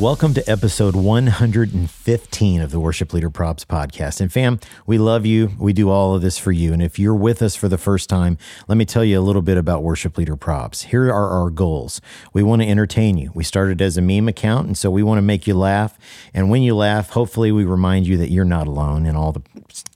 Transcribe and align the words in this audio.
Welcome 0.00 0.32
to 0.32 0.50
episode 0.50 0.96
115 0.96 2.62
of 2.62 2.70
the 2.70 2.80
Worship 2.80 3.12
Leader 3.12 3.28
Probs 3.28 3.66
podcast. 3.66 4.22
And 4.22 4.32
fam, 4.32 4.58
we 4.86 4.96
love 4.96 5.26
you. 5.26 5.50
We 5.58 5.74
do 5.74 5.90
all 5.90 6.14
of 6.14 6.22
this 6.22 6.38
for 6.38 6.52
you. 6.52 6.72
And 6.72 6.82
if 6.82 6.98
you're 6.98 7.14
with 7.14 7.42
us 7.42 7.54
for 7.54 7.68
the 7.68 7.76
first 7.76 8.08
time, 8.08 8.38
let 8.66 8.78
me 8.78 8.86
tell 8.86 9.04
you 9.04 9.20
a 9.20 9.20
little 9.20 9.42
bit 9.42 9.58
about 9.58 9.82
Worship 9.82 10.16
Leader 10.16 10.38
Probs. 10.38 10.84
Here 10.84 11.10
are 11.10 11.28
our 11.28 11.50
goals. 11.50 12.00
We 12.32 12.42
want 12.42 12.62
to 12.62 12.68
entertain 12.68 13.18
you. 13.18 13.30
We 13.34 13.44
started 13.44 13.82
as 13.82 13.98
a 13.98 14.00
meme 14.00 14.26
account, 14.26 14.68
and 14.68 14.78
so 14.78 14.90
we 14.90 15.02
want 15.02 15.18
to 15.18 15.22
make 15.22 15.46
you 15.46 15.52
laugh. 15.52 15.98
And 16.32 16.48
when 16.48 16.62
you 16.62 16.74
laugh, 16.74 17.10
hopefully 17.10 17.52
we 17.52 17.64
remind 17.64 18.06
you 18.06 18.16
that 18.16 18.30
you're 18.30 18.46
not 18.46 18.66
alone 18.66 19.04
in 19.04 19.16
all 19.16 19.32
the 19.32 19.42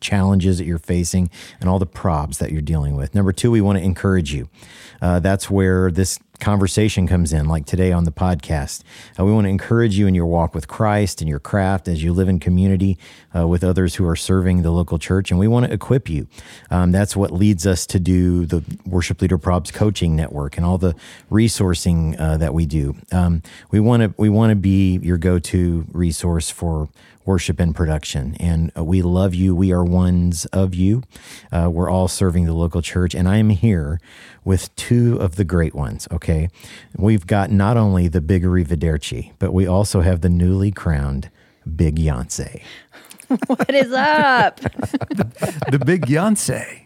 challenges 0.01 0.59
that 0.59 0.67
you're 0.67 0.77
facing 0.79 1.31
and 1.61 1.71
all 1.71 1.79
the 1.79 1.87
probs 1.87 2.37
that 2.41 2.53
you're 2.53 2.61
dealing 2.61 2.95
with. 2.95 3.15
Number 3.15 3.33
two, 3.33 3.51
we 3.51 3.63
want 3.63 3.79
to 3.79 3.83
encourage 3.83 4.35
you. 4.35 4.51
Uh, 5.01 5.19
that's 5.21 5.49
where 5.49 5.91
this 5.91 6.19
conversation 6.41 7.07
comes 7.07 7.33
in, 7.33 7.47
like 7.47 7.67
today 7.67 7.93
on 7.93 8.05
the 8.05 8.13
podcast. 8.13 8.83
Uh, 9.19 9.25
we 9.25 9.33
want 9.33 9.45
to 9.45 9.49
encourage 9.49 9.97
you 9.97 10.07
in 10.07 10.15
your 10.15 10.27
walk 10.27 10.55
with 10.55 10.69
Christ 10.69 11.21
and 11.21 11.29
your 11.29 11.39
craft 11.39 11.89
as 11.89 12.03
you 12.03 12.13
live 12.13 12.29
in 12.29 12.41
community 12.41 12.99
uh, 13.35 13.47
with 13.47 13.65
others 13.65 13.95
who 13.95 14.07
are 14.07 14.17
serving 14.17 14.63
the 14.63 14.71
local 14.71 14.99
church, 14.99 15.31
and 15.31 15.39
we 15.39 15.49
want 15.49 15.67
to 15.67 15.73
equip 15.73 16.09
you. 16.09 16.27
Um, 16.71 16.93
that's 16.93 17.17
what 17.17 17.31
leads 17.31 17.67
us 17.67 17.87
to 17.87 17.99
do 17.99 18.47
the 18.47 18.63
Worship 18.87 19.21
Leader 19.21 19.39
Probs 19.39 19.73
Coaching 19.73 20.17
Network 20.17 20.57
and 20.57 20.67
all 20.67 20.79
the 20.79 20.95
resourcing 21.31 22.19
uh, 22.19 22.37
that 22.37 22.55
we 22.55 22.67
do. 22.67 22.97
Um, 23.13 23.43
we 23.71 23.81
want 23.81 24.03
to 24.03 24.15
we 24.17 24.29
want 24.29 24.51
to 24.51 24.57
be 24.57 24.99
your 24.99 25.19
go 25.19 25.39
to 25.39 25.87
resource 25.93 26.51
for 26.51 26.89
worship 27.25 27.61
and 27.61 27.75
production. 27.75 28.37
And 28.39 28.71
uh, 28.77 28.85
we 28.85 29.03
love 29.03 29.35
you. 29.35 29.55
We 29.55 29.73
are 29.73 29.85
ones 29.85 30.47
of 30.47 30.75
you. 30.75 31.03
Uh, 31.51 31.71
we're 31.73 31.91
all 31.91 32.09
serving 32.09 32.45
the 32.45 32.53
local 32.53 32.83
church. 32.83 33.15
And 33.15 33.29
I 33.29 33.39
am 33.39 33.51
here 33.51 34.01
with 34.45 34.75
two 34.77 35.17
of 35.21 35.37
the 35.37 35.45
great 35.45 35.75
ones. 35.75 36.07
Okay. 36.11 36.49
We've 36.97 37.27
got 37.27 37.51
not 37.51 37.77
only 37.77 38.09
the 38.09 38.21
big 38.21 38.45
Arrivederci, 38.45 39.33
but 39.39 39.53
we 39.53 39.67
also 39.67 40.01
have 40.01 40.21
the 40.21 40.29
newly 40.29 40.71
crowned 40.71 41.31
Big 41.77 41.97
Yonsei. 41.97 42.63
what 43.47 43.71
is 43.75 43.93
up? 43.93 44.61
the, 44.61 45.65
the 45.71 45.79
big 45.79 46.07
Yonsei. 46.07 46.83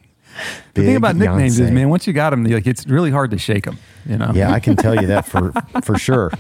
The 0.75 0.83
thing 0.83 0.97
about 0.97 1.17
nicknames 1.17 1.59
is, 1.59 1.71
man, 1.71 1.89
once 1.89 2.07
you 2.07 2.13
got 2.13 2.31
them, 2.31 2.45
like 2.45 2.67
it's 2.67 2.87
really 2.87 3.11
hard 3.11 3.33
to 3.33 3.39
shake 3.39 3.65
them. 3.65 3.79
You 4.07 4.19
know. 4.19 4.31
Yeah, 4.33 4.53
I 4.53 4.61
can 4.61 4.77
tell 4.77 4.95
you 4.95 5.09
that 5.09 5.27
for 5.27 5.53
for 5.83 5.99
sure. 5.99 6.31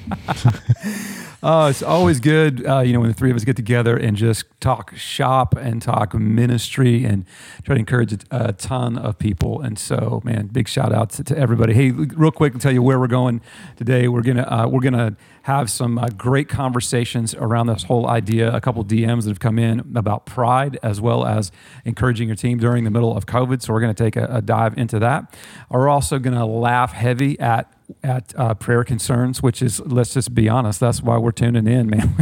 Oh, 1.40 1.68
it's 1.68 1.84
always 1.84 2.18
good, 2.18 2.66
uh, 2.66 2.80
you 2.80 2.92
know, 2.92 2.98
when 2.98 3.10
the 3.10 3.14
three 3.14 3.30
of 3.30 3.36
us 3.36 3.44
get 3.44 3.54
together 3.54 3.96
and 3.96 4.16
just 4.16 4.44
talk 4.58 4.96
shop 4.96 5.54
and 5.56 5.80
talk 5.80 6.12
ministry 6.12 7.04
and 7.04 7.24
try 7.62 7.76
to 7.76 7.78
encourage 7.78 8.12
a, 8.12 8.18
a 8.32 8.52
ton 8.54 8.98
of 8.98 9.20
people. 9.20 9.60
And 9.60 9.78
so, 9.78 10.20
man, 10.24 10.48
big 10.48 10.66
shout 10.66 10.92
out 10.92 11.10
to, 11.10 11.22
to, 11.22 11.38
everybody. 11.38 11.74
Hey, 11.74 11.92
real 11.92 12.32
quick, 12.32 12.54
to 12.54 12.58
tell 12.58 12.72
you 12.72 12.82
where 12.82 12.98
we're 12.98 13.06
going 13.06 13.40
today. 13.76 14.08
We're 14.08 14.22
gonna 14.22 14.48
uh, 14.50 14.66
we're 14.66 14.80
gonna 14.80 15.16
have 15.42 15.70
some 15.70 15.96
uh, 15.96 16.08
great 16.08 16.48
conversations 16.48 17.36
around 17.36 17.68
this 17.68 17.84
whole 17.84 18.08
idea. 18.08 18.52
A 18.52 18.60
couple 18.60 18.84
DMs 18.84 19.22
that 19.22 19.30
have 19.30 19.38
come 19.38 19.60
in 19.60 19.92
about 19.94 20.26
pride 20.26 20.76
as 20.82 21.00
well 21.00 21.24
as 21.24 21.52
encouraging 21.84 22.26
your 22.26 22.36
team 22.36 22.58
during 22.58 22.82
the 22.82 22.90
middle 22.90 23.16
of 23.16 23.26
COVID. 23.26 23.62
So 23.62 23.72
we're 23.72 23.80
to 23.94 24.04
take 24.04 24.16
a, 24.16 24.24
a 24.24 24.42
dive 24.42 24.76
into 24.76 24.98
that. 24.98 25.32
We're 25.70 25.88
also 25.88 26.18
to 26.34 26.44
laugh 26.44 26.92
heavy 26.92 27.38
at 27.38 27.72
at 28.02 28.34
uh, 28.36 28.54
prayer 28.54 28.84
concerns, 28.84 29.42
which 29.42 29.62
is 29.62 29.80
let's 29.80 30.14
just 30.14 30.34
be 30.34 30.48
honest, 30.48 30.80
that's 30.80 31.02
why 31.02 31.16
we're 31.16 31.32
tuning 31.32 31.66
in, 31.66 31.88
man. 31.88 32.14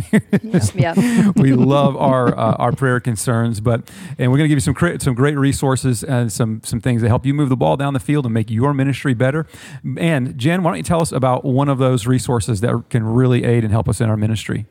yeah. 0.74 1.30
we 1.36 1.52
love 1.52 1.96
our 1.96 2.36
uh, 2.36 2.54
our 2.54 2.72
prayer 2.72 3.00
concerns, 3.00 3.60
but 3.60 3.90
and 4.18 4.30
we're 4.30 4.38
going 4.38 4.48
to 4.48 4.54
give 4.54 4.64
you 4.64 4.74
some 4.74 4.98
some 5.00 5.14
great 5.14 5.36
resources 5.36 6.04
and 6.04 6.32
some 6.32 6.60
some 6.64 6.80
things 6.80 7.02
that 7.02 7.08
help 7.08 7.26
you 7.26 7.34
move 7.34 7.48
the 7.48 7.56
ball 7.56 7.76
down 7.76 7.94
the 7.94 8.00
field 8.00 8.24
and 8.24 8.34
make 8.34 8.50
your 8.50 8.72
ministry 8.72 9.14
better. 9.14 9.46
And 9.98 10.38
Jen, 10.38 10.62
why 10.62 10.70
don't 10.70 10.78
you 10.78 10.84
tell 10.84 11.02
us 11.02 11.12
about 11.12 11.44
one 11.44 11.68
of 11.68 11.78
those 11.78 12.06
resources 12.06 12.60
that 12.60 12.84
can 12.90 13.04
really 13.04 13.44
aid 13.44 13.64
and 13.64 13.72
help 13.72 13.88
us 13.88 14.00
in 14.00 14.08
our 14.08 14.16
ministry? 14.16 14.66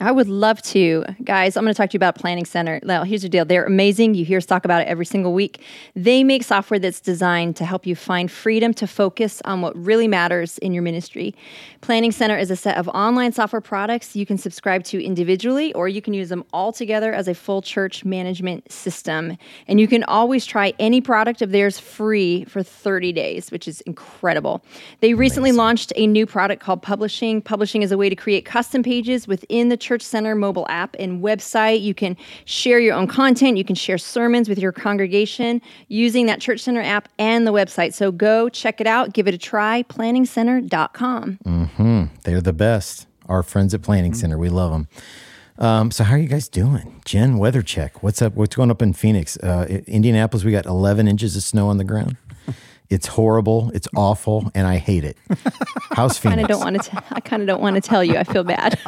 I 0.00 0.10
would 0.10 0.28
love 0.28 0.60
to. 0.62 1.04
Guys, 1.22 1.56
I'm 1.56 1.62
going 1.62 1.72
to 1.72 1.76
talk 1.76 1.90
to 1.90 1.94
you 1.94 1.98
about 1.98 2.16
Planning 2.16 2.46
Center. 2.46 2.80
Now, 2.82 3.04
here's 3.04 3.22
the 3.22 3.28
deal 3.28 3.44
they're 3.44 3.64
amazing. 3.64 4.14
You 4.14 4.24
hear 4.24 4.38
us 4.38 4.46
talk 4.46 4.64
about 4.64 4.82
it 4.82 4.88
every 4.88 5.06
single 5.06 5.32
week. 5.32 5.62
They 5.94 6.24
make 6.24 6.42
software 6.42 6.80
that's 6.80 7.00
designed 7.00 7.54
to 7.56 7.64
help 7.64 7.86
you 7.86 7.94
find 7.94 8.28
freedom 8.28 8.74
to 8.74 8.88
focus 8.88 9.40
on 9.44 9.60
what 9.60 9.76
really 9.76 10.08
matters 10.08 10.58
in 10.58 10.74
your 10.74 10.82
ministry. 10.82 11.32
Planning 11.80 12.10
Center 12.10 12.36
is 12.36 12.50
a 12.50 12.56
set 12.56 12.76
of 12.76 12.88
online 12.88 13.30
software 13.30 13.60
products 13.60 14.16
you 14.16 14.26
can 14.26 14.36
subscribe 14.36 14.82
to 14.84 15.00
individually, 15.00 15.72
or 15.74 15.86
you 15.86 16.02
can 16.02 16.12
use 16.12 16.28
them 16.28 16.44
all 16.52 16.72
together 16.72 17.12
as 17.12 17.28
a 17.28 17.34
full 17.34 17.62
church 17.62 18.04
management 18.04 18.72
system. 18.72 19.36
And 19.68 19.78
you 19.78 19.86
can 19.86 20.02
always 20.04 20.44
try 20.44 20.72
any 20.80 21.00
product 21.02 21.40
of 21.40 21.52
theirs 21.52 21.78
free 21.78 22.44
for 22.46 22.64
30 22.64 23.12
days, 23.12 23.52
which 23.52 23.68
is 23.68 23.80
incredible. 23.82 24.64
They 25.00 25.14
recently 25.14 25.50
amazing. 25.50 25.58
launched 25.58 25.92
a 25.94 26.08
new 26.08 26.26
product 26.26 26.60
called 26.60 26.82
Publishing. 26.82 27.40
Publishing 27.40 27.82
is 27.82 27.92
a 27.92 27.98
way 27.98 28.08
to 28.08 28.16
create 28.16 28.44
custom 28.44 28.82
pages 28.82 29.28
within 29.28 29.68
the 29.68 29.83
Church 29.84 30.02
Center 30.02 30.34
mobile 30.34 30.66
app 30.68 30.96
and 30.98 31.22
website. 31.22 31.82
You 31.82 31.94
can 31.94 32.16
share 32.46 32.80
your 32.80 32.94
own 32.94 33.06
content. 33.06 33.58
You 33.58 33.64
can 33.64 33.76
share 33.76 33.98
sermons 33.98 34.48
with 34.48 34.58
your 34.58 34.72
congregation 34.72 35.60
using 35.88 36.26
that 36.26 36.40
Church 36.40 36.60
Center 36.60 36.80
app 36.80 37.08
and 37.18 37.46
the 37.46 37.52
website. 37.52 37.92
So 37.92 38.10
go 38.10 38.48
check 38.48 38.80
it 38.80 38.86
out. 38.86 39.12
Give 39.12 39.28
it 39.28 39.34
a 39.34 39.38
try. 39.38 39.82
PlanningCenter.com. 39.84 41.38
Mm-hmm. 41.44 42.04
They're 42.22 42.40
the 42.40 42.52
best. 42.52 43.06
Our 43.28 43.42
friends 43.42 43.74
at 43.74 43.82
Planning 43.82 44.12
mm-hmm. 44.12 44.20
Center. 44.20 44.38
We 44.38 44.48
love 44.48 44.72
them. 44.72 44.88
Um, 45.58 45.90
so 45.90 46.02
how 46.02 46.14
are 46.14 46.18
you 46.18 46.28
guys 46.28 46.48
doing? 46.48 47.00
Jen, 47.04 47.38
weather 47.38 47.62
check. 47.62 48.02
What's 48.02 48.20
up? 48.20 48.34
What's 48.34 48.56
going 48.56 48.70
up 48.70 48.82
in 48.82 48.92
Phoenix? 48.92 49.36
Uh, 49.36 49.82
Indianapolis, 49.86 50.44
we 50.44 50.50
got 50.50 50.66
11 50.66 51.06
inches 51.06 51.36
of 51.36 51.42
snow 51.42 51.68
on 51.68 51.76
the 51.76 51.84
ground. 51.84 52.16
It's 52.90 53.06
horrible. 53.06 53.70
It's 53.74 53.88
awful, 53.96 54.50
and 54.54 54.66
I 54.66 54.76
hate 54.76 55.04
it. 55.04 55.16
How's 55.92 56.18
Phoenix? 56.18 56.24
I 56.24 56.28
kind 56.28 56.40
of 56.42 56.48
don't 56.48 56.60
want 56.60 56.82
to. 56.82 57.04
I 57.12 57.20
kind 57.20 57.42
of 57.42 57.48
don't 57.48 57.62
want 57.62 57.76
to 57.76 57.80
tell 57.80 58.04
you. 58.04 58.16
I 58.16 58.24
feel 58.24 58.44
bad. 58.44 58.78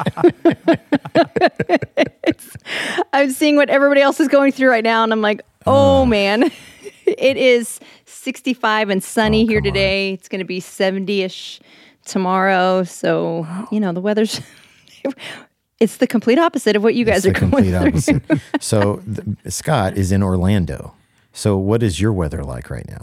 I'm 3.13 3.31
seeing 3.31 3.55
what 3.55 3.69
everybody 3.69 4.01
else 4.01 4.19
is 4.19 4.27
going 4.27 4.51
through 4.51 4.69
right 4.69 4.83
now, 4.83 5.03
and 5.03 5.11
I'm 5.11 5.21
like, 5.21 5.41
oh 5.65 6.03
uh, 6.03 6.05
man, 6.05 6.43
it 7.05 7.37
is 7.37 7.79
65 8.05 8.89
and 8.89 9.03
sunny 9.03 9.43
oh, 9.43 9.47
here 9.47 9.61
today. 9.61 10.09
On. 10.09 10.13
It's 10.13 10.29
going 10.29 10.39
to 10.39 10.45
be 10.45 10.59
70 10.59 11.23
ish 11.23 11.59
tomorrow. 12.05 12.83
So 12.83 13.47
you 13.71 13.79
know 13.79 13.93
the 13.93 14.01
weather's. 14.01 14.41
it's 15.79 15.97
the 15.97 16.07
complete 16.07 16.37
opposite 16.37 16.75
of 16.75 16.83
what 16.83 16.93
you 16.93 17.03
guys 17.03 17.25
it's 17.25 17.41
are 17.41 17.47
going 17.47 17.63
through. 17.63 17.75
Opposite. 17.75 18.23
so 18.59 19.01
the, 19.07 19.51
Scott 19.51 19.97
is 19.97 20.11
in 20.11 20.21
Orlando. 20.21 20.93
So 21.33 21.57
what 21.57 21.83
is 21.83 21.99
your 21.99 22.13
weather 22.13 22.43
like 22.43 22.69
right 22.69 22.87
now? 22.87 23.01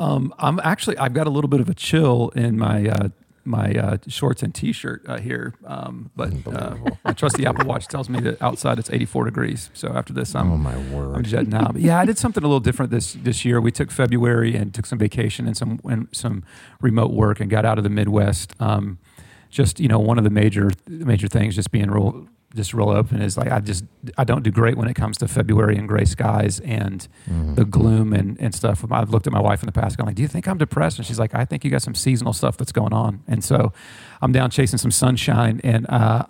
Um, 0.00 0.34
I'm 0.38 0.58
actually 0.64 0.96
I've 0.98 1.12
got 1.12 1.26
a 1.26 1.30
little 1.30 1.48
bit 1.48 1.60
of 1.60 1.68
a 1.68 1.74
chill 1.74 2.30
in 2.30 2.58
my 2.58 2.88
uh, 2.88 3.08
my 3.44 3.72
uh, 3.72 3.96
shorts 4.08 4.42
and 4.42 4.54
t-shirt 4.54 5.02
uh, 5.06 5.18
here, 5.18 5.54
um, 5.66 6.10
but 6.16 6.32
uh, 6.46 6.76
my 7.04 7.12
trusty 7.12 7.46
Apple 7.46 7.66
Watch 7.66 7.86
tells 7.86 8.08
me 8.08 8.20
that 8.20 8.40
outside 8.40 8.78
it's 8.78 8.90
84 8.90 9.26
degrees. 9.26 9.70
So 9.74 9.88
after 9.88 10.12
this, 10.12 10.34
I'm 10.34 10.52
oh 10.52 10.56
my 10.56 10.76
word, 10.90 11.16
I'm 11.16 11.22
jetting 11.22 11.54
out. 11.54 11.74
But 11.74 11.82
yeah, 11.82 12.00
I 12.00 12.06
did 12.06 12.16
something 12.18 12.42
a 12.42 12.46
little 12.46 12.60
different 12.60 12.90
this 12.90 13.12
this 13.12 13.44
year. 13.44 13.60
We 13.60 13.70
took 13.72 13.90
February 13.90 14.56
and 14.56 14.72
took 14.72 14.86
some 14.86 14.98
vacation 14.98 15.46
and 15.46 15.56
some 15.56 15.80
and 15.84 16.08
some 16.12 16.44
remote 16.80 17.12
work 17.12 17.38
and 17.38 17.50
got 17.50 17.66
out 17.66 17.76
of 17.76 17.84
the 17.84 17.90
Midwest. 17.90 18.54
Um, 18.58 18.98
just 19.50 19.80
you 19.80 19.88
know, 19.88 19.98
one 19.98 20.16
of 20.16 20.24
the 20.24 20.30
major 20.30 20.70
major 20.88 21.28
things 21.28 21.56
just 21.56 21.70
being 21.70 21.90
real 21.90 22.26
just 22.54 22.74
roll 22.74 22.90
open 22.90 23.22
is 23.22 23.36
like 23.36 23.50
I 23.50 23.60
just 23.60 23.84
I 24.18 24.24
don't 24.24 24.42
do 24.42 24.50
great 24.50 24.76
when 24.76 24.88
it 24.88 24.94
comes 24.94 25.16
to 25.18 25.28
February 25.28 25.76
and 25.76 25.86
gray 25.86 26.04
skies 26.04 26.58
and 26.60 27.06
mm-hmm. 27.28 27.54
the 27.54 27.64
gloom 27.64 28.12
and, 28.12 28.40
and 28.40 28.52
stuff. 28.54 28.84
I've 28.90 29.10
looked 29.10 29.28
at 29.28 29.32
my 29.32 29.40
wife 29.40 29.62
in 29.62 29.66
the 29.66 29.72
past, 29.72 29.96
going 29.96 30.06
like, 30.06 30.16
"Do 30.16 30.22
you 30.22 30.28
think 30.28 30.48
I'm 30.48 30.58
depressed?" 30.58 30.98
And 30.98 31.06
she's 31.06 31.18
like, 31.18 31.34
"I 31.34 31.44
think 31.44 31.64
you 31.64 31.70
got 31.70 31.82
some 31.82 31.94
seasonal 31.94 32.32
stuff 32.32 32.56
that's 32.56 32.72
going 32.72 32.92
on." 32.92 33.22
And 33.28 33.44
so 33.44 33.72
I'm 34.20 34.32
down 34.32 34.50
chasing 34.50 34.78
some 34.78 34.90
sunshine, 34.90 35.60
and 35.62 35.88
uh, 35.88 36.24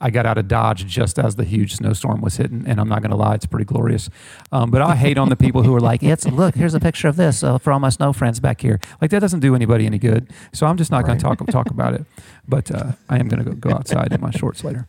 I 0.00 0.10
got 0.10 0.26
out 0.26 0.38
of 0.38 0.48
Dodge 0.48 0.86
just 0.86 1.20
as 1.20 1.36
the 1.36 1.44
huge 1.44 1.76
snowstorm 1.76 2.20
was 2.20 2.36
hitting. 2.36 2.64
And 2.66 2.80
I'm 2.80 2.88
not 2.88 3.00
going 3.00 3.12
to 3.12 3.16
lie, 3.16 3.36
it's 3.36 3.46
pretty 3.46 3.64
glorious. 3.64 4.10
Um, 4.50 4.72
but 4.72 4.82
I 4.82 4.96
hate 4.96 5.18
on 5.18 5.28
the 5.28 5.36
people 5.36 5.62
who 5.62 5.74
are 5.76 5.80
like, 5.80 6.02
"It's 6.02 6.26
look, 6.26 6.56
here's 6.56 6.74
a 6.74 6.80
picture 6.80 7.06
of 7.06 7.14
this 7.14 7.44
uh, 7.44 7.58
for 7.58 7.72
all 7.72 7.78
my 7.78 7.90
snow 7.90 8.12
friends 8.12 8.40
back 8.40 8.60
here." 8.60 8.80
Like 9.00 9.12
that 9.12 9.20
doesn't 9.20 9.40
do 9.40 9.54
anybody 9.54 9.86
any 9.86 9.98
good. 9.98 10.32
So 10.52 10.66
I'm 10.66 10.76
just 10.76 10.90
not 10.90 11.04
right. 11.04 11.06
going 11.06 11.18
to 11.18 11.22
talk 11.22 11.46
talk 11.46 11.70
about 11.70 11.94
it. 11.94 12.04
But 12.48 12.74
uh, 12.74 12.92
I 13.08 13.18
am 13.18 13.28
going 13.28 13.44
to 13.44 13.50
go, 13.50 13.56
go 13.56 13.70
outside 13.70 14.12
in 14.12 14.20
my 14.20 14.32
shorts 14.32 14.64
later 14.64 14.88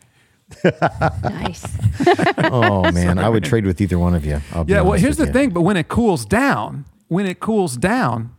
nice. 1.22 1.66
oh 2.38 2.90
man, 2.92 3.18
I 3.18 3.28
would 3.28 3.44
trade 3.44 3.66
with 3.66 3.80
either 3.80 3.98
one 3.98 4.14
of 4.14 4.24
you. 4.24 4.40
yeah. 4.66 4.80
Well, 4.82 4.92
here's 4.98 5.16
the 5.16 5.26
you. 5.26 5.32
thing. 5.32 5.50
But 5.50 5.62
when 5.62 5.76
it 5.76 5.88
cools 5.88 6.24
down, 6.24 6.84
when 7.08 7.26
it 7.26 7.40
cools 7.40 7.76
down, 7.76 8.34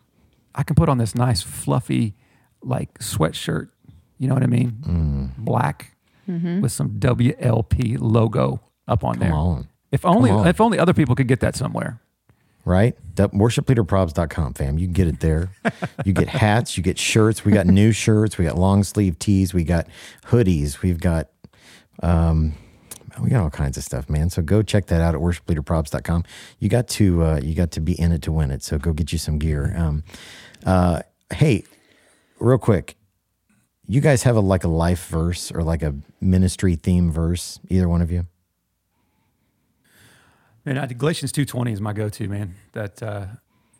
I 0.55 0.63
can 0.63 0.75
put 0.75 0.89
on 0.89 0.97
this 0.97 1.15
nice 1.15 1.41
fluffy, 1.41 2.15
like 2.61 2.97
sweatshirt. 2.99 3.69
You 4.17 4.27
know 4.27 4.33
what 4.35 4.43
I 4.43 4.47
mean? 4.47 4.77
Mm. 4.85 5.37
Black 5.37 5.95
with 6.27 6.71
some 6.71 6.91
WLP 6.99 7.97
logo 7.99 8.61
up 8.87 9.03
on 9.03 9.15
Come 9.15 9.19
there. 9.19 9.33
on. 9.33 9.67
If 9.91 10.05
only 10.05 10.31
on. 10.31 10.47
if 10.47 10.61
only 10.61 10.79
other 10.79 10.93
people 10.93 11.15
could 11.15 11.27
get 11.27 11.39
that 11.41 11.55
somewhere. 11.55 11.99
right? 12.65 12.95
Du- 13.15 13.27
Worshipleaderprobs.com, 13.29 14.53
fam. 14.53 14.77
You 14.79 14.87
can 14.87 14.93
get 14.93 15.07
it 15.07 15.19
there. 15.19 15.49
you 16.05 16.13
get 16.13 16.29
hats, 16.29 16.77
you 16.77 16.83
get 16.83 16.97
shirts. 16.97 17.43
We 17.45 17.51
got 17.51 17.67
new 17.67 17.91
shirts. 17.91 18.37
We 18.37 18.45
got 18.45 18.57
long 18.57 18.83
sleeve 18.83 19.19
tees. 19.19 19.53
We 19.53 19.63
got 19.65 19.87
hoodies. 20.27 20.81
We've 20.81 20.99
got, 20.99 21.27
um, 22.03 22.53
we 23.21 23.29
got 23.29 23.43
all 23.43 23.49
kinds 23.49 23.77
of 23.77 23.83
stuff, 23.83 24.09
man. 24.09 24.29
So 24.29 24.41
go 24.41 24.61
check 24.61 24.87
that 24.87 25.01
out 25.01 25.15
at 25.15 25.21
worshipleaderprobs.com. 25.21 26.23
You 26.59 26.69
got 26.69 26.87
to, 26.89 27.23
uh, 27.23 27.39
you 27.43 27.55
got 27.55 27.71
to 27.71 27.81
be 27.81 27.99
in 27.99 28.11
it 28.11 28.21
to 28.23 28.31
win 28.31 28.51
it. 28.51 28.63
So 28.63 28.77
go 28.77 28.93
get 28.93 29.11
you 29.11 29.17
some 29.17 29.39
gear. 29.39 29.73
Um, 29.77 30.03
uh, 30.65 31.01
hey, 31.31 31.63
real 32.39 32.57
quick, 32.57 32.97
you 33.87 34.01
guys 34.01 34.23
have 34.23 34.35
a 34.35 34.39
like 34.39 34.63
a 34.63 34.69
life 34.69 35.07
verse 35.07 35.51
or 35.51 35.63
like 35.63 35.83
a 35.83 35.95
ministry 36.21 36.75
theme 36.75 37.11
verse, 37.11 37.59
either 37.69 37.89
one 37.89 38.01
of 38.01 38.11
you? 38.11 38.25
And 40.65 40.79
I 40.79 40.85
Galatians 40.87 41.33
two 41.33 41.43
twenty 41.45 41.73
is 41.73 41.81
my 41.81 41.91
go 41.91 42.07
to 42.07 42.27
man. 42.29 42.55
That 42.71 43.03
uh, 43.03 43.25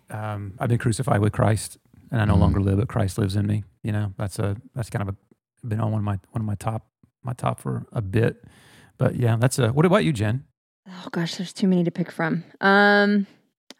um, 0.09 0.53
I've 0.59 0.67
been 0.67 0.77
crucified 0.77 1.21
with 1.21 1.31
Christ, 1.31 1.77
and 2.11 2.21
I 2.21 2.25
no 2.25 2.35
longer 2.35 2.59
live, 2.59 2.77
but 2.77 2.89
Christ 2.89 3.17
lives 3.17 3.37
in 3.37 3.47
me. 3.47 3.63
You 3.83 3.93
know, 3.93 4.13
that's 4.17 4.37
a 4.37 4.57
that's 4.75 4.89
kind 4.89 5.07
of 5.07 5.15
a 5.15 5.67
been 5.67 5.79
on 5.79 5.91
one 5.91 5.99
of 5.99 6.05
my 6.05 6.19
one 6.31 6.41
of 6.41 6.45
my 6.45 6.55
top 6.55 6.85
my 7.23 7.33
top 7.33 7.59
for 7.59 7.85
a 7.91 8.01
bit. 8.01 8.43
But 8.97 9.15
yeah, 9.15 9.35
that's 9.39 9.59
a. 9.59 9.69
What 9.69 9.85
about 9.85 10.03
you, 10.03 10.13
Jen? 10.13 10.43
Oh 10.87 11.07
gosh, 11.11 11.35
there's 11.35 11.53
too 11.53 11.67
many 11.67 11.83
to 11.83 11.91
pick 11.91 12.11
from. 12.11 12.43
Um, 12.61 13.25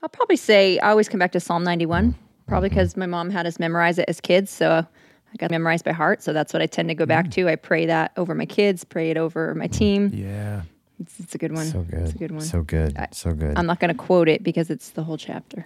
I'll 0.02 0.10
probably 0.10 0.38
say 0.38 0.80
I 0.80 0.90
always 0.90 1.08
come 1.10 1.20
back 1.20 1.32
to 1.34 1.40
Psalm 1.40 1.64
91, 1.64 2.16
probably 2.48 2.70
because 2.70 2.98
my 2.98 3.06
mom 3.06 3.30
had 3.30 3.46
us 3.46 3.60
memorize 3.60 4.00
it 4.00 4.06
as 4.08 4.20
kids, 4.22 4.52
so 4.52 4.70
I 4.86 5.36
got 5.38 5.52
memorized 5.52 5.86
by 5.86 5.92
heart. 5.92 6.22
So 6.24 6.34
that's 6.34 6.54
what 6.54 6.62
I 6.62 6.66
tend 6.66 6.90
to 6.90 6.96
go 6.96 7.06
back 7.06 7.32
to. 7.32 7.48
I 7.50 7.56
pray 7.56 7.86
that 7.86 8.12
over 8.18 8.34
my 8.36 8.46
kids, 8.46 8.84
pray 8.84 9.12
it 9.12 9.18
over 9.18 9.54
my 9.56 9.68
team. 9.68 10.12
Yeah. 10.14 10.64
It's, 11.00 11.20
it's 11.20 11.36
a 11.36 11.38
good 11.38 11.52
one. 11.54 11.66
So 11.66 11.82
good. 11.82 12.00
It's 12.02 12.14
a 12.14 12.18
good 12.18 12.32
one. 12.32 12.42
So 12.42 12.62
good. 12.62 12.98
I- 12.98 13.08
so 13.12 13.34
good. 13.34 13.58
I'm 13.58 13.66
not 13.66 13.80
going 13.80 13.90
to 13.90 13.98
quote 13.98 14.30
it 14.30 14.44
because 14.44 14.70
it's 14.70 14.92
the 14.92 15.04
whole 15.04 15.18
chapter. 15.18 15.66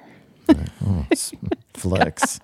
Oh, 0.85 1.05
it's 1.77 1.81
flex. 1.87 2.39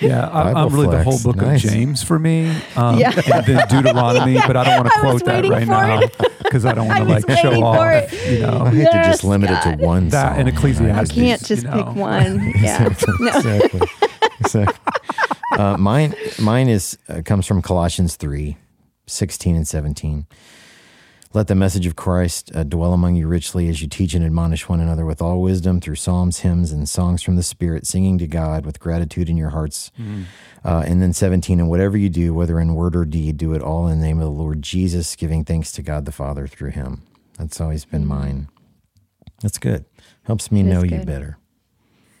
Yeah, 0.00 0.26
I, 0.28 0.44
Bible 0.52 0.58
I'm 0.60 0.68
really 0.74 0.96
the 0.96 1.04
whole 1.04 1.18
book 1.20 1.36
Nice. 1.36 1.64
of 1.64 1.70
James 1.70 2.02
for 2.02 2.18
me, 2.18 2.50
um, 2.76 2.98
Yeah. 2.98 3.12
and 3.32 3.46
then 3.46 3.68
Deuteronomy. 3.68 4.38
But 4.46 4.56
I 4.56 4.64
don't 4.64 4.76
want 4.84 4.92
to 4.92 4.98
I 4.98 5.12
was 5.12 5.22
quote 5.22 5.24
that 5.26 5.44
waiting 5.44 5.68
right 5.68 6.08
for 6.10 6.16
now 6.18 6.26
because 6.42 6.64
I 6.66 6.74
don't 6.74 6.88
want 6.88 7.00
I 7.02 7.04
to 7.04 7.14
was 7.14 7.28
like 7.28 7.38
show 7.38 7.62
off. 7.62 7.76
for 7.76 7.92
it. 7.92 8.38
You 8.40 8.46
I 8.46 8.50
know 8.50 8.64
hate 8.64 8.76
to 8.78 8.82
Yes, 8.82 9.06
just 9.06 9.24
limit 9.24 9.50
it 9.50 9.58
God. 9.62 9.78
to 9.78 9.84
one 9.84 10.08
that 10.08 10.38
and 10.38 10.48
song. 10.48 10.56
Ecclesiastes. 10.56 11.12
I 11.12 11.14
can't 11.14 11.44
just 11.44 11.62
you 11.64 11.70
pick 11.70 11.86
one. 11.94 12.52
Yeah. 12.60 12.86
exactly. 12.86 13.26
Exactly. 13.28 13.80
exactly. 14.40 14.92
Uh, 15.58 15.76
mine, 15.76 16.14
mine 16.40 16.68
is 16.68 16.98
uh, 17.08 17.20
comes 17.24 17.46
from 17.46 17.60
Colossians 17.62 18.16
3, 18.16 18.56
16 19.06 19.54
and 19.56 19.68
17. 19.68 20.26
Let 21.34 21.46
the 21.46 21.54
message 21.54 21.86
of 21.86 21.96
Christ 21.96 22.50
uh, 22.54 22.62
dwell 22.62 22.92
among 22.92 23.14
you 23.16 23.26
richly 23.26 23.68
as 23.68 23.80
you 23.80 23.88
teach 23.88 24.12
and 24.12 24.22
admonish 24.22 24.68
one 24.68 24.80
another 24.80 25.06
with 25.06 25.22
all 25.22 25.40
wisdom 25.40 25.80
through 25.80 25.94
psalms, 25.94 26.40
hymns, 26.40 26.72
and 26.72 26.86
songs 26.86 27.22
from 27.22 27.36
the 27.36 27.42
Spirit, 27.42 27.86
singing 27.86 28.18
to 28.18 28.26
God 28.26 28.66
with 28.66 28.78
gratitude 28.78 29.30
in 29.30 29.38
your 29.38 29.48
hearts. 29.48 29.90
Uh, 30.62 30.84
and 30.86 31.00
then 31.00 31.14
17, 31.14 31.58
and 31.58 31.70
whatever 31.70 31.96
you 31.96 32.10
do, 32.10 32.34
whether 32.34 32.60
in 32.60 32.74
word 32.74 32.94
or 32.94 33.06
deed, 33.06 33.38
do 33.38 33.54
it 33.54 33.62
all 33.62 33.88
in 33.88 33.98
the 33.98 34.04
name 34.06 34.18
of 34.18 34.24
the 34.24 34.30
Lord 34.30 34.60
Jesus, 34.60 35.16
giving 35.16 35.42
thanks 35.42 35.72
to 35.72 35.82
God 35.82 36.04
the 36.04 36.12
Father 36.12 36.46
through 36.46 36.70
him. 36.72 37.02
That's 37.38 37.62
always 37.62 37.86
been 37.86 38.04
mine. 38.06 38.48
That's 39.40 39.56
good. 39.58 39.86
Helps 40.24 40.52
me 40.52 40.60
It 40.60 40.66
is 40.66 40.72
know 40.74 40.82
you 40.82 41.02
better. 41.02 41.38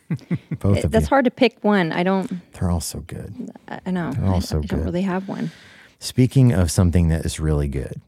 Both 0.58 0.78
It- 0.78 0.84
of 0.84 0.90
that's 0.90 1.04
you. 1.04 1.08
hard 1.10 1.26
to 1.26 1.30
pick 1.30 1.62
one. 1.62 1.92
I 1.92 2.02
don't. 2.02 2.30
They're 2.54 2.70
all 2.70 2.80
so 2.80 3.00
good. 3.00 3.50
I, 3.68 3.78
I 3.84 3.90
know. 3.90 4.10
They're 4.12 4.24
all 4.26 4.36
I, 4.36 4.40
so 4.40 4.58
I 4.58 4.62
don't 4.62 4.78
good. 4.78 4.84
really 4.86 5.02
have 5.02 5.28
one. 5.28 5.50
Speaking 5.98 6.52
of 6.52 6.70
something 6.70 7.08
that 7.08 7.24
is 7.26 7.38
really 7.38 7.68
good, 7.68 8.00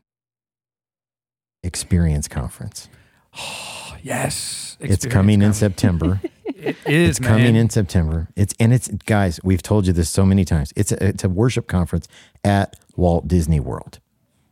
Experience 1.64 2.28
Conference. 2.28 2.88
Yes, 4.02 4.76
it's 4.80 5.06
coming 5.06 5.40
in 5.40 5.54
September. 5.54 6.20
It 6.64 6.76
is 6.86 7.18
it's 7.18 7.26
coming 7.26 7.56
in 7.56 7.68
September. 7.68 8.28
It's 8.36 8.54
and 8.58 8.72
it's 8.72 8.88
guys. 8.88 9.38
We've 9.44 9.62
told 9.62 9.86
you 9.86 9.92
this 9.92 10.08
so 10.08 10.24
many 10.24 10.44
times. 10.44 10.72
It's 10.76 10.92
a, 10.92 11.08
it's 11.08 11.24
a 11.24 11.28
worship 11.28 11.66
conference 11.66 12.08
at 12.42 12.76
Walt 12.96 13.28
Disney 13.28 13.60
World. 13.60 13.98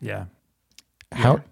Yeah. 0.00 0.26
How 1.12 1.42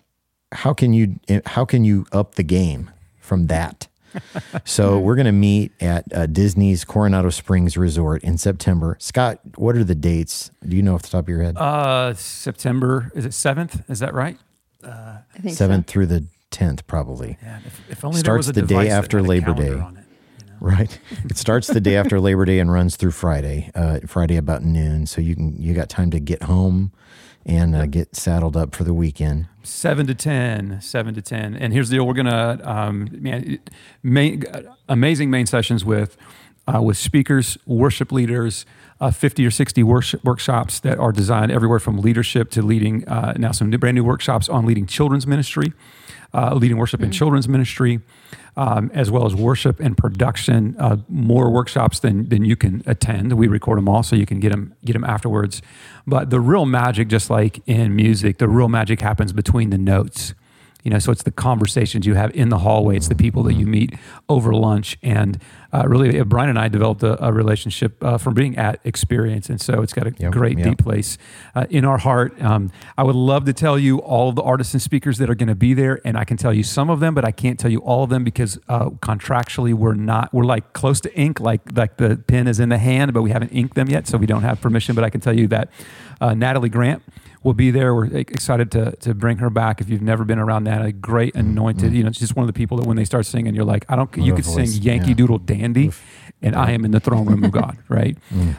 how 0.52 0.74
can 0.74 0.92
you 0.92 1.18
how 1.46 1.64
can 1.64 1.84
you 1.84 2.06
up 2.12 2.34
the 2.34 2.42
game 2.42 2.90
from 3.18 3.46
that? 3.46 3.88
so 4.64 4.98
we're 4.98 5.14
going 5.14 5.26
to 5.26 5.32
meet 5.32 5.72
at 5.80 6.04
uh, 6.12 6.26
Disney's 6.26 6.84
Coronado 6.84 7.30
Springs 7.30 7.76
Resort 7.76 8.22
in 8.24 8.36
September. 8.36 8.96
Scott, 8.98 9.38
what 9.56 9.76
are 9.76 9.84
the 9.84 9.94
dates? 9.94 10.50
Do 10.66 10.76
you 10.76 10.82
know 10.82 10.94
off 10.94 11.02
the 11.02 11.08
top 11.08 11.24
of 11.24 11.28
your 11.28 11.42
head? 11.42 11.56
Uh, 11.56 12.12
September 12.14 13.12
is 13.14 13.24
it 13.24 13.32
seventh? 13.34 13.88
Is 13.88 14.00
that 14.00 14.12
right? 14.12 14.36
I 14.84 15.38
think 15.40 15.56
Seventh 15.56 15.86
through 15.86 16.06
the 16.06 16.24
tenth, 16.50 16.86
probably. 16.86 17.38
Yeah. 17.42 17.58
If, 17.64 17.90
if 17.90 18.04
only 18.04 18.16
there 18.16 18.24
Starts 18.24 18.46
was 18.48 18.56
a 18.56 18.60
the 18.60 18.66
day 18.66 18.88
after 18.88 19.22
Labor 19.22 19.54
Day. 19.54 19.72
on 19.72 19.96
it, 19.96 20.04
you 20.40 20.46
know? 20.50 20.56
Right. 20.60 20.98
It 21.24 21.36
starts 21.36 21.68
the 21.68 21.80
day 21.80 21.96
after 21.96 22.20
Labor 22.20 22.44
Day 22.44 22.58
and 22.58 22.72
runs 22.72 22.96
through 22.96 23.12
Friday. 23.12 23.70
Uh, 23.74 24.00
Friday 24.06 24.36
about 24.36 24.62
noon, 24.62 25.06
so 25.06 25.20
you 25.20 25.34
can 25.34 25.60
you 25.60 25.74
got 25.74 25.88
time 25.88 26.10
to 26.10 26.20
get 26.20 26.44
home 26.44 26.92
and 27.46 27.74
uh, 27.74 27.86
get 27.86 28.14
saddled 28.16 28.56
up 28.56 28.74
for 28.74 28.84
the 28.84 28.94
weekend. 28.94 29.46
Seven 29.62 30.06
to 30.06 30.14
ten, 30.14 30.80
seven 30.80 31.14
to 31.14 31.22
ten, 31.22 31.54
and 31.54 31.72
here's 31.72 31.88
the 31.88 31.96
deal: 31.96 32.06
we're 32.06 32.14
gonna, 32.14 32.60
um, 32.64 33.08
man, 33.12 33.58
main, 34.02 34.44
amazing 34.88 35.30
main 35.30 35.46
sessions 35.46 35.84
with 35.84 36.16
uh, 36.66 36.82
with 36.82 36.96
speakers, 36.96 37.56
worship 37.66 38.12
leaders, 38.12 38.66
uh, 39.00 39.10
fifty 39.10 39.46
or 39.46 39.50
sixty 39.50 39.82
worship 39.82 40.22
workshops 40.24 40.80
that 40.80 40.98
are 40.98 41.12
designed 41.12 41.50
everywhere 41.50 41.78
from 41.78 41.98
leadership 41.98 42.50
to 42.50 42.62
leading. 42.62 43.06
Uh, 43.08 43.32
now, 43.36 43.52
some 43.52 43.70
new, 43.70 43.78
brand 43.78 43.94
new 43.94 44.04
workshops 44.04 44.48
on 44.48 44.66
leading 44.66 44.86
children's 44.86 45.26
ministry, 45.26 45.72
uh, 46.34 46.54
leading 46.54 46.76
worship 46.76 47.02
in 47.02 47.10
children's 47.10 47.48
ministry, 47.48 48.00
um, 48.56 48.90
as 48.94 49.10
well 49.10 49.26
as 49.26 49.34
worship 49.34 49.80
and 49.80 49.96
production. 49.96 50.76
Uh, 50.78 50.96
more 51.08 51.50
workshops 51.50 52.00
than 52.00 52.28
than 52.28 52.44
you 52.44 52.56
can 52.56 52.82
attend. 52.86 53.32
We 53.32 53.48
record 53.48 53.78
them 53.78 53.88
all, 53.88 54.02
so 54.02 54.16
you 54.16 54.26
can 54.26 54.40
get 54.40 54.50
them 54.50 54.74
get 54.84 54.92
them 54.92 55.04
afterwards. 55.04 55.62
But 56.06 56.30
the 56.30 56.40
real 56.40 56.66
magic, 56.66 57.08
just 57.08 57.30
like 57.30 57.62
in 57.66 57.96
music, 57.96 58.38
the 58.38 58.48
real 58.48 58.68
magic 58.68 59.00
happens 59.00 59.32
between 59.32 59.70
the 59.70 59.78
notes. 59.78 60.34
You 60.84 60.90
know, 60.90 60.98
so 60.98 61.12
it's 61.12 61.22
the 61.22 61.30
conversations 61.30 62.06
you 62.06 62.14
have 62.14 62.34
in 62.34 62.48
the 62.48 62.58
hallway. 62.58 62.96
It's 62.96 63.08
the 63.08 63.14
people 63.14 63.42
that 63.44 63.54
you 63.54 63.66
meet 63.66 63.94
over 64.28 64.52
lunch, 64.52 64.98
and 65.02 65.38
uh, 65.72 65.84
really, 65.86 66.18
uh, 66.18 66.24
Brian 66.24 66.48
and 66.48 66.58
I 66.58 66.68
developed 66.68 67.02
a, 67.02 67.22
a 67.24 67.32
relationship 67.32 68.02
uh, 68.02 68.18
from 68.18 68.34
being 68.34 68.56
at 68.56 68.80
Experience, 68.84 69.48
and 69.48 69.60
so 69.60 69.82
it's 69.82 69.92
got 69.92 70.06
a 70.06 70.10
Yep, 70.18 70.32
great 70.32 70.58
yep. 70.58 70.68
deep 70.68 70.78
place 70.78 71.16
uh, 71.54 71.66
in 71.70 71.84
our 71.84 71.98
heart. 71.98 72.40
Um, 72.42 72.70
I 72.98 73.04
would 73.04 73.14
love 73.14 73.44
to 73.44 73.52
tell 73.52 73.78
you 73.78 73.98
all 73.98 74.28
of 74.28 74.34
the 74.36 74.42
artists 74.42 74.74
and 74.74 74.82
speakers 74.82 75.18
that 75.18 75.30
are 75.30 75.34
going 75.34 75.48
to 75.48 75.54
be 75.54 75.72
there, 75.72 76.00
and 76.04 76.18
I 76.18 76.24
can 76.24 76.36
tell 76.36 76.52
you 76.52 76.62
some 76.62 76.90
of 76.90 77.00
them, 77.00 77.14
but 77.14 77.24
I 77.24 77.30
can't 77.30 77.58
tell 77.58 77.70
you 77.70 77.78
all 77.78 78.02
of 78.02 78.10
them 78.10 78.24
because 78.24 78.58
uh, 78.68 78.90
contractually 78.90 79.72
we're 79.72 79.94
not. 79.94 80.32
We're 80.34 80.44
like 80.44 80.72
close 80.72 81.00
to 81.02 81.14
ink, 81.14 81.40
like 81.40 81.60
like 81.74 81.96
the 81.96 82.16
pen 82.16 82.48
is 82.48 82.58
in 82.60 82.68
the 82.70 82.78
hand, 82.78 83.12
but 83.14 83.22
we 83.22 83.30
haven't 83.30 83.50
inked 83.50 83.74
them 83.76 83.88
yet, 83.88 84.06
so 84.06 84.18
we 84.18 84.26
don't 84.26 84.42
have 84.42 84.60
permission. 84.60 84.94
But 84.94 85.04
I 85.04 85.10
can 85.10 85.20
tell 85.20 85.38
you 85.38 85.46
that 85.48 85.70
uh, 86.20 86.34
Natalie 86.34 86.68
Grant 86.68 87.02
will 87.42 87.54
be 87.54 87.70
there. 87.70 87.94
We're 87.94 88.06
excited 88.16 88.70
to 88.72 88.92
to 88.96 89.14
bring 89.14 89.38
her 89.38 89.50
back. 89.50 89.80
If 89.80 89.88
you've 89.88 90.02
never 90.02 90.24
been 90.24 90.38
around 90.38 90.64
Natalie, 90.64 90.92
great 90.92 91.34
anointed. 91.34 91.92
You 91.92 92.04
know, 92.04 92.10
she's 92.10 92.20
just 92.20 92.36
one 92.36 92.44
of 92.44 92.52
the 92.52 92.58
people 92.58 92.76
that 92.78 92.86
when 92.86 92.96
they 92.96 93.04
start 93.04 93.26
singing, 93.26 93.54
you're 93.54 93.64
like, 93.64 93.84
I 93.88 93.96
don't. 93.96 94.14
you 94.16 94.34
could 94.34 94.44
voice, 94.44 94.72
sing 94.72 94.82
Yankee 94.82 95.08
yeah. 95.08 95.14
Doodle 95.14 95.38
Dandy, 95.38 95.90
and 96.42 96.54
I 96.54 96.72
am 96.72 96.84
in 96.84 96.90
the 96.90 97.00
throne 97.00 97.26
room 97.26 97.44
of 97.44 97.52
God. 97.52 97.78
Right. 97.90 98.16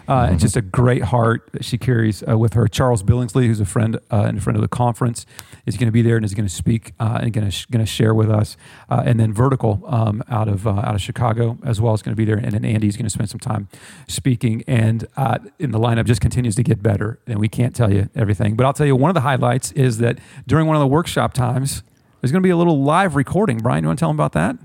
Uh, 0.09 0.27
and 0.29 0.39
just 0.39 0.57
a 0.57 0.61
great 0.61 1.03
heart 1.03 1.50
that 1.53 1.63
she 1.63 1.77
carries 1.77 2.21
uh, 2.27 2.38
with 2.38 2.53
her. 2.53 2.67
Charles 2.67 3.01
Billingsley, 3.01 3.45
who's 3.47 3.61
a 3.61 3.65
friend 3.65 3.95
uh, 4.11 4.25
and 4.27 4.39
a 4.39 4.41
friend 4.41 4.57
of 4.57 4.61
the 4.61 4.67
conference, 4.67 5.25
is 5.65 5.77
going 5.77 5.88
to 5.88 5.91
be 5.91 6.01
there 6.01 6.17
and 6.17 6.25
is 6.25 6.33
going 6.33 6.47
to 6.47 6.53
speak 6.53 6.91
uh, 7.00 7.19
and 7.21 7.31
going 7.31 7.45
to 7.45 7.51
sh- 7.51 7.65
going 7.67 7.83
to 7.83 7.89
share 7.89 8.13
with 8.13 8.29
us. 8.29 8.57
Uh, 8.89 9.03
and 9.05 9.19
then 9.19 9.31
Vertical 9.33 9.83
um, 9.88 10.21
out 10.29 10.50
of 10.50 10.67
uh, 10.67 10.71
out 10.71 10.95
of 10.95 11.01
Chicago 11.01 11.57
as 11.63 11.79
well 11.79 11.93
is 11.93 12.01
going 12.01 12.11
to 12.11 12.17
be 12.17 12.25
there. 12.25 12.38
And 12.38 12.51
then 12.51 12.65
Andy's 12.65 12.97
going 12.97 13.05
to 13.05 13.09
spend 13.09 13.29
some 13.29 13.39
time 13.39 13.69
speaking. 14.07 14.63
And 14.67 15.07
uh, 15.15 15.38
in 15.59 15.71
the 15.71 15.79
lineup 15.79 16.05
just 16.05 16.19
continues 16.19 16.55
to 16.55 16.63
get 16.63 16.83
better. 16.83 17.19
And 17.25 17.39
we 17.39 17.47
can't 17.47 17.73
tell 17.73 17.91
you 17.91 18.09
everything, 18.15 18.55
but 18.55 18.65
I'll 18.65 18.70
tell 18.73 18.87
you 18.87 18.95
one 18.95 19.09
of 19.09 19.15
the 19.15 19.21
highlights 19.21 19.71
is 19.73 19.97
that 19.99 20.19
during 20.47 20.67
one 20.67 20.75
of 20.75 20.79
the 20.79 20.87
workshop 20.87 21.33
times, 21.33 21.83
there's 22.19 22.31
going 22.31 22.41
to 22.41 22.47
be 22.47 22.51
a 22.51 22.57
little 22.57 22.83
live 22.83 23.15
recording. 23.15 23.57
Brian, 23.57 23.83
you 23.83 23.87
want 23.87 23.99
to 23.99 24.01
tell 24.01 24.09
them 24.09 24.17
about 24.17 24.33
that? 24.33 24.57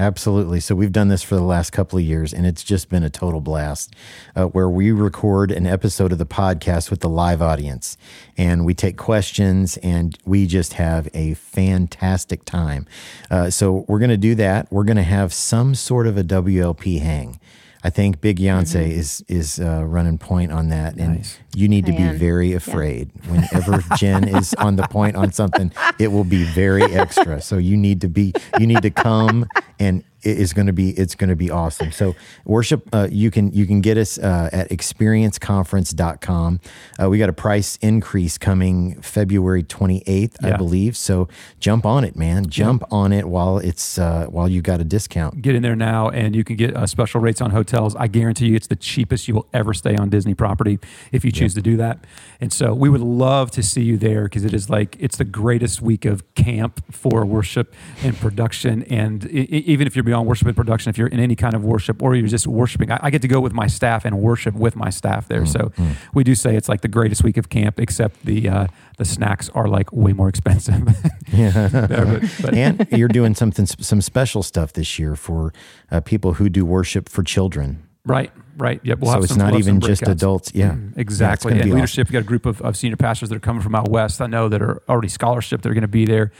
Absolutely. 0.00 0.60
So 0.60 0.76
we've 0.76 0.92
done 0.92 1.08
this 1.08 1.24
for 1.24 1.34
the 1.34 1.42
last 1.42 1.70
couple 1.70 1.98
of 1.98 2.04
years, 2.04 2.32
and 2.32 2.46
it's 2.46 2.62
just 2.62 2.88
been 2.88 3.02
a 3.02 3.10
total 3.10 3.40
blast. 3.40 3.94
Uh, 4.36 4.44
where 4.44 4.68
we 4.68 4.92
record 4.92 5.50
an 5.50 5.66
episode 5.66 6.12
of 6.12 6.18
the 6.18 6.26
podcast 6.26 6.88
with 6.88 7.00
the 7.00 7.08
live 7.08 7.42
audience, 7.42 7.96
and 8.36 8.64
we 8.64 8.74
take 8.74 8.96
questions, 8.96 9.76
and 9.78 10.16
we 10.24 10.46
just 10.46 10.74
have 10.74 11.08
a 11.14 11.34
fantastic 11.34 12.44
time. 12.44 12.86
Uh, 13.28 13.50
so 13.50 13.84
we're 13.88 13.98
going 13.98 14.08
to 14.10 14.16
do 14.16 14.36
that. 14.36 14.70
We're 14.70 14.84
going 14.84 14.98
to 14.98 15.02
have 15.02 15.32
some 15.32 15.74
sort 15.74 16.06
of 16.06 16.16
a 16.16 16.22
WLP 16.22 17.00
hang. 17.00 17.40
I 17.84 17.90
think 17.90 18.20
Big 18.20 18.38
Yonsei 18.38 18.90
is 18.90 19.24
is 19.28 19.60
uh, 19.60 19.84
running 19.84 20.18
point 20.18 20.50
on 20.52 20.68
that, 20.70 20.96
and 20.96 21.16
Nice. 21.18 21.38
you 21.54 21.68
need 21.68 21.86
to 21.86 21.92
I 21.92 21.96
am. 21.96 22.12
be 22.12 22.18
very 22.18 22.52
afraid 22.52 23.10
whenever 23.28 23.82
Jen 23.96 24.26
is 24.28 24.52
on 24.54 24.76
the 24.76 24.86
point 24.88 25.14
on 25.16 25.30
something. 25.32 25.72
It 25.98 26.08
will 26.08 26.24
be 26.24 26.44
very 26.44 26.82
extra. 26.94 27.40
So 27.40 27.56
you 27.56 27.76
need 27.76 28.00
to 28.00 28.08
be 28.08 28.32
you 28.58 28.66
need 28.66 28.82
to 28.82 28.90
come 28.90 29.46
and 29.78 30.02
it 30.22 30.38
is 30.38 30.52
going 30.52 30.66
to 30.66 30.72
be 30.72 30.90
it's 30.90 31.14
going 31.14 31.30
to 31.30 31.36
be 31.36 31.50
awesome. 31.50 31.92
So 31.92 32.14
worship 32.44 32.88
uh, 32.92 33.08
you 33.10 33.30
can 33.30 33.52
you 33.52 33.66
can 33.66 33.80
get 33.80 33.96
us 33.96 34.18
uh, 34.18 34.50
at 34.52 34.68
experienceconference.com. 34.70 36.60
Uh, 37.00 37.08
we 37.08 37.18
got 37.18 37.28
a 37.28 37.32
price 37.32 37.78
increase 37.80 38.38
coming 38.38 39.00
February 39.00 39.62
28th, 39.62 40.44
I 40.44 40.56
believe. 40.56 40.96
So 40.96 41.28
jump 41.60 41.86
on 41.86 42.04
it, 42.04 42.16
man. 42.16 42.46
Jump 42.46 42.82
on 42.90 43.12
it 43.12 43.28
while 43.28 43.58
it's 43.58 43.98
uh, 43.98 44.26
while 44.26 44.48
you 44.48 44.60
got 44.62 44.80
a 44.80 44.84
discount. 44.84 45.40
Get 45.42 45.54
in 45.54 45.62
there 45.62 45.76
now, 45.76 46.08
and 46.08 46.34
you 46.34 46.44
can 46.44 46.56
get 46.56 46.76
uh, 46.76 46.86
special 46.86 47.20
rates 47.20 47.40
on 47.40 47.50
hotels. 47.50 47.94
I 47.96 48.08
guarantee 48.08 48.48
you, 48.48 48.56
it's 48.56 48.66
the 48.66 48.76
cheapest 48.76 49.28
you 49.28 49.34
will 49.34 49.46
ever 49.52 49.72
stay 49.72 49.96
on 49.96 50.10
Disney 50.10 50.34
property 50.34 50.78
if 51.12 51.24
you 51.24 51.30
choose 51.30 51.54
to 51.54 51.62
do 51.62 51.76
that. 51.76 52.04
And 52.40 52.52
so, 52.52 52.74
we 52.74 52.88
would 52.88 53.00
love 53.00 53.50
to 53.52 53.62
see 53.62 53.82
you 53.82 53.96
there 53.96 54.24
because 54.24 54.44
it 54.44 54.54
is 54.54 54.68
like 54.68 54.96
it's 54.98 55.16
the 55.16 55.24
greatest 55.24 55.80
week 55.80 56.04
of 56.04 56.22
camp 56.34 56.82
for 56.92 57.24
worship 57.24 57.74
and 58.02 58.16
production. 58.16 58.82
And 58.84 59.26
even 59.26 59.86
if 59.86 59.94
you're 59.94 60.07
beyond 60.08 60.26
worship 60.26 60.46
and 60.48 60.56
production, 60.56 60.90
if 60.90 60.96
you're 60.98 61.12
in 61.16 61.20
any 61.20 61.36
kind 61.36 61.54
of 61.54 61.62
worship 61.64 62.02
or 62.02 62.14
you're 62.16 62.26
just 62.38 62.46
worshiping, 62.46 62.90
I, 62.90 62.98
I 63.06 63.10
get 63.10 63.22
to 63.22 63.28
go 63.28 63.40
with 63.40 63.52
my 63.52 63.66
staff 63.68 64.04
and 64.06 64.18
worship 64.20 64.54
with 64.54 64.74
my 64.76 64.90
staff 64.90 65.28
there. 65.28 65.44
So, 65.46 65.70
we 66.14 66.24
do 66.24 66.34
say 66.34 66.56
it's 66.56 66.68
like 66.68 66.80
the 66.80 66.88
greatest 66.98 67.22
week 67.22 67.36
of 67.36 67.48
camp, 67.48 67.78
except 67.78 68.24
the 68.24 68.48
uh, 68.48 68.66
the 68.96 69.04
snacks 69.04 69.48
are 69.50 69.68
like 69.68 69.92
way 69.92 70.12
more 70.12 70.28
expensive. 70.28 70.82
Yeah, 71.32 71.68
but- 71.72 72.22
but- 72.42 72.54
and 72.54 72.86
you're 72.90 73.08
doing 73.20 73.34
something 73.34 73.66
some 73.66 74.00
special 74.00 74.42
stuff 74.42 74.72
this 74.72 74.98
year 74.98 75.14
for 75.16 75.52
uh, 75.90 76.00
people 76.00 76.30
who 76.34 76.48
do 76.48 76.64
worship 76.64 77.08
for 77.08 77.22
children. 77.22 77.82
Right, 78.06 78.32
right. 78.56 78.80
Yep. 78.82 79.00
We'll 79.00 79.12
So 79.12 79.22
it's 79.24 79.36
not 79.36 79.54
even 79.56 79.80
just 79.80 80.02
adults. 80.08 80.52
Yeah. 80.54 80.70
Mm, 80.70 80.94
Yeah, 80.96 81.00
exactly. 81.00 81.50
gonna 81.52 81.62
and 81.64 81.74
leadership, 81.74 82.08
we 82.08 82.12
got 82.14 82.20
a 82.20 82.30
group 82.32 82.46
of, 82.46 82.62
of 82.62 82.74
senior 82.76 82.96
pastors 82.96 83.28
that 83.28 83.36
are 83.36 83.46
coming 83.48 83.60
from 83.62 83.74
out 83.74 83.90
west. 83.90 84.22
I 84.22 84.26
know 84.26 84.48
that 84.48 84.62
are 84.62 84.82
already 84.88 85.08
scholarship 85.08 85.60
that 85.62 85.68
are 85.70 85.74
going 85.74 85.82
to 85.82 85.96
be 86.00 86.06
there. 86.06 86.32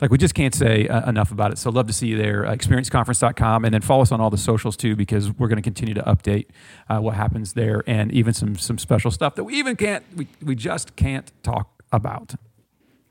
Like 0.00 0.10
we 0.10 0.18
just 0.18 0.34
can't 0.34 0.54
say 0.54 0.88
uh, 0.88 1.08
enough 1.08 1.30
about 1.30 1.52
it. 1.52 1.58
So 1.58 1.70
love 1.70 1.86
to 1.86 1.92
see 1.92 2.08
you 2.08 2.16
there. 2.16 2.46
Uh, 2.46 2.54
experienceconference.com 2.54 3.64
and 3.64 3.74
then 3.74 3.80
follow 3.80 4.02
us 4.02 4.12
on 4.12 4.20
all 4.20 4.30
the 4.30 4.38
socials 4.38 4.76
too 4.76 4.96
because 4.96 5.32
we're 5.32 5.48
going 5.48 5.56
to 5.56 5.62
continue 5.62 5.94
to 5.94 6.02
update 6.02 6.46
uh, 6.88 6.98
what 6.98 7.14
happens 7.14 7.54
there 7.54 7.82
and 7.86 8.12
even 8.12 8.34
some 8.34 8.56
some 8.56 8.78
special 8.78 9.10
stuff 9.10 9.34
that 9.34 9.44
we 9.44 9.54
even 9.54 9.76
can't 9.76 10.04
we, 10.16 10.26
we 10.42 10.54
just 10.54 10.96
can't 10.96 11.32
talk 11.42 11.82
about. 11.92 12.34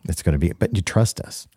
It's 0.06 0.22
going 0.22 0.34
to 0.34 0.40
be, 0.40 0.52
but 0.52 0.76
you 0.76 0.82
trust 0.82 1.20
us. 1.22 1.48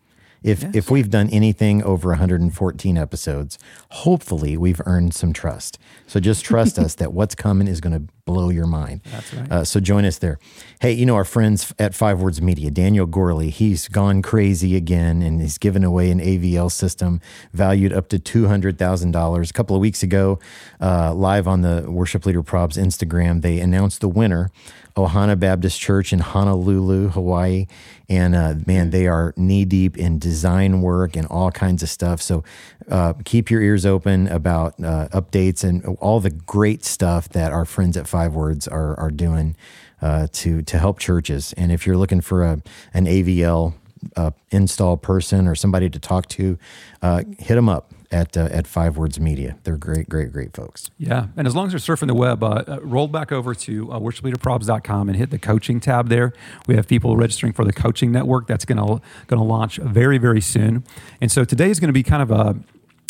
If 0.43 0.75
if 0.75 0.89
we've 0.91 1.09
done 1.09 1.29
anything 1.29 1.83
over 1.83 2.09
114 2.09 2.97
episodes, 2.97 3.57
hopefully 3.89 4.55
we've 4.55 4.81
earned 4.85 5.13
some 5.13 5.33
trust. 5.33 5.79
So 6.05 6.19
just 6.19 6.45
trust 6.45 6.77
us 6.85 6.95
that 6.95 7.11
what's 7.11 7.35
coming 7.35 7.67
is 7.67 7.81
going 7.81 8.07
to 8.07 8.13
blow 8.27 8.49
your 8.49 8.67
mind. 8.67 9.01
That's 9.09 9.33
right. 9.33 9.51
Uh, 9.51 9.63
so 9.63 9.79
join 9.79 10.05
us 10.05 10.19
there. 10.19 10.37
Hey, 10.81 10.91
you 10.91 11.07
know 11.07 11.15
our 11.15 11.25
friends 11.25 11.73
at 11.79 11.95
Five 11.95 12.21
Words 12.21 12.39
Media, 12.39 12.69
Daniel 12.69 13.07
Gorley. 13.07 13.49
He's 13.49 13.87
gone 13.87 14.21
crazy 14.21 14.75
again, 14.75 15.23
and 15.23 15.41
he's 15.41 15.57
given 15.57 15.83
away 15.83 16.11
an 16.11 16.19
AVL 16.19 16.71
system 16.71 17.19
valued 17.53 17.91
up 17.91 18.09
to 18.09 18.19
two 18.19 18.47
hundred 18.47 18.77
thousand 18.77 19.11
dollars. 19.11 19.49
A 19.49 19.53
couple 19.53 19.75
of 19.75 19.81
weeks 19.81 20.03
ago, 20.03 20.37
uh, 20.79 21.13
live 21.15 21.47
on 21.47 21.61
the 21.61 21.85
Worship 21.89 22.25
Leader 22.27 22.43
Probs 22.43 22.77
Instagram, 22.77 23.41
they 23.41 23.59
announced 23.59 24.01
the 24.01 24.09
winner. 24.09 24.51
Ohana 24.97 25.39
Baptist 25.39 25.79
Church 25.79 26.11
in 26.11 26.19
Honolulu, 26.19 27.09
Hawaii. 27.09 27.67
And 28.09 28.33
uh, 28.33 28.55
man, 28.65 28.89
they 28.89 29.05
are 29.05 29.33
knee 29.37 29.63
deep 29.63 29.95
in 29.95 30.17
design 30.17 30.81
work 30.81 31.15
and 31.15 31.27
all 31.27 31.51
kinds 31.51 31.83
of 31.83 31.89
stuff. 31.89 32.19
So 32.19 32.43
uh, 32.89 33.13
keep 33.25 33.51
your 33.51 33.61
ears 33.61 33.85
open 33.85 34.27
about 34.27 34.73
uh, 34.79 35.07
updates 35.09 35.63
and 35.63 35.85
all 35.99 36.19
the 36.19 36.29
great 36.29 36.85
stuff 36.85 37.29
that 37.29 37.51
our 37.51 37.65
friends 37.65 37.97
at 37.97 38.07
Five 38.07 38.33
Words 38.33 38.67
are, 38.67 38.97
are 38.99 39.11
doing 39.11 39.55
uh, 40.01 40.27
to, 40.31 40.61
to 40.61 40.77
help 40.77 40.99
churches. 40.99 41.53
And 41.53 41.71
if 41.71 41.85
you're 41.85 41.97
looking 41.97 42.21
for 42.21 42.43
a, 42.43 42.61
an 42.93 43.05
AVL 43.05 43.73
uh, 44.15 44.31
install 44.51 44.95
person 44.97 45.47
or 45.47 45.55
somebody 45.55 45.89
to 45.89 45.99
talk 45.99 46.27
to, 46.29 46.57
uh, 47.01 47.23
hit 47.39 47.55
them 47.55 47.67
up 47.67 47.93
at, 48.11 48.37
uh, 48.37 48.47
at 48.51 48.67
Five 48.67 48.95
Words 48.95 49.19
Media. 49.19 49.57
They're 49.63 49.75
great, 49.75 50.07
great, 50.07 50.31
great 50.31 50.55
folks. 50.55 50.89
Yeah. 50.97 51.27
And 51.35 51.45
as 51.45 51.55
long 51.55 51.67
as 51.67 51.73
you're 51.73 51.97
surfing 51.97 52.07
the 52.07 52.13
web, 52.13 52.41
roll 52.83 53.07
back 53.07 53.31
over 53.31 53.53
to 53.53 53.91
uh, 53.91 53.99
worshipleaderprobs.com 53.99 55.09
and 55.09 55.17
hit 55.17 55.29
the 55.29 55.39
coaching 55.39 55.79
tab 55.79 56.07
there. 56.07 56.31
We 56.67 56.75
have 56.75 56.87
people 56.87 57.17
registering 57.17 57.51
for 57.51 57.65
the 57.65 57.73
coaching 57.73 58.11
network 58.11 58.47
that's 58.47 58.63
going 58.63 58.77
to 58.77 59.01
going 59.27 59.39
to 59.39 59.43
launch 59.43 59.77
very, 59.77 60.17
very 60.17 60.41
soon. 60.41 60.85
And 61.19 61.29
so 61.31 61.43
today 61.43 61.69
is 61.69 61.79
going 61.79 61.89
to 61.89 61.93
be 61.93 62.03
kind 62.03 62.21
of 62.21 62.31
a 62.31 62.55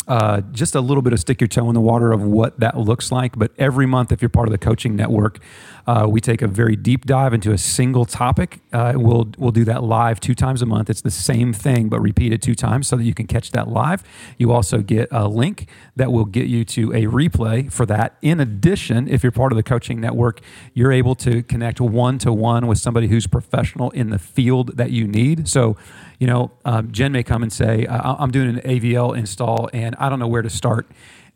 uh, 0.08 0.40
just 0.52 0.74
a 0.74 0.80
little 0.80 1.02
bit 1.02 1.12
of 1.12 1.20
stick 1.20 1.40
your 1.40 1.48
toe 1.48 1.68
in 1.68 1.74
the 1.74 1.80
water 1.80 2.12
of 2.12 2.22
what 2.22 2.58
that 2.58 2.78
looks 2.78 3.12
like. 3.12 3.38
But 3.38 3.52
every 3.58 3.86
month, 3.86 4.10
if 4.10 4.22
you're 4.22 4.30
part 4.30 4.48
of 4.48 4.52
the 4.52 4.58
coaching 4.58 4.96
network, 4.96 5.38
uh, 5.86 6.06
we 6.08 6.20
take 6.20 6.42
a 6.42 6.48
very 6.48 6.76
deep 6.76 7.04
dive 7.04 7.34
into 7.34 7.52
a 7.52 7.58
single 7.58 8.04
topic. 8.04 8.60
Uh, 8.72 8.94
we'll 8.96 9.30
we'll 9.36 9.52
do 9.52 9.64
that 9.64 9.82
live 9.82 10.18
two 10.18 10.34
times 10.34 10.62
a 10.62 10.66
month. 10.66 10.88
It's 10.90 11.02
the 11.02 11.10
same 11.10 11.52
thing 11.52 11.88
but 11.88 12.00
repeated 12.00 12.42
two 12.42 12.54
times 12.54 12.88
so 12.88 12.96
that 12.96 13.04
you 13.04 13.14
can 13.14 13.26
catch 13.26 13.52
that 13.52 13.68
live. 13.68 14.02
You 14.38 14.50
also 14.50 14.78
get 14.78 15.08
a 15.10 15.28
link 15.28 15.68
that 15.96 16.10
will 16.10 16.24
get 16.24 16.46
you 16.46 16.64
to 16.64 16.92
a 16.92 17.04
replay 17.04 17.70
for 17.70 17.86
that. 17.86 18.16
In 18.22 18.40
addition, 18.40 19.08
if 19.08 19.22
you're 19.22 19.32
part 19.32 19.52
of 19.52 19.56
the 19.56 19.62
coaching 19.62 20.00
network, 20.00 20.40
you're 20.72 20.92
able 20.92 21.14
to 21.16 21.42
connect 21.42 21.80
one 21.80 22.18
to 22.18 22.32
one 22.32 22.66
with 22.66 22.78
somebody 22.78 23.08
who's 23.08 23.26
professional 23.26 23.90
in 23.90 24.10
the 24.10 24.18
field 24.18 24.76
that 24.76 24.90
you 24.90 25.06
need. 25.06 25.48
So 25.48 25.76
you 26.18 26.26
know, 26.26 26.50
um, 26.64 26.90
Jen 26.92 27.12
may 27.12 27.22
come 27.22 27.42
and 27.42 27.52
say, 27.52 27.86
I'm 27.88 28.30
doing 28.30 28.48
an 28.48 28.60
AVL 28.62 29.16
install 29.16 29.70
and 29.72 29.94
I 29.96 30.08
don't 30.08 30.18
know 30.18 30.26
where 30.26 30.42
to 30.42 30.50
start. 30.50 30.88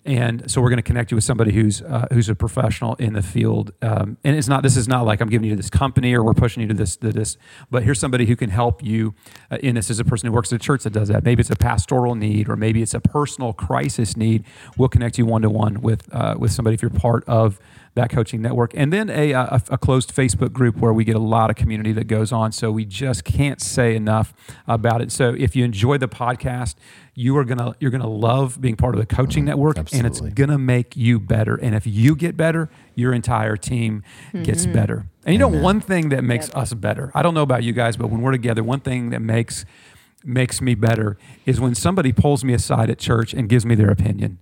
And 0.05 0.51
so 0.51 0.61
we're 0.61 0.71
going 0.71 0.79
to 0.79 0.83
connect 0.83 1.13
you 1.13 1.15
with 1.15 1.23
somebody 1.23 1.53
who's 1.53 1.81
uh, 1.81 2.09
who's 2.13 2.29
a 2.29 2.35
professional 2.35 2.97
in 2.97 3.13
the 3.13 3.23
field. 3.23 3.73
Um, 3.83 4.17
and 4.25 4.37
it's 4.37 4.49
not 4.49 4.65
this 4.65 4.77
is 4.77 4.89
not 4.89 5.07
like 5.07 5.21
I'm 5.21 5.29
giving 5.29 5.49
you 5.49 5.55
to 5.55 5.57
this 5.57 5.71
company 5.71 6.13
or 6.13 6.25
we're 6.25 6.35
pushing 6.35 6.61
you 6.61 6.69
to 6.69 6.75
this 6.75 6.97
to 6.97 7.13
this. 7.13 7.37
But 7.71 7.85
here's 7.85 8.01
somebody 8.01 8.27
who 8.27 8.35
can 8.35 8.51
help 8.51 8.83
you 8.83 9.15
uh, 9.49 9.59
in 9.63 9.77
this. 9.77 9.91
Is 9.91 10.01
a 10.01 10.05
person 10.05 10.27
who 10.27 10.33
works 10.33 10.53
at 10.53 10.57
a 10.57 10.59
church 10.59 10.83
that 10.83 10.93
does 10.93 11.07
that. 11.07 11.23
Maybe 11.23 11.41
it's 11.41 11.51
a 11.51 11.57
pastoral 11.57 12.17
need 12.17 12.49
or 12.49 12.57
maybe 12.57 12.83
it's 12.83 12.95
a 12.95 13.01
personal 13.01 13.53
crisis 13.53 14.17
need. 14.17 14.45
We'll 14.77 14.89
connect 14.89 15.19
you 15.19 15.27
one 15.27 15.43
to 15.43 15.51
one 15.51 15.83
with 15.83 16.13
uh, 16.13 16.35
with 16.37 16.51
somebody 16.51 16.75
if 16.75 16.83
you're 16.83 16.91
part 16.91 17.23
of 17.29 17.61
that 17.95 18.11
coaching 18.11 18.41
network, 18.41 18.73
and 18.75 18.93
then 18.93 19.11
a, 19.11 19.33
a, 19.33 19.63
a 19.71 19.79
closed 19.79 20.15
Facebook 20.15 20.53
group 20.53 20.77
where 20.79 20.93
we 20.93 21.05
get 21.05 21.17
a 21.17 21.21
lot 21.21 21.51
of 21.51 21.57
community 21.57 21.93
that 21.93 22.07
goes 22.07 22.33
on. 22.33 22.53
So 22.53 22.71
we 22.71 22.85
just 22.85 23.25
can't 23.25 23.61
say 23.61 23.95
enough 23.95 24.33
about 24.67 25.03
it. 25.03 25.13
So 25.13 25.35
if 25.37 25.55
you 25.55 25.65
enjoy 25.65 25.99
the 25.99 26.09
podcast, 26.09 26.77
you 27.15 27.37
are 27.37 27.45
gonna 27.45 27.75
you're 27.81 27.91
gonna 27.91 28.09
love 28.09 28.61
being 28.61 28.77
part 28.77 28.95
of 28.95 29.01
the 29.01 29.07
coaching 29.07 29.43
mm-hmm. 29.43 29.49
network, 29.49 29.93
and 29.93 30.07
it's 30.07 30.21
gonna 30.21 30.59
make 30.59 30.97
you 30.97 31.21
better. 31.21 31.57
And 31.57 31.75
if 31.75 31.87
you 31.87 32.17
get 32.17 32.37
better, 32.37 32.71
your 32.95 33.13
entire 33.13 33.57
team 33.57 34.03
gets 34.43 34.63
mm-hmm. 34.63 34.73
better. 34.73 35.07
And 35.25 35.35
you 35.35 35.39
know, 35.39 35.49
one 35.49 35.81
thing 35.81 36.09
that 36.09 36.25
makes 36.25 36.51
us 36.51 36.73
better. 36.75 37.13
I 37.15 37.23
don't 37.23 37.35
know 37.35 37.43
about 37.43 37.63
you 37.63 37.73
guys, 37.73 37.97
but 37.97 38.09
when 38.09 38.23
we're 38.23 38.33
together, 38.33 38.65
one 38.65 38.81
thing 38.81 39.11
that 39.11 39.21
makes 39.21 39.65
makes 40.25 40.61
me 40.61 40.75
better 40.75 41.19
is 41.47 41.61
when 41.61 41.75
somebody 41.75 42.13
pulls 42.13 42.45
me 42.45 42.55
aside 42.55 42.89
at 42.91 42.99
church 42.99 43.35
and 43.35 43.49
gives 43.49 43.67
me 43.67 43.75
their 43.75 43.91
opinion. 43.91 44.39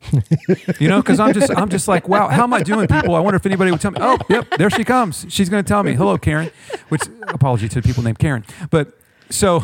you 0.78 0.88
know, 0.88 1.00
because 1.02 1.20
I'm 1.20 1.34
just 1.34 1.50
I'm 1.56 1.68
just 1.68 1.88
like, 1.88 2.08
wow, 2.08 2.28
how 2.28 2.44
am 2.44 2.54
I 2.54 2.62
doing, 2.62 2.86
people? 2.86 3.14
I 3.14 3.20
wonder 3.20 3.36
if 3.36 3.46
anybody 3.46 3.70
would 3.70 3.80
tell 3.80 3.90
me. 3.90 3.98
Oh, 4.00 4.16
yep, 4.28 4.46
there 4.56 4.70
she 4.70 4.84
comes. 4.84 5.26
She's 5.28 5.48
going 5.48 5.62
to 5.62 5.68
tell 5.68 5.82
me, 5.82 5.94
hello, 5.94 6.16
Karen. 6.18 6.50
Which 6.88 7.02
apology 7.26 7.68
to 7.68 7.80
the 7.80 7.86
people 7.86 8.02
named 8.02 8.18
Karen, 8.18 8.44
but 8.70 8.98
so 9.30 9.62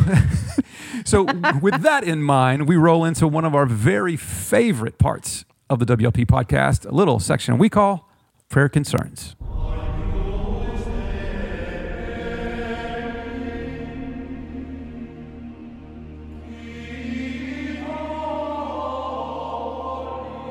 so 1.05 1.25
with 1.63 1.83
that 1.83 2.05
in 2.05 2.23
mind, 2.23 2.69
we 2.69 2.77
roll 2.77 3.05
into 3.05 3.27
one 3.27 3.45
of 3.45 3.55
our 3.55 3.67
very 3.67 4.17
favorite 4.17 4.99
parts 4.99 5.45
of 5.71 5.79
the 5.79 5.87
WLP 5.87 6.27
podcast, 6.27 6.87
a 6.87 6.95
little 6.95 7.19
section 7.21 7.57
we 7.59 7.69
call 7.69 8.11
prayer 8.49 8.69
concerns. 8.69 9.37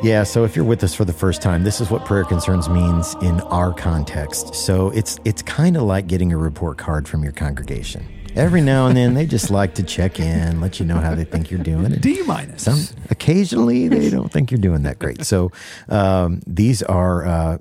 Yeah, 0.03 0.23
so 0.23 0.43
if 0.43 0.53
you're 0.53 0.65
with 0.65 0.83
us 0.83 0.93
for 0.93 1.05
the 1.05 1.13
first 1.13 1.41
time, 1.41 1.63
this 1.63 1.79
is 1.79 1.89
what 1.89 2.03
prayer 2.03 2.25
concerns 2.25 2.67
means 2.67 3.15
in 3.21 3.39
our 3.41 3.71
context. 3.71 4.53
So 4.53 4.89
it's 4.89 5.17
it's 5.23 5.41
kind 5.41 5.77
of 5.77 5.83
like 5.83 6.07
getting 6.07 6.33
a 6.33 6.37
report 6.37 6.77
card 6.77 7.07
from 7.07 7.23
your 7.23 7.31
congregation. 7.31 8.05
Every 8.35 8.59
now 8.59 8.87
and 8.87 8.97
then 8.97 9.13
they 9.13 9.25
just 9.25 9.49
like 9.49 9.75
to 9.75 9.83
check 9.83 10.19
in, 10.19 10.59
let 10.59 10.77
you 10.77 10.85
know 10.85 10.97
how 10.97 11.15
they 11.15 11.23
think 11.23 11.49
you're 11.49 11.63
doing. 11.63 11.93
D 12.01 12.21
minus. 12.23 12.63
Some 12.63 12.81
occasionally 13.11 13.87
they 13.87 14.09
don't 14.09 14.29
think 14.29 14.51
you're 14.51 14.59
doing 14.59 14.83
that 14.83 14.99
great. 14.99 15.23
So 15.23 15.53
um, 15.87 16.41
these 16.45 16.83
are, 16.83 17.25
uh, 17.25 17.57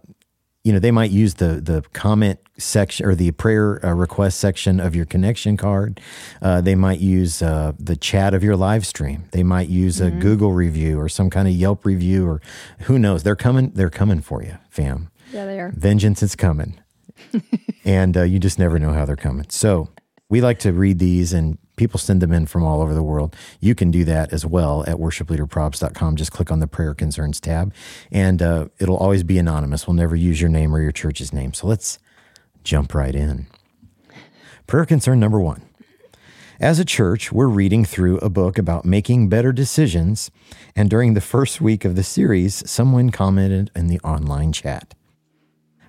you 0.64 0.72
know, 0.72 0.78
they 0.78 0.90
might 0.90 1.10
use 1.10 1.34
the 1.34 1.60
the 1.60 1.82
comment 1.92 2.38
section 2.56 3.04
or 3.04 3.14
the 3.14 3.32
prayer 3.32 3.84
uh, 3.84 3.92
request 3.92 4.38
section 4.38 4.78
of 4.78 4.94
your 4.94 5.04
connection 5.04 5.56
card. 5.56 6.00
Uh, 6.40 6.60
they 6.60 6.74
might 6.74 7.00
use 7.00 7.42
uh, 7.42 7.72
the 7.78 7.96
chat 7.96 8.32
of 8.34 8.44
your 8.44 8.56
live 8.56 8.86
stream. 8.86 9.24
They 9.32 9.42
might 9.42 9.68
use 9.68 10.00
a 10.00 10.10
Google 10.10 10.52
review 10.52 11.00
or 11.00 11.08
some 11.08 11.30
kind 11.30 11.48
of 11.48 11.54
Yelp 11.54 11.84
review 11.84 12.26
or 12.26 12.40
who 12.82 12.98
knows. 12.98 13.22
They're 13.22 13.36
coming. 13.36 13.70
They're 13.70 13.90
coming 13.90 14.20
for 14.20 14.42
you, 14.42 14.56
fam. 14.70 15.10
Yeah, 15.32 15.46
they 15.46 15.58
are. 15.58 15.72
Vengeance 15.74 16.22
is 16.22 16.36
coming. 16.36 16.78
and 17.84 18.16
uh, 18.16 18.22
you 18.22 18.38
just 18.38 18.58
never 18.58 18.78
know 18.78 18.92
how 18.92 19.04
they're 19.04 19.16
coming. 19.16 19.46
So 19.48 19.88
we 20.28 20.40
like 20.40 20.60
to 20.60 20.72
read 20.72 20.98
these 20.98 21.32
and 21.32 21.58
people 21.82 21.98
send 21.98 22.22
them 22.22 22.32
in 22.32 22.46
from 22.46 22.62
all 22.62 22.80
over 22.80 22.94
the 22.94 23.02
world. 23.02 23.34
You 23.58 23.74
can 23.74 23.90
do 23.90 24.04
that 24.04 24.32
as 24.32 24.46
well 24.46 24.84
at 24.86 24.98
worshipleaderprobs.com. 24.98 26.14
Just 26.14 26.30
click 26.30 26.52
on 26.52 26.60
the 26.60 26.68
prayer 26.68 26.94
concerns 26.94 27.40
tab 27.40 27.74
and 28.12 28.40
uh, 28.40 28.68
it'll 28.78 28.96
always 28.96 29.24
be 29.24 29.36
anonymous. 29.36 29.88
We'll 29.88 29.96
never 29.96 30.14
use 30.14 30.40
your 30.40 30.48
name 30.48 30.72
or 30.72 30.80
your 30.80 30.92
church's 30.92 31.32
name. 31.32 31.52
So 31.52 31.66
let's 31.66 31.98
jump 32.62 32.94
right 32.94 33.16
in. 33.16 33.48
Prayer 34.68 34.84
concern 34.84 35.18
number 35.18 35.40
one. 35.40 35.62
As 36.60 36.78
a 36.78 36.84
church, 36.84 37.32
we're 37.32 37.48
reading 37.48 37.84
through 37.84 38.18
a 38.18 38.30
book 38.30 38.58
about 38.58 38.84
making 38.84 39.28
better 39.28 39.50
decisions. 39.50 40.30
And 40.76 40.88
during 40.88 41.14
the 41.14 41.20
first 41.20 41.60
week 41.60 41.84
of 41.84 41.96
the 41.96 42.04
series, 42.04 42.62
someone 42.70 43.10
commented 43.10 43.72
in 43.74 43.88
the 43.88 43.98
online 44.04 44.52
chat 44.52 44.94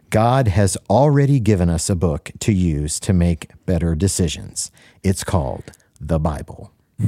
God 0.09 0.47
has 0.47 0.77
already 0.91 1.39
given 1.39 1.71
us 1.71 1.89
a 1.89 1.95
book 1.95 2.31
to 2.39 2.53
use 2.53 3.00
to 3.00 3.13
make 3.13 3.51
better 3.65 3.95
decisions. 3.95 4.69
It's 5.01 5.23
called 5.23 5.71
the 6.07 6.19
Bible. 6.19 6.72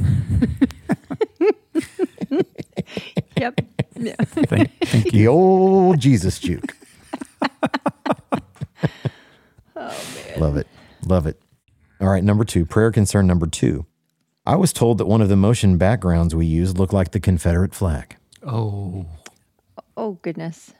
Yep. 3.38 3.60
Yeah. 3.96 4.14
Thank, 4.24 4.70
thank 4.86 5.04
you. 5.06 5.10
The 5.12 5.26
old 5.28 6.00
Jesus 6.00 6.38
juke. 6.38 6.76
Oh, 9.78 10.04
man. 10.14 10.40
Love 10.40 10.56
it. 10.56 10.66
Love 11.06 11.26
it. 11.26 11.38
All 12.00 12.08
right, 12.08 12.24
number 12.24 12.44
two, 12.44 12.64
prayer 12.64 12.90
concern 12.90 13.26
number 13.26 13.46
two. 13.46 13.84
I 14.46 14.56
was 14.56 14.72
told 14.72 14.96
that 14.98 15.06
one 15.06 15.20
of 15.20 15.28
the 15.28 15.36
motion 15.36 15.76
backgrounds 15.76 16.34
we 16.34 16.46
use 16.46 16.78
looked 16.78 16.94
like 16.94 17.10
the 17.10 17.20
Confederate 17.20 17.74
flag. 17.74 18.16
Oh, 18.42 19.04
Oh 19.96 20.12
goodness. 20.22 20.72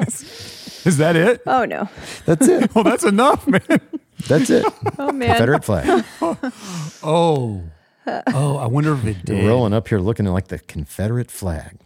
is 0.00 0.96
that 0.96 1.14
it? 1.14 1.42
Oh 1.46 1.66
no. 1.66 1.88
That's 2.24 2.48
it. 2.48 2.74
Well, 2.74 2.84
that's 2.84 3.04
enough, 3.04 3.46
man. 3.46 3.80
That's 4.28 4.50
it. 4.50 4.64
Oh 4.98 5.12
man. 5.12 5.28
Confederate 5.30 5.64
flag. 5.64 6.04
Oh, 7.02 7.62
oh, 8.06 8.56
I 8.58 8.66
wonder 8.66 8.94
if 8.94 9.04
it 9.04 9.16
You're 9.28 9.38
did. 9.40 9.46
rolling 9.48 9.72
up 9.72 9.88
here 9.88 9.98
looking 9.98 10.26
like 10.26 10.48
the 10.48 10.58
Confederate 10.58 11.30
flag. 11.30 11.78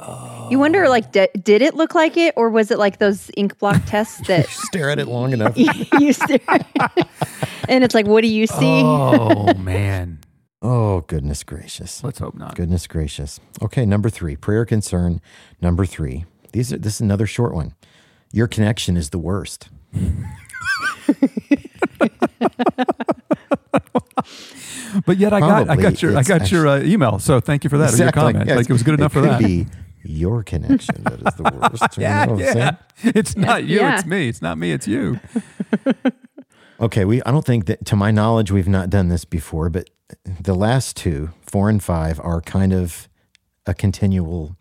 Oh. 0.00 0.48
You 0.50 0.58
wonder, 0.58 0.88
like, 0.88 1.12
di- 1.12 1.28
did 1.42 1.60
it 1.62 1.74
look 1.74 1.94
like 1.94 2.16
it, 2.16 2.32
or 2.36 2.48
was 2.50 2.70
it 2.70 2.78
like 2.78 2.98
those 2.98 3.30
ink 3.36 3.58
block 3.58 3.82
tests 3.86 4.26
that 4.28 4.46
Stare 4.48 4.90
at 4.90 4.98
it 4.98 5.06
long 5.08 5.32
enough. 5.32 5.56
you 5.56 6.12
stare? 6.12 6.38
and 7.68 7.84
it's 7.84 7.94
like, 7.94 8.06
what 8.06 8.22
do 8.22 8.28
you 8.28 8.46
see? 8.46 8.82
Oh 8.84 9.52
man, 9.54 10.20
Oh, 10.62 11.00
goodness 11.02 11.42
gracious. 11.42 12.02
let's 12.04 12.18
hope 12.18 12.34
not. 12.34 12.54
Goodness 12.54 12.86
gracious. 12.86 13.40
Okay, 13.62 13.84
number 13.86 14.08
three, 14.10 14.36
prayer 14.36 14.64
concern. 14.64 15.20
Number 15.60 15.84
three. 15.86 16.24
These 16.52 16.72
are 16.72 16.78
this 16.78 16.94
is 16.96 17.00
another 17.00 17.26
short 17.26 17.54
one. 17.54 17.74
Your 18.32 18.46
connection 18.48 18.96
is 18.96 19.10
the 19.10 19.18
worst. 19.18 19.68
But 25.06 25.18
yet, 25.18 25.32
I 25.32 25.40
got, 25.40 25.68
I 25.68 25.76
got 25.76 26.02
your, 26.02 26.16
I 26.16 26.20
it's 26.20 26.28
got 26.28 26.50
your 26.50 26.66
uh, 26.66 26.80
email. 26.80 27.18
So 27.20 27.40
thank 27.40 27.62
you 27.64 27.70
for 27.70 27.78
that. 27.78 27.94
Or 27.94 27.96
your 27.96 28.12
comment. 28.12 28.48
Yeah, 28.48 28.56
like 28.56 28.68
it 28.68 28.72
was 28.72 28.82
good 28.82 28.94
enough 28.94 29.12
it 29.12 29.14
for 29.14 29.20
could 29.22 29.30
that. 29.30 29.40
Be 29.40 29.66
your 30.02 30.42
connection 30.42 31.04
that 31.04 31.14
is 31.14 31.34
the 31.34 31.42
worst. 31.44 31.96
You 31.96 32.02
yeah, 32.02 32.24
know 32.26 32.34
what 32.34 32.48
I'm 32.48 32.56
yeah. 32.56 32.76
It's 33.02 33.36
not 33.36 33.64
you. 33.64 33.78
Yeah. 33.78 33.98
It's 33.98 34.06
me. 34.06 34.28
It's 34.28 34.42
not 34.42 34.58
me. 34.58 34.72
It's 34.72 34.88
you. 34.88 35.20
Okay, 36.80 37.04
we 37.04 37.22
I 37.24 37.30
don't 37.30 37.44
think 37.44 37.66
that 37.66 37.84
to 37.86 37.96
my 37.96 38.10
knowledge 38.10 38.50
we've 38.50 38.66
not 38.66 38.88
done 38.88 39.08
this 39.08 39.26
before, 39.26 39.68
but 39.68 39.90
the 40.24 40.54
last 40.54 40.96
two, 40.96 41.28
four 41.42 41.68
and 41.68 41.82
five, 41.82 42.18
are 42.20 42.40
kind 42.40 42.72
of 42.72 43.06
a 43.66 43.74
continual. 43.74 44.56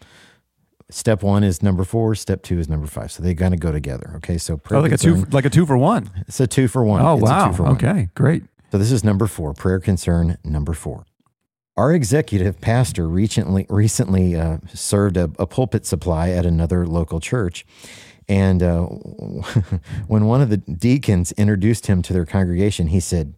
Step 0.91 1.21
one 1.21 1.43
is 1.43 1.61
number 1.61 1.83
four. 1.83 2.15
Step 2.15 2.41
two 2.41 2.57
is 2.59 2.67
number 2.67 2.87
five. 2.87 3.11
So 3.11 3.21
they 3.21 3.35
kind 3.35 3.53
of 3.53 3.59
go 3.59 3.71
together. 3.71 4.13
Okay, 4.17 4.37
so 4.37 4.57
prayer 4.57 4.79
Oh, 4.79 4.81
like 4.83 4.91
a 4.91 4.97
two, 4.97 5.13
concern- 5.13 5.29
like 5.31 5.45
a 5.45 5.49
two 5.49 5.65
for 5.65 5.77
one. 5.77 6.09
It's 6.27 6.39
a 6.39 6.47
two 6.47 6.67
for 6.67 6.83
one. 6.83 7.01
Oh 7.01 7.13
It's 7.13 7.21
a 7.21 7.25
wow. 7.25 7.47
two 7.49 7.53
for 7.53 7.63
one. 7.63 7.71
Okay, 7.75 8.09
great. 8.15 8.43
So 8.71 8.77
this 8.77 8.91
is 8.91 9.03
number 9.03 9.27
four, 9.27 9.53
prayer 9.53 9.79
concern 9.79 10.37
number 10.43 10.73
four. 10.73 11.05
Our 11.77 11.93
executive 11.93 12.59
pastor 12.59 13.07
recently 13.07 13.65
recently 13.69 14.35
uh, 14.35 14.57
served 14.73 15.15
a, 15.15 15.31
a 15.39 15.47
pulpit 15.47 15.85
supply 15.85 16.29
at 16.31 16.45
another 16.45 16.85
local 16.85 17.19
church, 17.19 17.65
and 18.27 18.61
uh, 18.61 18.81
when 20.07 20.25
one 20.25 20.41
of 20.41 20.49
the 20.49 20.57
deacons 20.57 21.31
introduced 21.33 21.87
him 21.87 22.01
to 22.01 22.13
their 22.13 22.25
congregation, 22.25 22.87
he 22.87 22.99
said, 22.99 23.33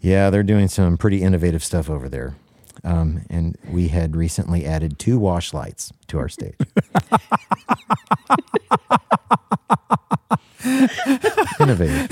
"Yeah, 0.00 0.28
they're 0.30 0.42
doing 0.42 0.68
some 0.68 0.96
pretty 0.96 1.22
innovative 1.22 1.62
stuff 1.62 1.88
over 1.88 2.08
there." 2.08 2.34
Um, 2.84 3.22
and 3.28 3.56
we 3.70 3.88
had 3.88 4.14
recently 4.16 4.64
added 4.64 4.98
two 4.98 5.18
wash 5.18 5.52
lights 5.52 5.92
to 6.08 6.18
our 6.18 6.28
stage. 6.28 6.54
Innovative. 11.60 12.08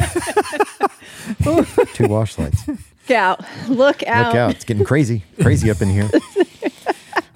two 1.95 2.09
wash 2.09 2.39
lights. 2.39 2.67
Look 2.69 3.11
out! 3.11 3.41
Look 3.69 4.03
out! 4.05 4.27
Look 4.27 4.35
out. 4.35 4.51
It's 4.51 4.65
getting 4.65 4.85
crazy. 4.85 5.25
Crazy 5.41 5.71
up 5.71 5.81
in 5.83 5.89
here. 5.91 6.11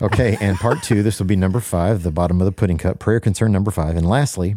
Okay, 0.03 0.39
and 0.41 0.57
part 0.57 0.83
two, 0.83 1.03
this 1.03 1.19
will 1.19 1.27
be 1.27 1.37
number 1.37 1.61
five, 1.61 2.05
the 2.05 2.11
bottom 2.11 2.41
of 2.41 2.47
the 2.47 2.53
pudding 2.53 2.79
cup, 2.79 2.99
prayer 2.99 3.21
concern 3.21 3.53
number 3.53 3.71
five. 3.71 3.97
And 3.99 4.09
lastly, 4.09 4.57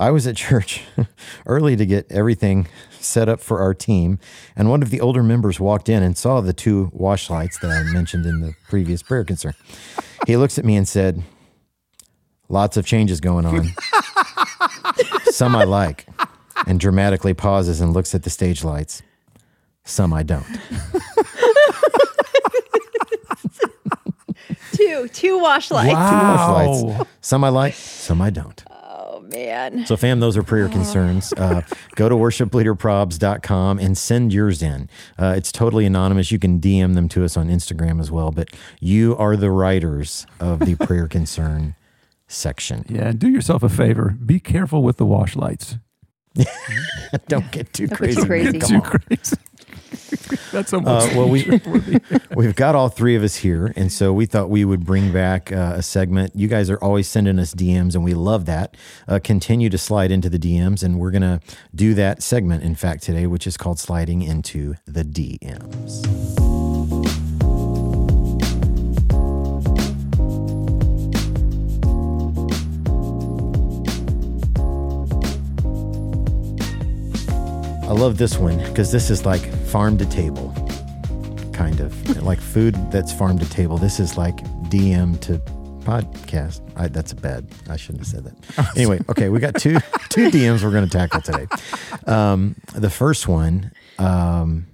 I 0.00 0.10
was 0.10 0.26
at 0.26 0.34
church 0.34 0.82
early 1.46 1.76
to 1.76 1.84
get 1.84 2.10
everything 2.10 2.66
set 3.00 3.28
up 3.28 3.38
for 3.40 3.60
our 3.60 3.74
team, 3.74 4.18
and 4.56 4.70
one 4.70 4.82
of 4.82 4.88
the 4.88 5.00
older 5.00 5.22
members 5.22 5.60
walked 5.60 5.90
in 5.90 6.02
and 6.02 6.16
saw 6.16 6.40
the 6.40 6.54
two 6.54 6.90
wash 6.94 7.28
lights 7.28 7.58
that 7.58 7.70
I 7.70 7.82
mentioned 7.92 8.24
in 8.24 8.40
the 8.40 8.54
previous 8.70 9.02
prayer 9.02 9.24
concern. 9.24 9.52
He 10.26 10.38
looks 10.38 10.58
at 10.58 10.64
me 10.64 10.76
and 10.76 10.88
said, 10.88 11.22
Lots 12.48 12.78
of 12.78 12.86
changes 12.86 13.20
going 13.20 13.44
on. 13.44 13.68
Some 15.26 15.54
I 15.54 15.64
like. 15.64 16.06
And 16.66 16.80
dramatically 16.80 17.32
pauses 17.32 17.80
and 17.80 17.92
looks 17.92 18.14
at 18.14 18.24
the 18.24 18.30
stage 18.30 18.64
lights. 18.64 19.02
Some 19.84 20.12
I 20.12 20.24
don't. 20.24 20.46
Two, 24.72 25.08
two 25.08 25.38
wash 25.38 25.70
lights. 25.70 25.92
Wow. 25.92 26.66
Wash 26.72 26.82
lights. 26.98 27.10
Some 27.20 27.44
I 27.44 27.50
like, 27.50 27.74
some 27.74 28.20
I 28.20 28.30
don't. 28.30 28.64
Oh 29.32 29.36
man. 29.36 29.86
So, 29.86 29.96
fam, 29.96 30.20
those 30.20 30.36
are 30.36 30.42
prayer 30.42 30.68
concerns. 30.68 31.32
Uh, 31.34 31.62
go 31.96 32.08
to 32.08 32.14
worshipleaderprobs.com 32.14 33.78
and 33.78 33.96
send 33.96 34.32
yours 34.32 34.62
in. 34.62 34.88
Uh, 35.18 35.34
it's 35.36 35.52
totally 35.52 35.86
anonymous. 35.86 36.30
You 36.32 36.38
can 36.38 36.60
DM 36.60 36.94
them 36.94 37.08
to 37.10 37.24
us 37.24 37.36
on 37.36 37.48
Instagram 37.48 38.00
as 38.00 38.10
well. 38.10 38.30
But 38.30 38.48
you 38.80 39.16
are 39.16 39.36
the 39.36 39.50
writers 39.50 40.26
of 40.40 40.60
the 40.60 40.74
prayer 40.86 41.08
concern 41.08 41.74
section. 42.28 42.84
Yeah, 42.88 43.08
and 43.08 43.18
do 43.18 43.28
yourself 43.28 43.62
a 43.62 43.68
favor. 43.68 44.16
Be 44.24 44.40
careful 44.40 44.82
with 44.82 44.96
the 44.96 45.06
wash 45.06 45.36
lights. 45.36 45.76
Don't 47.28 47.50
get 47.50 47.72
too 47.72 47.88
Don't 47.88 47.96
crazy. 47.96 48.22
too 48.58 48.60
Too 48.60 48.80
crazy. 48.80 49.36
That's 50.52 50.72
almost. 50.72 51.12
Uh, 51.12 51.16
well, 51.16 51.28
we 51.28 51.44
we've 52.36 52.54
got 52.54 52.74
all 52.74 52.88
three 52.88 53.16
of 53.16 53.22
us 53.22 53.36
here, 53.36 53.72
and 53.76 53.92
so 53.92 54.12
we 54.12 54.26
thought 54.26 54.50
we 54.50 54.64
would 54.64 54.84
bring 54.84 55.12
back 55.12 55.52
uh, 55.52 55.74
a 55.76 55.82
segment. 55.82 56.34
You 56.34 56.48
guys 56.48 56.70
are 56.70 56.78
always 56.78 57.08
sending 57.08 57.38
us 57.38 57.54
DMs, 57.54 57.94
and 57.94 58.04
we 58.04 58.14
love 58.14 58.46
that. 58.46 58.76
Uh, 59.06 59.18
continue 59.22 59.70
to 59.70 59.78
slide 59.78 60.10
into 60.10 60.28
the 60.28 60.38
DMs, 60.38 60.82
and 60.82 60.98
we're 60.98 61.10
gonna 61.10 61.40
do 61.74 61.94
that 61.94 62.22
segment. 62.22 62.62
In 62.62 62.74
fact, 62.74 63.02
today, 63.02 63.26
which 63.26 63.46
is 63.46 63.56
called 63.56 63.78
sliding 63.78 64.22
into 64.22 64.74
the 64.86 65.04
DMs. 65.04 66.39
I 77.90 77.92
love 77.92 78.18
this 78.18 78.38
one 78.38 78.56
because 78.58 78.92
this 78.92 79.10
is 79.10 79.26
like 79.26 79.40
farm 79.66 79.98
to 79.98 80.06
table, 80.06 80.54
kind 81.52 81.80
of 81.80 82.22
like 82.22 82.38
food 82.40 82.76
that's 82.92 83.12
farm 83.12 83.36
to 83.40 83.50
table. 83.50 83.78
This 83.78 83.98
is 83.98 84.16
like 84.16 84.36
DM 84.70 85.18
to 85.22 85.38
podcast. 85.80 86.60
I, 86.76 86.86
that's 86.86 87.10
a 87.10 87.16
bad. 87.16 87.50
I 87.68 87.76
shouldn't 87.76 88.06
have 88.06 88.06
said 88.06 88.24
that. 88.26 88.70
Anyway, 88.76 89.00
okay, 89.08 89.28
we 89.28 89.40
got 89.40 89.56
two 89.56 89.78
two 90.08 90.30
DMs 90.30 90.62
we're 90.62 90.70
going 90.70 90.88
to 90.88 90.90
tackle 90.90 91.20
today. 91.20 91.48
Um, 92.06 92.54
the 92.76 92.90
first 92.90 93.26
one, 93.26 93.72
um, 93.98 94.68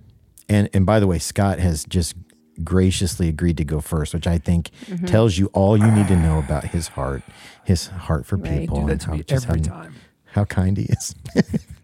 and 0.50 0.68
and 0.74 0.84
by 0.84 1.00
the 1.00 1.06
way, 1.06 1.18
Scott 1.18 1.58
has 1.58 1.86
just 1.86 2.16
graciously 2.62 3.30
agreed 3.30 3.56
to 3.56 3.64
go 3.64 3.80
first, 3.80 4.12
which 4.12 4.26
I 4.26 4.36
think 4.36 4.72
tells 5.06 5.38
you 5.38 5.46
all 5.54 5.78
you 5.78 5.90
need 5.90 6.08
to 6.08 6.16
know 6.16 6.38
about 6.38 6.64
his 6.64 6.88
heart, 6.88 7.22
his 7.64 7.86
heart 7.86 8.26
for 8.26 8.36
Right. 8.36 8.60
people, 8.60 8.86
and 8.86 9.02
how 9.02 9.18
every 9.30 9.60
how, 9.60 9.64
time. 9.64 9.94
how 10.26 10.44
kind 10.44 10.76
he 10.76 10.84
is. 10.84 11.14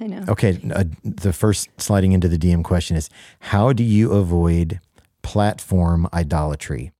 I 0.00 0.06
know. 0.06 0.24
Okay, 0.28 0.60
uh, 0.74 0.84
the 1.02 1.32
first 1.32 1.68
sliding 1.78 2.12
into 2.12 2.28
the 2.28 2.38
DM 2.38 2.62
question 2.62 2.96
is 2.96 3.08
how 3.40 3.72
do 3.72 3.82
you 3.82 4.12
avoid 4.12 4.80
platform 5.22 6.08
idolatry? 6.12 6.92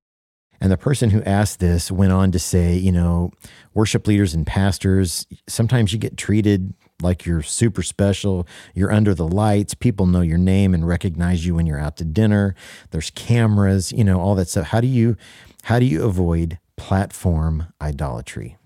And 0.59 0.71
the 0.71 0.77
person 0.77 1.09
who 1.09 1.23
asked 1.23 1.59
this 1.59 1.91
went 1.91 2.11
on 2.11 2.31
to 2.31 2.39
say, 2.39 2.75
you 2.75 2.91
know, 2.91 3.31
worship 3.73 4.05
leaders 4.05 4.35
and 4.35 4.45
pastors, 4.45 5.25
sometimes 5.47 5.91
you 5.91 5.97
get 5.97 6.17
treated 6.17 6.75
like 7.01 7.25
you're 7.25 7.41
super 7.41 7.81
special. 7.81 8.47
You're 8.75 8.91
under 8.91 9.15
the 9.15 9.27
lights. 9.27 9.73
People 9.73 10.05
know 10.05 10.21
your 10.21 10.37
name 10.37 10.75
and 10.75 10.87
recognize 10.87 11.47
you 11.47 11.55
when 11.55 11.65
you're 11.65 11.79
out 11.79 11.97
to 11.97 12.05
dinner. 12.05 12.53
There's 12.91 13.09
cameras, 13.09 13.91
you 13.91 14.03
know, 14.03 14.21
all 14.21 14.35
that 14.35 14.49
stuff. 14.49 14.67
How 14.67 14.81
do 14.81 14.87
you 14.87 15.17
how 15.63 15.79
do 15.79 15.85
you 15.85 16.03
avoid 16.03 16.59
platform 16.77 17.73
idolatry? 17.81 18.57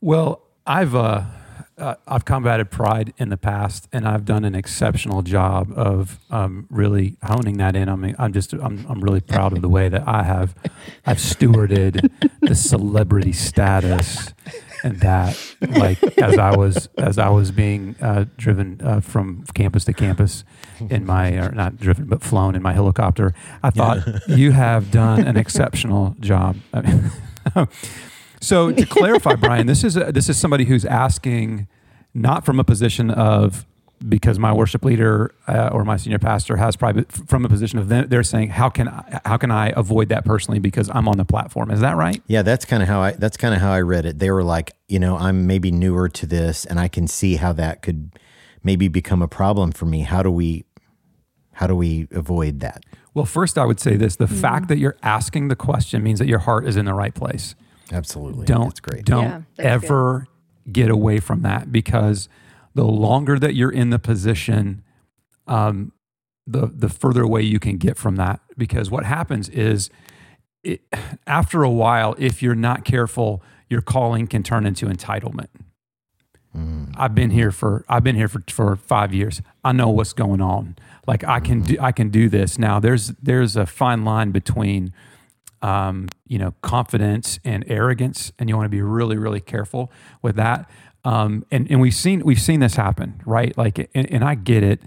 Well, 0.00 0.42
I've 0.66 0.94
uh, 0.94 1.24
uh, 1.78 1.94
I've 2.06 2.24
combated 2.24 2.70
pride 2.70 3.12
in 3.18 3.28
the 3.28 3.36
past, 3.36 3.88
and 3.92 4.08
I've 4.08 4.24
done 4.24 4.44
an 4.44 4.54
exceptional 4.54 5.22
job 5.22 5.72
of 5.76 6.18
um, 6.30 6.66
really 6.70 7.16
honing 7.22 7.58
that 7.58 7.76
in. 7.76 7.88
I 7.88 7.96
mean, 7.96 8.16
I'm 8.18 8.32
just 8.32 8.52
I'm 8.54 8.86
I'm 8.88 9.00
really 9.00 9.20
proud 9.20 9.52
of 9.52 9.62
the 9.62 9.68
way 9.68 9.88
that 9.88 10.06
I 10.06 10.22
have 10.22 10.54
I've 11.04 11.18
stewarded 11.18 12.10
the 12.40 12.54
celebrity 12.54 13.32
status 13.32 14.32
and 14.82 15.00
that 15.00 15.54
like 15.60 16.02
as 16.18 16.38
I 16.38 16.56
was 16.56 16.88
as 16.96 17.18
I 17.18 17.28
was 17.28 17.50
being 17.50 17.96
uh, 18.00 18.24
driven 18.36 18.80
uh, 18.82 19.00
from 19.00 19.44
campus 19.54 19.84
to 19.84 19.92
campus 19.92 20.44
in 20.90 21.04
my 21.04 21.32
or 21.32 21.50
not 21.52 21.76
driven 21.76 22.06
but 22.06 22.22
flown 22.22 22.54
in 22.54 22.62
my 22.62 22.72
helicopter, 22.72 23.34
I 23.62 23.70
thought 23.70 23.98
you 24.28 24.52
have 24.52 24.90
done 24.90 25.26
an 25.26 25.36
exceptional 25.36 26.16
job. 26.20 26.56
I 26.72 26.80
mean, 26.80 27.10
so 28.40 28.72
to 28.72 28.86
clarify, 28.86 29.34
Brian, 29.34 29.66
this 29.66 29.84
is 29.84 29.96
a, 29.96 30.12
this 30.12 30.28
is 30.28 30.38
somebody 30.38 30.64
who's 30.64 30.84
asking 30.84 31.68
not 32.14 32.44
from 32.44 32.58
a 32.58 32.64
position 32.64 33.10
of 33.10 33.66
because 34.06 34.38
my 34.38 34.52
worship 34.52 34.84
leader 34.84 35.34
uh, 35.48 35.70
or 35.72 35.84
my 35.84 35.96
senior 35.96 36.18
pastor 36.18 36.56
has 36.56 36.76
private 36.76 37.10
from 37.10 37.44
a 37.46 37.48
position 37.48 37.78
of 37.78 37.88
them, 37.88 38.08
they're 38.08 38.22
saying 38.22 38.50
how 38.50 38.68
can 38.68 38.88
I, 38.88 39.20
how 39.24 39.36
can 39.38 39.50
I 39.50 39.72
avoid 39.74 40.10
that 40.10 40.24
personally 40.24 40.58
because 40.58 40.90
I'm 40.92 41.08
on 41.08 41.16
the 41.16 41.24
platform 41.24 41.70
is 41.70 41.80
that 41.80 41.96
right 41.96 42.22
Yeah, 42.26 42.42
that's 42.42 42.64
kind 42.64 42.82
of 42.82 42.88
how 42.88 43.00
I 43.00 43.12
that's 43.12 43.36
kind 43.36 43.54
of 43.54 43.60
how 43.60 43.72
I 43.72 43.80
read 43.80 44.04
it. 44.04 44.18
They 44.18 44.30
were 44.30 44.44
like, 44.44 44.72
you 44.88 44.98
know, 44.98 45.16
I'm 45.16 45.46
maybe 45.46 45.70
newer 45.70 46.08
to 46.10 46.26
this 46.26 46.66
and 46.66 46.78
I 46.78 46.88
can 46.88 47.06
see 47.06 47.36
how 47.36 47.54
that 47.54 47.80
could 47.80 48.18
maybe 48.62 48.88
become 48.88 49.22
a 49.22 49.28
problem 49.28 49.72
for 49.72 49.86
me. 49.86 50.02
How 50.02 50.22
do 50.22 50.30
we 50.30 50.66
how 51.52 51.66
do 51.66 51.74
we 51.74 52.06
avoid 52.10 52.60
that? 52.60 52.84
well 53.14 53.24
first 53.24 53.56
I 53.56 53.64
would 53.64 53.80
say 53.80 53.96
this 53.96 54.16
the 54.16 54.28
fact 54.28 54.68
that 54.68 54.76
you're 54.76 54.96
asking 55.02 55.48
the 55.48 55.56
question 55.56 56.02
means 56.02 56.18
that 56.18 56.28
your 56.28 56.40
heart 56.40 56.68
is 56.68 56.76
in 56.76 56.84
the 56.84 56.92
right 56.92 57.14
place 57.14 57.56
Absolutely. 57.92 58.46
don't 58.46 58.64
That's 58.64 58.80
great. 58.80 59.04
don't 59.04 59.22
Yeah, 59.22 59.42
that's 59.56 59.84
ever 59.84 60.26
get 60.70 60.90
away 60.90 61.20
from 61.20 61.42
that 61.42 61.70
because 61.70 62.28
the 62.74 62.84
longer 62.84 63.38
that 63.38 63.54
you're 63.54 63.70
in 63.70 63.90
the 63.90 63.98
position 63.98 64.82
um, 65.46 65.92
the 66.46 66.66
the 66.66 66.88
further 66.88 67.22
away 67.22 67.42
you 67.42 67.58
can 67.58 67.76
get 67.76 67.96
from 67.96 68.16
that 68.16 68.40
because 68.56 68.90
what 68.90 69.04
happens 69.04 69.48
is 69.48 69.90
it, 70.62 70.82
after 71.26 71.62
a 71.62 71.70
while 71.70 72.14
if 72.18 72.42
you're 72.42 72.54
not 72.54 72.84
careful 72.84 73.42
your 73.68 73.80
calling 73.80 74.26
can 74.26 74.42
turn 74.42 74.66
into 74.66 74.86
entitlement 74.86 75.48
I've 76.96 77.14
been 77.14 77.30
here 77.30 77.52
for 77.52 77.84
I've 77.88 78.02
been 78.02 78.16
here 78.16 78.28
for, 78.28 78.42
for 78.48 78.76
five 78.76 79.12
years. 79.12 79.42
I 79.62 79.72
know 79.72 79.90
what's 79.90 80.14
going 80.14 80.40
on. 80.40 80.76
Like 81.06 81.22
I 81.22 81.38
can 81.38 81.60
do 81.60 81.76
I 81.78 81.92
can 81.92 82.08
do 82.08 82.28
this 82.30 82.58
now. 82.58 82.80
There's 82.80 83.08
there's 83.22 83.56
a 83.56 83.66
fine 83.66 84.04
line 84.04 84.30
between 84.30 84.94
um, 85.60 86.08
you 86.26 86.38
know 86.38 86.54
confidence 86.62 87.38
and 87.44 87.64
arrogance, 87.68 88.32
and 88.38 88.48
you 88.48 88.56
want 88.56 88.66
to 88.66 88.70
be 88.70 88.82
really 88.82 89.16
really 89.16 89.40
careful 89.40 89.90
with 90.22 90.36
that. 90.36 90.68
Um, 91.04 91.44
and 91.52 91.70
and 91.70 91.80
we've 91.80 91.94
seen 91.94 92.24
we've 92.24 92.40
seen 92.40 92.60
this 92.60 92.74
happen, 92.74 93.22
right? 93.24 93.56
Like, 93.56 93.78
and, 93.94 94.10
and 94.10 94.24
I 94.24 94.34
get 94.34 94.64
it. 94.64 94.82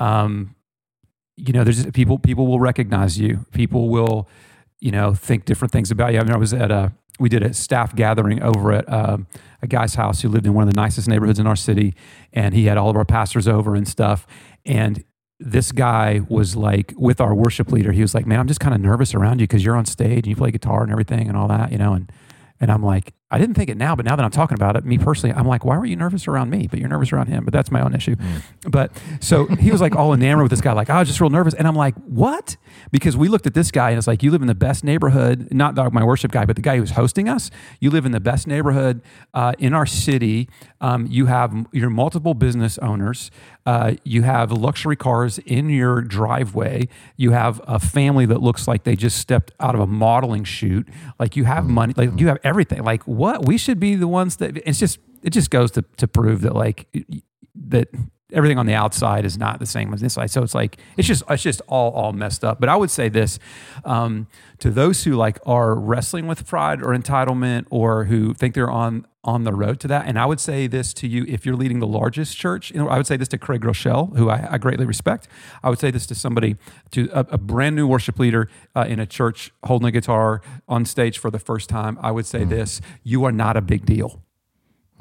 Um, 0.00 0.56
you 1.36 1.52
know, 1.52 1.62
there's 1.62 1.86
people 1.92 2.18
people 2.18 2.46
will 2.46 2.58
recognize 2.58 3.18
you. 3.18 3.46
People 3.52 3.88
will, 3.88 4.28
you 4.80 4.90
know, 4.90 5.14
think 5.14 5.44
different 5.44 5.70
things 5.70 5.90
about 5.92 6.12
you. 6.12 6.18
I 6.18 6.24
mean, 6.24 6.32
I 6.32 6.38
was 6.38 6.52
at 6.52 6.72
a 6.72 6.92
we 7.20 7.28
did 7.28 7.44
a 7.44 7.54
staff 7.54 7.94
gathering 7.94 8.42
over 8.42 8.72
at 8.72 8.90
um, 8.92 9.28
a 9.62 9.66
guy's 9.66 9.94
house 9.94 10.22
who 10.22 10.28
lived 10.28 10.46
in 10.46 10.54
one 10.54 10.66
of 10.66 10.74
the 10.74 10.80
nicest 10.80 11.06
neighborhoods 11.06 11.38
in 11.38 11.46
our 11.46 11.54
city, 11.54 11.94
and 12.32 12.54
he 12.54 12.64
had 12.64 12.76
all 12.76 12.90
of 12.90 12.96
our 12.96 13.04
pastors 13.04 13.46
over 13.46 13.76
and 13.76 13.86
stuff. 13.86 14.26
And 14.66 15.04
this 15.40 15.72
guy 15.72 16.20
was 16.28 16.54
like 16.54 16.92
with 16.96 17.20
our 17.20 17.34
worship 17.34 17.72
leader. 17.72 17.92
He 17.92 18.02
was 18.02 18.14
like, 18.14 18.26
"Man, 18.26 18.38
I'm 18.38 18.46
just 18.46 18.60
kind 18.60 18.74
of 18.74 18.80
nervous 18.80 19.14
around 19.14 19.40
you 19.40 19.46
because 19.46 19.64
you're 19.64 19.76
on 19.76 19.86
stage 19.86 20.18
and 20.18 20.26
you 20.26 20.36
play 20.36 20.50
guitar 20.50 20.82
and 20.82 20.92
everything 20.92 21.28
and 21.28 21.36
all 21.36 21.48
that, 21.48 21.72
you 21.72 21.78
know." 21.78 21.94
And 21.94 22.12
and 22.60 22.70
I'm 22.70 22.82
like, 22.82 23.14
I 23.30 23.38
didn't 23.38 23.54
think 23.54 23.70
it 23.70 23.76
now, 23.76 23.94
but 23.94 24.04
now 24.04 24.16
that 24.16 24.24
I'm 24.24 24.30
talking 24.30 24.56
about 24.56 24.76
it, 24.76 24.84
me 24.84 24.98
personally, 24.98 25.34
I'm 25.34 25.46
like, 25.46 25.64
why 25.64 25.78
were 25.78 25.86
you 25.86 25.96
nervous 25.96 26.26
around 26.26 26.50
me? 26.50 26.66
But 26.68 26.80
you're 26.80 26.88
nervous 26.88 27.12
around 27.12 27.28
him. 27.28 27.44
But 27.44 27.52
that's 27.52 27.70
my 27.70 27.80
own 27.80 27.94
issue. 27.94 28.16
But 28.68 28.90
so 29.20 29.46
he 29.46 29.70
was 29.70 29.80
like 29.80 29.94
all 29.94 30.12
enamored 30.12 30.42
with 30.42 30.50
this 30.50 30.60
guy, 30.60 30.72
like, 30.72 30.90
I 30.90 30.98
was 30.98 31.08
just 31.08 31.20
real 31.20 31.30
nervous. 31.30 31.54
And 31.54 31.68
I'm 31.68 31.76
like, 31.76 31.94
what? 32.06 32.56
Because 32.90 33.16
we 33.16 33.28
looked 33.28 33.46
at 33.46 33.54
this 33.54 33.70
guy 33.70 33.90
and 33.90 33.98
it's 33.98 34.06
like, 34.06 34.22
you 34.22 34.30
live 34.30 34.42
in 34.42 34.48
the 34.48 34.54
best 34.54 34.82
neighborhood, 34.82 35.48
not 35.52 35.76
my 35.92 36.04
worship 36.04 36.32
guy, 36.32 36.44
but 36.44 36.56
the 36.56 36.62
guy 36.62 36.76
who's 36.76 36.92
hosting 36.92 37.28
us. 37.28 37.50
You 37.78 37.90
live 37.90 38.04
in 38.04 38.12
the 38.12 38.20
best 38.20 38.46
neighborhood 38.46 39.00
uh, 39.32 39.52
in 39.58 39.74
our 39.74 39.86
city. 39.86 40.48
Um, 40.80 41.06
you 41.06 41.26
have 41.26 41.54
your 41.72 41.90
multiple 41.90 42.34
business 42.34 42.78
owners. 42.78 43.30
Uh, 43.66 43.94
you 44.04 44.22
have 44.22 44.50
luxury 44.50 44.96
cars 44.96 45.38
in 45.38 45.68
your 45.68 46.00
driveway. 46.00 46.88
You 47.16 47.30
have 47.32 47.60
a 47.64 47.78
family 47.78 48.26
that 48.26 48.40
looks 48.40 48.66
like 48.66 48.84
they 48.84 48.96
just 48.96 49.18
stepped 49.18 49.52
out 49.60 49.74
of 49.74 49.80
a 49.80 49.86
modeling 49.86 50.44
shoot. 50.44 50.88
Like 51.18 51.36
you 51.36 51.44
have 51.44 51.66
money, 51.66 51.94
like 51.96 52.18
you 52.18 52.28
have 52.28 52.38
everything. 52.42 52.82
Like 52.82 53.06
what? 53.20 53.46
We 53.46 53.58
should 53.58 53.78
be 53.78 53.94
the 53.94 54.08
ones 54.08 54.36
that 54.36 54.56
it's 54.66 54.78
just, 54.78 54.98
it 55.22 55.30
just 55.30 55.50
goes 55.50 55.70
to, 55.72 55.82
to 55.98 56.08
prove 56.08 56.40
that 56.40 56.54
like 56.54 56.86
that 57.54 57.88
everything 58.32 58.58
on 58.58 58.66
the 58.66 58.74
outside 58.74 59.24
is 59.24 59.36
not 59.36 59.58
the 59.58 59.66
same 59.66 59.92
as 59.92 60.02
inside. 60.02 60.30
So 60.30 60.42
it's 60.42 60.54
like, 60.54 60.78
it's 60.96 61.06
just, 61.06 61.22
it's 61.28 61.42
just 61.42 61.60
all, 61.68 61.92
all 61.92 62.12
messed 62.12 62.44
up. 62.44 62.60
But 62.60 62.68
I 62.68 62.76
would 62.76 62.90
say 62.90 63.08
this 63.08 63.38
um, 63.84 64.26
to 64.60 64.70
those 64.70 65.04
who 65.04 65.16
like 65.16 65.38
are 65.44 65.74
wrestling 65.74 66.26
with 66.26 66.46
pride 66.46 66.80
or 66.82 66.96
entitlement 66.96 67.66
or 67.70 68.04
who 68.04 68.32
think 68.34 68.54
they're 68.54 68.70
on, 68.70 69.06
on 69.22 69.44
the 69.44 69.52
road 69.52 69.78
to 69.80 69.88
that. 69.88 70.06
And 70.06 70.18
I 70.18 70.24
would 70.24 70.40
say 70.40 70.66
this 70.66 70.94
to 70.94 71.06
you 71.06 71.24
if 71.28 71.44
you're 71.44 71.56
leading 71.56 71.78
the 71.80 71.86
largest 71.86 72.36
church. 72.36 72.70
You 72.70 72.78
know, 72.78 72.88
I 72.88 72.96
would 72.96 73.06
say 73.06 73.16
this 73.16 73.28
to 73.28 73.38
Craig 73.38 73.60
Groeschel, 73.60 74.16
who 74.16 74.30
I, 74.30 74.48
I 74.52 74.58
greatly 74.58 74.86
respect. 74.86 75.28
I 75.62 75.68
would 75.68 75.78
say 75.78 75.90
this 75.90 76.06
to 76.06 76.14
somebody, 76.14 76.56
to 76.92 77.10
a, 77.12 77.20
a 77.30 77.38
brand 77.38 77.76
new 77.76 77.86
worship 77.86 78.18
leader 78.18 78.48
uh, 78.74 78.86
in 78.88 78.98
a 78.98 79.06
church 79.06 79.52
holding 79.64 79.88
a 79.88 79.90
guitar 79.90 80.40
on 80.68 80.86
stage 80.86 81.18
for 81.18 81.30
the 81.30 81.38
first 81.38 81.68
time. 81.68 81.98
I 82.00 82.10
would 82.10 82.26
say 82.26 82.40
mm-hmm. 82.40 82.50
this: 82.50 82.80
you 83.02 83.24
are 83.24 83.32
not 83.32 83.56
a 83.56 83.60
big 83.60 83.84
deal. 83.84 84.22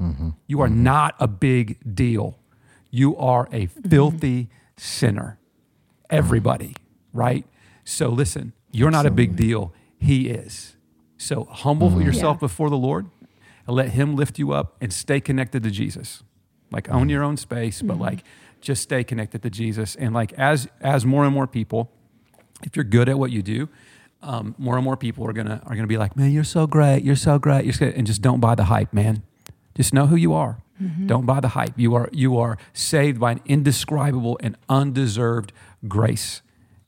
Mm-hmm. 0.02 0.30
You 0.48 0.62
are 0.62 0.68
mm-hmm. 0.68 0.84
not 0.84 1.16
a 1.20 1.28
big 1.28 1.96
deal. 1.96 2.40
You 2.92 3.16
are 3.18 3.48
a 3.52 3.68
filthy 3.68 4.50
sinner. 4.78 5.40
Everybody, 6.10 6.76
right? 7.14 7.46
So 7.84 8.10
listen, 8.10 8.54
you're 8.72 8.92
not 8.92 9.06
a 9.06 9.12
big 9.12 9.36
deal. 9.36 9.74
He 9.98 10.30
is. 10.30 10.76
So 11.18 11.46
humble 11.46 12.02
yourself 12.02 12.38
Yeah. 12.38 12.48
before 12.48 12.70
the 12.70 12.78
Lord 12.78 13.08
let 13.72 13.90
Him 13.90 14.16
lift 14.16 14.40
you 14.40 14.52
up 14.52 14.76
and 14.82 14.92
stay 14.92 15.20
connected 15.20 15.64
to 15.64 15.72
Jesus. 15.72 16.24
Like 16.72 16.90
own 16.90 17.02
mm-hmm. 17.02 17.10
your 17.10 17.24
own 17.24 17.38
space, 17.38 17.82
but 17.82 17.94
mm-hmm. 17.94 18.04
like 18.04 18.24
just 18.62 18.84
stay 18.84 19.04
connected 19.04 19.42
to 19.44 19.50
Jesus. 19.50 19.96
And 19.96 20.14
like 20.14 20.34
as 20.34 20.68
as 20.82 21.06
more 21.06 21.26
and 21.26 21.34
more 21.34 21.48
people, 21.48 21.92
if 22.64 22.76
you're 22.76 22.86
good 22.86 23.10
at 23.10 23.18
what 23.18 23.32
you 23.32 23.42
do, 23.42 23.70
um, 24.22 24.56
more 24.58 24.76
and 24.76 24.84
more 24.84 24.98
people 24.98 25.28
are 25.28 25.34
gonna 25.34 25.62
are 25.66 25.76
gonna 25.76 25.88
be 25.88 25.98
like, 25.98 26.16
man, 26.16 26.32
you're 26.32 26.44
so 26.44 26.68
great, 26.68 27.04
you're 27.04 27.16
so 27.16 27.40
great, 27.40 27.64
you're 27.64 27.74
so 27.74 27.86
and 27.86 28.06
just 28.06 28.22
don't 28.22 28.40
buy 28.40 28.56
the 28.56 28.66
hype, 28.66 28.94
man. 28.94 29.24
Just 29.76 29.94
know 29.94 30.08
who 30.08 30.16
you 30.16 30.34
are. 30.34 30.62
Mm-hmm. 30.82 31.08
Don't 31.08 31.26
buy 31.26 31.40
the 31.40 31.50
hype. 31.50 31.78
You 31.78 31.96
are 31.96 32.10
you 32.12 32.38
are 32.38 32.58
saved 32.74 33.20
by 33.20 33.34
an 33.34 33.42
indescribable 33.46 34.38
and 34.42 34.56
undeserved 34.68 35.54
grace. 35.88 36.42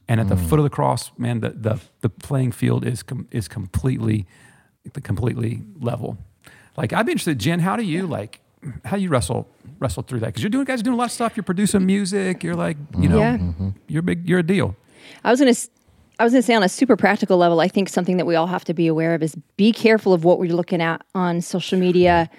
And 0.08 0.20
at 0.20 0.28
the 0.28 0.36
mm. 0.36 0.50
foot 0.50 0.60
of 0.60 0.64
the 0.64 0.70
cross, 0.70 1.12
man, 1.18 1.40
the 1.40 1.50
the, 1.52 1.80
the 2.02 2.10
playing 2.10 2.52
field 2.52 2.86
is 2.86 3.02
com- 3.02 3.28
is 3.32 3.48
completely 3.48 4.28
completely 5.04 5.62
level. 5.80 6.18
Like 6.82 6.94
I'd 6.94 7.06
be 7.06 7.12
interested, 7.12 7.38
Jen. 7.40 7.60
How 7.60 7.76
do 7.76 7.84
you 7.84 8.08
like? 8.08 8.42
How 8.86 8.98
do 8.98 9.04
you 9.04 9.10
wrestle 9.10 9.48
wrestle 9.80 10.02
through 10.04 10.20
that? 10.22 10.28
Because 10.28 10.42
you're 10.42 10.50
doing 10.50 10.66
guys 10.66 10.80
are 10.80 10.84
doing 10.84 10.96
a 10.96 10.98
lot 10.98 11.06
of 11.06 11.12
stuff. 11.12 11.38
You're 11.38 11.44
producing 11.44 11.82
mm-hmm. 11.82 11.88
music. 11.88 12.44
You're 12.44 12.56
like 12.56 12.78
you 12.98 13.08
know 13.08 13.20
Yeah. 13.20 13.38
Mm-hmm. 13.38 13.70
you're 13.88 14.02
big. 14.02 14.28
You're 14.28 14.40
a 14.40 14.44
deal. 14.44 14.76
I 15.24 15.30
was 15.30 15.40
going 15.40 15.54
to. 15.54 15.70
I 16.20 16.24
was 16.24 16.34
going 16.34 16.44
to 16.44 16.46
say 16.46 16.54
on 16.54 16.62
a 16.62 16.70
super 16.70 16.96
practical 16.96 17.38
level, 17.38 17.62
I 17.62 17.68
think 17.68 17.90
something 17.90 18.18
that 18.18 18.26
we 18.26 18.36
all 18.36 18.46
have 18.46 18.64
to 18.66 18.76
be 18.76 18.86
aware 18.86 19.16
of 19.16 19.24
is 19.24 19.36
be 19.58 19.72
careful 19.72 20.14
of 20.14 20.24
what 20.24 20.38
we're 20.38 20.54
looking 20.54 20.80
at 20.80 21.02
on 21.16 21.42
social 21.42 21.80
media 21.80 22.30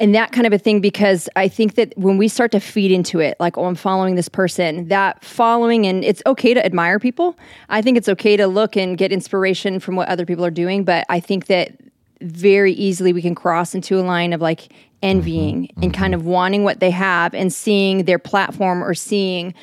and 0.00 0.14
that 0.14 0.32
kind 0.32 0.46
of 0.46 0.54
a 0.54 0.58
thing 0.58 0.80
because 0.80 1.28
I 1.36 1.46
think 1.46 1.74
that 1.74 1.92
when 1.96 2.16
we 2.16 2.26
start 2.26 2.50
to 2.52 2.60
feed 2.60 2.90
into 2.90 3.20
it, 3.20 3.36
like, 3.38 3.58
oh, 3.58 3.66
I'm 3.66 3.74
following 3.74 4.14
this 4.14 4.30
person, 4.30 4.88
that 4.88 5.22
following, 5.22 5.86
and 5.86 6.02
it's 6.02 6.22
okay 6.24 6.54
to 6.54 6.64
admire 6.64 6.98
people. 6.98 7.36
I 7.68 7.82
think 7.82 7.98
it's 7.98 8.08
okay 8.08 8.38
to 8.38 8.46
look 8.46 8.76
and 8.76 8.96
get 8.96 9.12
inspiration 9.12 9.78
from 9.78 9.96
what 9.96 10.08
other 10.08 10.24
people 10.24 10.44
are 10.44 10.50
doing, 10.50 10.84
but 10.84 11.04
I 11.10 11.20
think 11.20 11.46
that 11.46 11.76
very 12.20 12.72
easily 12.72 13.12
we 13.12 13.22
can 13.22 13.34
cross 13.34 13.74
into 13.74 13.98
a 13.98 14.02
line 14.02 14.32
of 14.32 14.40
like 14.40 14.72
envying 15.02 15.62
mm-hmm. 15.62 15.82
and 15.82 15.94
kind 15.94 16.12
mm-hmm. 16.14 16.20
of 16.20 16.26
wanting 16.26 16.64
what 16.64 16.80
they 16.80 16.90
have 16.90 17.34
and 17.34 17.52
seeing 17.52 18.04
their 18.04 18.18
platform 18.18 18.82
or 18.82 18.94
seeing 18.94 19.54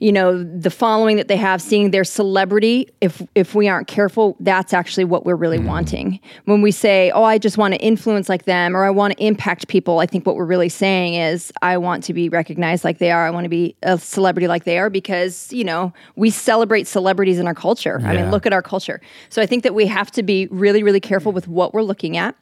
you 0.00 0.12
know 0.12 0.42
the 0.42 0.70
following 0.70 1.16
that 1.16 1.28
they 1.28 1.36
have 1.36 1.60
seeing 1.60 1.90
their 1.90 2.04
celebrity 2.04 2.88
if 3.00 3.22
if 3.34 3.54
we 3.54 3.68
aren't 3.68 3.86
careful 3.86 4.36
that's 4.40 4.72
actually 4.72 5.04
what 5.04 5.24
we're 5.24 5.34
really 5.34 5.58
mm. 5.58 5.66
wanting. 5.66 6.20
When 6.44 6.62
we 6.62 6.70
say 6.70 7.10
oh 7.12 7.24
i 7.24 7.38
just 7.38 7.58
want 7.58 7.74
to 7.74 7.80
influence 7.80 8.28
like 8.28 8.44
them 8.44 8.76
or 8.76 8.84
i 8.84 8.90
want 8.90 9.16
to 9.16 9.24
impact 9.24 9.68
people 9.68 9.98
i 9.98 10.06
think 10.06 10.26
what 10.26 10.36
we're 10.36 10.44
really 10.44 10.68
saying 10.68 11.14
is 11.14 11.52
i 11.62 11.76
want 11.76 12.04
to 12.04 12.14
be 12.14 12.28
recognized 12.28 12.84
like 12.84 12.98
they 12.98 13.10
are. 13.10 13.26
I 13.26 13.30
want 13.30 13.44
to 13.44 13.48
be 13.48 13.76
a 13.82 13.98
celebrity 13.98 14.48
like 14.48 14.64
they 14.64 14.78
are 14.78 14.90
because 14.90 15.52
you 15.52 15.64
know 15.64 15.92
we 16.16 16.30
celebrate 16.30 16.86
celebrities 16.86 17.38
in 17.38 17.46
our 17.46 17.54
culture. 17.54 18.00
I 18.04 18.16
mean 18.16 18.30
look 18.30 18.46
at 18.46 18.52
our 18.52 18.62
culture. 18.62 19.00
So 19.28 19.42
i 19.42 19.46
think 19.46 19.62
that 19.62 19.74
we 19.74 19.86
have 19.86 20.10
to 20.12 20.22
be 20.22 20.46
really 20.50 20.82
really 20.82 21.00
careful 21.00 21.32
with 21.32 21.48
what 21.48 21.74
we're 21.74 21.82
looking 21.82 22.16
at 22.16 22.36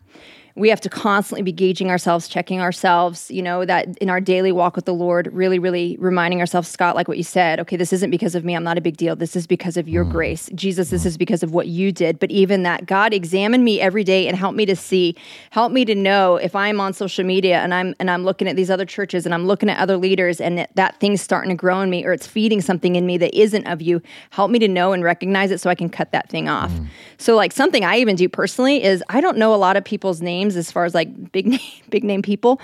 we 0.54 0.68
have 0.68 0.80
to 0.82 0.90
constantly 0.90 1.42
be 1.42 1.52
gauging 1.52 1.88
ourselves, 1.90 2.28
checking 2.28 2.60
ourselves, 2.60 3.30
you 3.30 3.42
know, 3.42 3.64
that 3.64 3.96
in 3.98 4.10
our 4.10 4.20
daily 4.20 4.52
walk 4.52 4.76
with 4.76 4.84
the 4.84 4.92
Lord, 4.92 5.28
really, 5.32 5.58
really 5.58 5.96
reminding 5.98 6.40
ourselves, 6.40 6.68
Scott, 6.68 6.94
like 6.94 7.08
what 7.08 7.16
you 7.16 7.22
said, 7.22 7.58
okay, 7.60 7.76
this 7.76 7.92
isn't 7.92 8.10
because 8.10 8.34
of 8.34 8.44
me. 8.44 8.54
I'm 8.54 8.64
not 8.64 8.76
a 8.76 8.82
big 8.82 8.98
deal. 8.98 9.16
This 9.16 9.34
is 9.34 9.46
because 9.46 9.76
of 9.76 9.88
your 9.88 10.04
mm. 10.04 10.12
grace. 10.12 10.50
Jesus, 10.54 10.90
this 10.90 11.04
mm. 11.04 11.06
is 11.06 11.16
because 11.16 11.42
of 11.42 11.52
what 11.54 11.68
you 11.68 11.90
did. 11.90 12.18
But 12.18 12.30
even 12.30 12.64
that, 12.64 12.84
God, 12.84 13.14
examine 13.14 13.64
me 13.64 13.80
every 13.80 14.04
day 14.04 14.28
and 14.28 14.36
help 14.36 14.54
me 14.54 14.66
to 14.66 14.76
see, 14.76 15.16
help 15.50 15.72
me 15.72 15.86
to 15.86 15.94
know 15.94 16.36
if 16.36 16.54
I'm 16.54 16.80
on 16.80 16.92
social 16.92 17.24
media 17.24 17.60
and 17.60 17.72
I'm 17.72 17.94
and 17.98 18.10
I'm 18.10 18.24
looking 18.24 18.48
at 18.48 18.56
these 18.56 18.70
other 18.70 18.84
churches 18.84 19.24
and 19.24 19.34
I'm 19.34 19.46
looking 19.46 19.70
at 19.70 19.78
other 19.78 19.96
leaders 19.96 20.40
and 20.40 20.58
that, 20.58 20.74
that 20.76 21.00
thing's 21.00 21.22
starting 21.22 21.50
to 21.50 21.56
grow 21.56 21.80
in 21.80 21.88
me 21.88 22.04
or 22.04 22.12
it's 22.12 22.26
feeding 22.26 22.60
something 22.60 22.96
in 22.96 23.06
me 23.06 23.16
that 23.18 23.34
isn't 23.38 23.66
of 23.66 23.80
you. 23.80 24.02
Help 24.30 24.50
me 24.50 24.58
to 24.58 24.68
know 24.68 24.92
and 24.92 25.02
recognize 25.02 25.50
it 25.50 25.60
so 25.60 25.70
I 25.70 25.74
can 25.74 25.88
cut 25.88 26.12
that 26.12 26.28
thing 26.28 26.48
off. 26.48 26.70
Mm. 26.70 26.88
So 27.16 27.36
like 27.36 27.52
something 27.52 27.84
I 27.84 27.98
even 27.98 28.16
do 28.16 28.28
personally 28.28 28.82
is 28.82 29.02
I 29.08 29.20
don't 29.20 29.38
know 29.38 29.54
a 29.54 29.56
lot 29.56 29.76
of 29.76 29.84
people's 29.84 30.20
names 30.20 30.41
names 30.42 30.56
as 30.56 30.70
far 30.70 30.84
as 30.84 30.94
like 30.94 31.32
big 31.32 31.46
name, 31.46 31.60
big 31.90 32.04
name 32.04 32.22
people. 32.22 32.60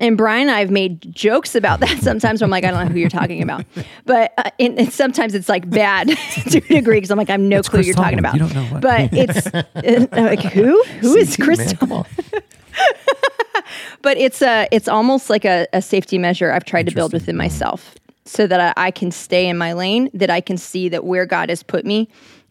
And 0.00 0.16
Brian 0.16 0.42
and 0.42 0.52
I 0.52 0.60
have 0.60 0.70
made 0.70 1.12
jokes 1.12 1.56
about 1.56 1.80
that 1.80 1.98
sometimes. 2.02 2.40
I'm 2.40 2.50
like, 2.50 2.64
I 2.64 2.70
don't 2.70 2.86
know 2.86 2.92
who 2.92 3.00
you're 3.00 3.10
talking 3.10 3.42
about, 3.42 3.64
but 4.04 4.32
uh, 4.38 4.50
and, 4.60 4.78
and 4.78 4.92
sometimes 4.92 5.34
it's 5.34 5.48
like 5.48 5.68
bad 5.68 6.08
to 6.50 6.58
a 6.58 6.60
degree 6.60 6.96
because 6.96 7.10
I'm 7.10 7.18
like, 7.18 7.28
I 7.28 7.32
have 7.32 7.40
no 7.40 7.62
clue 7.62 7.78
Chris 7.78 7.86
you're 7.86 7.96
talking 7.96 8.18
Tomlin. 8.18 8.18
about. 8.20 8.34
You 8.34 8.40
don't 8.40 8.54
know 8.54 8.64
what. 8.74 8.80
But 8.80 9.12
it's 9.12 9.46
uh, 9.46 9.64
like 10.12 10.40
who? 10.40 10.82
Who 11.00 11.16
is 11.16 11.36
CT, 11.36 11.44
Chris? 11.44 11.58
man, 11.58 11.76
come 11.76 11.92
on. 11.92 12.06
but 14.02 14.16
it's 14.18 14.40
a 14.40 14.68
it's 14.70 14.86
almost 14.86 15.30
like 15.30 15.44
a, 15.44 15.66
a 15.72 15.82
safety 15.82 16.16
measure 16.16 16.52
I've 16.52 16.64
tried 16.64 16.86
to 16.86 16.94
build 16.94 17.12
within 17.12 17.36
myself 17.36 17.96
so 18.24 18.46
that 18.46 18.60
I, 18.60 18.88
I 18.88 18.90
can 18.92 19.10
stay 19.10 19.48
in 19.48 19.58
my 19.58 19.72
lane, 19.72 20.10
that 20.14 20.30
I 20.30 20.40
can 20.40 20.58
see 20.58 20.88
that 20.90 21.04
where 21.04 21.26
God 21.26 21.48
has 21.48 21.62
put 21.62 21.84
me 21.84 22.08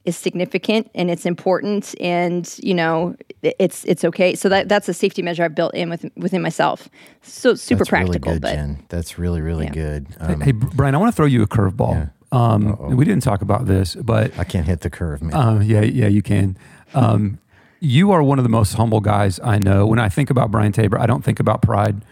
is 0.08 0.16
significant 0.18 0.90
and 0.96 1.12
it's 1.12 1.26
important 1.26 1.94
and 2.00 2.58
you 2.64 2.74
know 2.74 3.16
it's 3.44 3.84
it's 3.86 4.04
okay. 4.06 4.34
So 4.36 4.50
that 4.50 4.70
that's 4.70 4.90
a 4.90 4.94
safety 4.94 5.22
measure 5.22 5.44
I've 5.44 5.54
built 5.54 5.76
in 5.76 5.90
with 5.90 6.06
within 6.16 6.42
myself. 6.42 6.90
So 7.22 7.54
super 7.54 7.80
That's 7.80 7.90
practical, 7.90 8.32
really 8.32 8.40
good, 8.40 8.42
but 8.42 8.54
Jen. 8.56 8.84
That's 8.90 9.20
really, 9.20 9.42
really 9.42 9.66
Yeah. 9.66 9.72
good. 9.74 10.08
Um, 10.20 10.42
hey, 10.42 10.54
Brian, 10.54 10.96
I 10.96 10.98
want 10.98 11.12
to 11.14 11.16
throw 11.16 11.26
you 11.26 11.44
a 11.44 11.48
curveball. 11.48 12.12
Um, 12.32 12.96
we 12.96 13.06
didn't 13.06 13.24
talk 13.24 13.42
about 13.42 13.68
this, 13.68 13.96
but 13.96 14.38
I 14.40 14.44
can't 14.44 14.66
hit 14.66 14.82
the 14.82 14.90
curve, 14.90 15.22
man. 15.22 15.34
Uh, 15.34 15.60
yeah, 15.60 15.82
yeah, 15.82 16.08
you 16.08 16.22
can. 16.22 16.58
Um, 16.94 17.40
you 17.80 18.12
are 18.12 18.24
one 18.24 18.40
of 18.40 18.44
the 18.44 18.50
most 18.50 18.74
humble 18.74 19.00
guys 19.02 19.40
I 19.44 19.60
know. 19.60 19.86
When 19.86 20.00
I 20.00 20.10
think 20.10 20.30
about 20.30 20.52
Brian 20.52 20.72
Tabor, 20.72 21.00
I 21.00 21.06
don't 21.06 21.24
think 21.24 21.40
about 21.40 21.62
pride, 21.62 22.04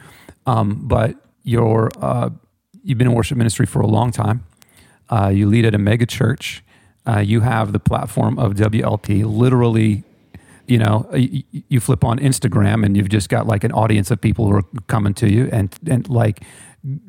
um, 0.45 0.81
but 0.87 1.15
you're 1.43 1.91
uh, 2.01 2.29
you've 2.83 2.97
been 2.97 3.07
in 3.07 3.13
worship 3.13 3.37
ministry 3.37 3.65
for 3.65 3.81
a 3.81 3.87
long 3.87 4.11
time. 4.11 4.43
Uh, 5.09 5.31
you 5.33 5.47
lead 5.47 5.65
at 5.65 5.73
a 5.73 5.77
mega 5.77 6.05
church. 6.05 6.63
Uh, 7.07 7.19
you 7.19 7.41
have 7.41 7.71
the 7.71 7.79
platform 7.79 8.39
of 8.39 8.53
WLP. 8.53 9.25
Literally, 9.25 10.03
you 10.67 10.79
know, 10.79 11.09
you, 11.13 11.79
flip 11.79 12.03
on 12.03 12.17
Instagram 12.17 12.83
and 12.83 12.97
you've 12.97 13.09
just 13.09 13.29
got 13.29 13.45
like 13.45 13.63
an 13.63 13.71
audience 13.71 14.09
of 14.09 14.19
people 14.19 14.47
who 14.47 14.57
are 14.57 14.63
coming 14.87 15.13
to 15.15 15.31
you, 15.31 15.49
and 15.51 15.75
and 15.87 16.09
like 16.09 16.43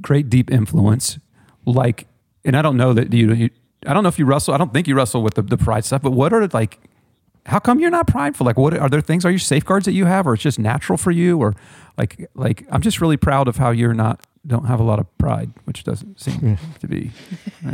great 0.03 0.29
deep 0.29 0.51
influence. 0.51 1.19
Like, 1.65 2.07
and 2.45 2.57
I 2.57 2.63
don't 2.63 2.77
know 2.77 2.93
that 2.93 3.13
you. 3.13 3.33
you 3.33 3.51
I 3.87 3.93
don't 3.95 4.03
know 4.03 4.09
if 4.09 4.19
you 4.19 4.27
wrestle. 4.27 4.53
I 4.53 4.59
don't 4.59 4.73
think 4.73 4.89
you 4.89 4.97
wrestle 4.97 5.23
with 5.23 5.35
the, 5.35 5.43
the 5.43 5.57
pride 5.57 5.85
stuff. 5.85 6.03
But 6.03 6.11
what 6.11 6.33
are 6.33 6.47
like? 6.49 6.79
How 7.47 7.61
come 7.61 7.79
you're 7.79 7.91
not 7.91 8.09
prideful? 8.09 8.45
Like, 8.45 8.59
what 8.59 8.77
are 8.77 8.89
there 8.89 9.01
things? 9.01 9.25
Are 9.25 9.31
you 9.31 9.39
safeguards 9.39 9.85
that 9.87 9.93
you 9.93 10.07
have, 10.07 10.27
or 10.27 10.35
it's 10.35 10.43
just 10.43 10.59
natural 10.59 10.99
for 10.99 11.11
you, 11.11 11.39
or 11.39 11.55
like 11.97 12.29
like 12.35 12.67
I'm 12.71 12.83
just 12.83 13.01
really 13.01 13.17
proud 13.17 13.49
of 13.49 13.57
how 13.57 13.71
you're 13.71 13.95
not 13.95 14.21
don't 14.47 14.67
have 14.67 14.81
a 14.81 14.83
lot 14.83 14.99
of 14.99 15.19
pride, 15.19 15.53
which 15.65 15.85
doesn't 15.85 16.21
seem 16.21 16.59
to 16.81 16.87
be. 16.87 17.11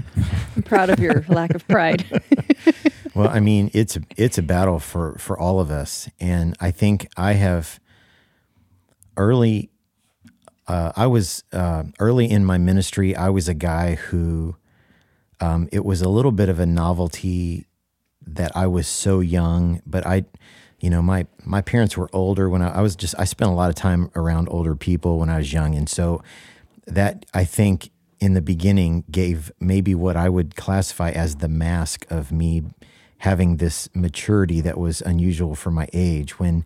I'm 0.56 0.62
proud 0.62 0.90
of 0.90 0.98
your 0.98 1.24
lack 1.28 1.54
of 1.54 1.66
pride. 1.68 2.22
well, 3.14 3.28
I 3.28 3.40
mean, 3.40 3.70
it's 3.74 3.96
a, 3.96 4.02
it's 4.16 4.38
a 4.38 4.42
battle 4.42 4.78
for 4.78 5.16
for 5.18 5.38
all 5.38 5.60
of 5.60 5.70
us, 5.70 6.08
and 6.18 6.56
I 6.60 6.70
think 6.70 7.08
I 7.16 7.32
have 7.34 7.78
early. 9.16 9.70
Uh, 10.66 10.92
I 10.96 11.06
was 11.06 11.44
uh, 11.52 11.84
early 11.98 12.30
in 12.30 12.44
my 12.44 12.56
ministry. 12.56 13.14
I 13.16 13.28
was 13.28 13.48
a 13.48 13.54
guy 13.54 13.96
who 13.96 14.56
um, 15.40 15.68
it 15.72 15.84
was 15.84 16.00
a 16.00 16.08
little 16.08 16.32
bit 16.32 16.48
of 16.48 16.60
a 16.60 16.66
novelty 16.66 17.66
that 18.26 18.52
I 18.56 18.68
was 18.68 18.86
so 18.86 19.20
young, 19.20 19.82
but 19.84 20.06
I, 20.06 20.24
you 20.80 20.88
know, 20.88 21.02
my 21.02 21.26
my 21.44 21.60
parents 21.60 21.96
were 21.96 22.08
older 22.12 22.48
when 22.48 22.62
I, 22.62 22.78
I 22.78 22.80
was 22.80 22.96
just 22.96 23.14
I 23.18 23.24
spent 23.24 23.50
a 23.50 23.54
lot 23.54 23.68
of 23.68 23.74
time 23.74 24.10
around 24.14 24.48
older 24.48 24.76
people 24.76 25.18
when 25.18 25.28
I 25.28 25.38
was 25.38 25.52
young, 25.52 25.74
and 25.74 25.88
so 25.88 26.22
that 26.86 27.26
I 27.32 27.44
think 27.44 27.90
in 28.20 28.34
the 28.34 28.40
beginning 28.40 29.04
gave 29.10 29.50
maybe 29.60 29.94
what 29.94 30.16
I 30.16 30.28
would 30.28 30.54
classify 30.56 31.10
as 31.10 31.36
the 31.36 31.48
mask 31.48 32.06
of 32.10 32.30
me 32.30 32.62
having 33.18 33.56
this 33.56 33.88
maturity 33.94 34.60
that 34.60 34.78
was 34.78 35.00
unusual 35.00 35.54
for 35.54 35.70
my 35.70 35.88
age 35.92 36.38
when 36.38 36.64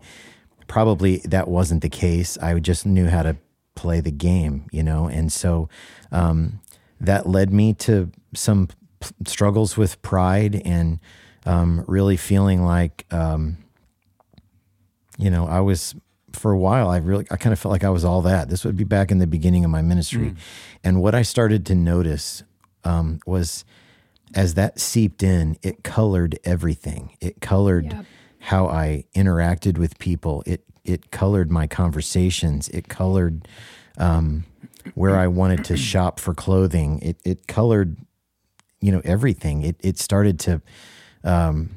probably 0.67 1.17
that 1.25 1.47
wasn't 1.47 1.81
the 1.81 1.89
case. 1.89 2.37
I 2.39 2.59
just 2.59 2.85
knew 2.85 3.07
how 3.07 3.23
to 3.23 3.37
play 3.75 4.01
the 4.01 4.11
game, 4.11 4.65
you 4.71 4.83
know, 4.83 5.07
and 5.07 5.31
so 5.31 5.69
um, 6.11 6.59
that 6.99 7.27
led 7.27 7.53
me 7.53 7.73
to 7.73 8.11
some 8.33 8.67
p- 8.99 9.09
struggles 9.25 9.77
with 9.77 10.01
pride 10.01 10.61
and 10.65 10.99
um, 11.45 11.83
really 11.87 12.17
feeling 12.17 12.63
like, 12.63 13.05
um, 13.11 13.57
you 15.17 15.29
know, 15.29 15.47
I 15.47 15.61
was 15.61 15.95
for 16.37 16.51
a 16.51 16.57
while. 16.59 16.89
I 16.89 16.97
really, 16.97 17.25
I 17.31 17.37
kind 17.37 17.53
of 17.53 17.59
felt 17.59 17.71
like 17.71 17.83
I 17.83 17.89
was 17.89 18.05
all 18.05 18.21
that. 18.23 18.49
This 18.49 18.63
would 18.65 18.77
be 18.77 18.83
back 18.83 19.11
in 19.11 19.19
the 19.19 19.27
beginning 19.27 19.65
of 19.65 19.71
my 19.71 19.81
ministry, 19.81 20.35
and 20.83 21.01
what 21.01 21.15
I 21.15 21.21
started 21.23 21.65
to 21.67 21.75
notice 21.75 22.43
um, 22.83 23.19
was 23.25 23.65
as 24.35 24.53
that 24.55 24.79
seeped 24.79 25.23
in, 25.23 25.57
it 25.63 25.83
colored 25.83 26.37
everything. 26.43 27.15
It 27.21 27.39
colored 27.41 28.05
how 28.39 28.67
I 28.67 29.05
interacted 29.15 29.77
with 29.77 29.97
people. 29.99 30.43
It 30.45 30.63
it 30.83 31.11
colored 31.11 31.51
my 31.51 31.67
conversations. 31.67 32.69
It 32.69 32.87
colored 32.87 33.47
um, 33.97 34.45
where 34.95 35.17
I 35.17 35.27
wanted 35.27 35.65
to 35.65 35.77
shop 35.91 36.19
for 36.19 36.33
clothing. 36.33 36.99
It 37.01 37.17
it 37.25 37.47
colored, 37.47 37.97
you 38.79 38.91
know, 38.91 39.01
everything. 39.03 39.63
It 39.63 39.75
it 39.79 39.97
started 39.97 40.39
to, 40.41 40.61
um, 41.23 41.71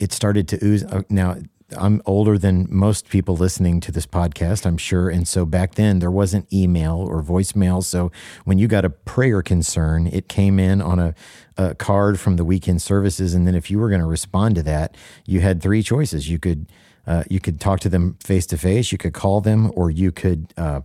it 0.00 0.12
started 0.12 0.48
to 0.48 0.64
ooze. 0.64 0.84
uh, 0.84 1.02
Now 1.08 1.36
I'm 1.76 2.02
older 2.06 2.38
than 2.38 2.66
most 2.70 3.08
people 3.08 3.36
listening 3.36 3.80
to 3.80 3.92
this 3.92 4.06
podcast, 4.06 4.66
I'm 4.66 4.76
sure. 4.76 5.08
And 5.08 5.26
so 5.26 5.44
back 5.44 5.74
then 5.74 5.98
there 5.98 6.10
wasn't 6.10 6.52
email 6.52 6.96
or 6.96 7.22
voicemail. 7.22 7.82
So 7.82 8.10
when 8.44 8.58
you 8.58 8.68
got 8.68 8.84
a 8.84 8.90
prayer 8.90 9.42
concern, 9.42 10.06
it 10.06 10.28
came 10.28 10.58
in 10.58 10.80
on 10.82 10.98
a, 10.98 11.14
a 11.56 11.74
card 11.74 12.18
from 12.20 12.36
the 12.36 12.44
weekend 12.44 12.82
services. 12.82 13.34
And 13.34 13.46
then 13.46 13.54
if 13.54 13.70
you 13.70 13.78
were 13.78 13.88
going 13.88 14.00
to 14.00 14.06
respond 14.06 14.54
to 14.56 14.62
that, 14.64 14.96
you 15.26 15.40
had 15.40 15.62
three 15.62 15.82
choices. 15.82 16.28
You 16.28 16.38
could, 16.38 16.66
uh, 17.06 17.24
you 17.28 17.40
could 17.40 17.60
talk 17.60 17.80
to 17.80 17.88
them 17.88 18.16
face 18.20 18.46
to 18.46 18.58
face, 18.58 18.92
you 18.92 18.98
could 18.98 19.14
call 19.14 19.40
them, 19.40 19.70
or 19.74 19.90
you 19.90 20.12
could, 20.12 20.52
uh, 20.56 20.82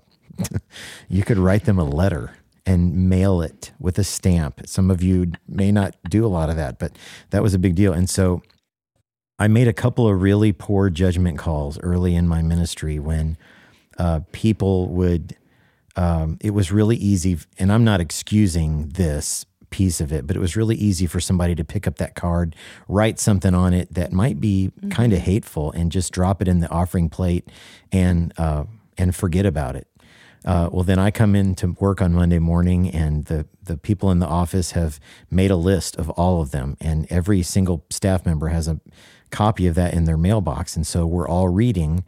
you 1.10 1.24
could 1.24 1.38
write 1.38 1.66
them 1.66 1.80
a 1.80 1.86
letter 1.86 2.34
and 2.66 3.10
mail 3.10 3.42
it 3.42 3.72
with 3.80 3.98
a 3.98 4.04
stamp. 4.04 4.62
Some 4.66 4.92
of 4.92 5.02
you 5.02 5.32
may 5.48 5.72
not 5.72 5.96
do 6.10 6.26
a 6.26 6.28
lot 6.28 6.50
of 6.50 6.58
that, 6.58 6.80
but 6.80 6.92
that 7.30 7.42
was 7.42 7.54
a 7.54 7.60
big 7.60 7.76
deal. 7.76 7.94
And 7.94 8.10
so 8.10 8.42
I 9.40 9.48
made 9.48 9.68
a 9.68 9.74
couple 9.74 10.08
of 10.08 10.22
really 10.22 10.52
poor 10.52 10.90
judgment 10.90 11.38
calls 11.38 11.80
early 11.82 12.16
in 12.16 12.28
my 12.28 12.42
ministry 12.42 13.00
when 13.00 13.38
uh, 13.98 14.22
people 14.32 14.90
would. 14.90 15.36
Um, 15.96 16.38
it 16.42 16.52
was 16.52 16.72
really 16.72 16.96
easy, 16.96 17.40
and 17.58 17.72
I'm 17.72 17.84
not 17.84 18.00
excusing 18.00 18.90
this 18.90 19.46
piece 19.70 20.00
of 20.00 20.14
it, 20.14 20.28
but 20.28 20.36
it 20.36 20.40
was 20.40 20.56
really 20.56 20.76
easy 20.76 21.08
for 21.08 21.20
somebody 21.20 21.56
to 21.56 21.64
pick 21.64 21.88
up 21.88 21.98
that 21.98 22.16
card, 22.16 22.56
write 22.88 23.20
something 23.20 23.54
on 23.54 23.74
it 23.74 23.94
that 23.94 24.14
might 24.14 24.40
be 24.40 24.72
kind 24.92 25.12
of 25.12 25.20
hateful, 25.20 25.72
and 25.72 25.92
just 25.92 26.14
drop 26.14 26.42
it 26.42 26.48
in 26.48 26.60
the 26.60 26.70
offering 26.70 27.10
plate 27.10 27.50
and 27.92 28.32
uh, 28.38 28.64
and 28.98 29.16
forget 29.16 29.46
about 29.46 29.76
it. 29.76 29.88
Uh, 30.46 30.70
well, 30.72 30.84
then 30.84 31.00
I 31.00 31.12
come 31.12 31.36
in 31.36 31.56
to 31.56 31.76
work 31.80 32.02
on 32.02 32.14
Monday 32.14 32.40
morning, 32.40 32.90
and 32.90 33.26
the 33.26 33.46
the 33.62 33.78
people 33.78 34.12
in 34.12 34.20
the 34.20 34.28
office 34.28 34.72
have 34.72 35.00
made 35.30 35.52
a 35.52 35.56
list 35.56 35.96
of 35.98 36.10
all 36.12 36.42
of 36.42 36.52
them, 36.52 36.78
and 36.80 37.06
every 37.10 37.42
single 37.44 37.86
staff 37.90 38.26
member 38.26 38.50
has 38.50 38.68
a 38.68 38.80
copy 39.32 39.68
of 39.68 39.76
that 39.76 39.94
in 39.94 40.06
their 40.06 40.18
mailbox, 40.18 40.76
and 40.76 40.86
so 40.86 41.06
we're 41.06 41.28
all 41.28 41.50
reading 41.50 42.04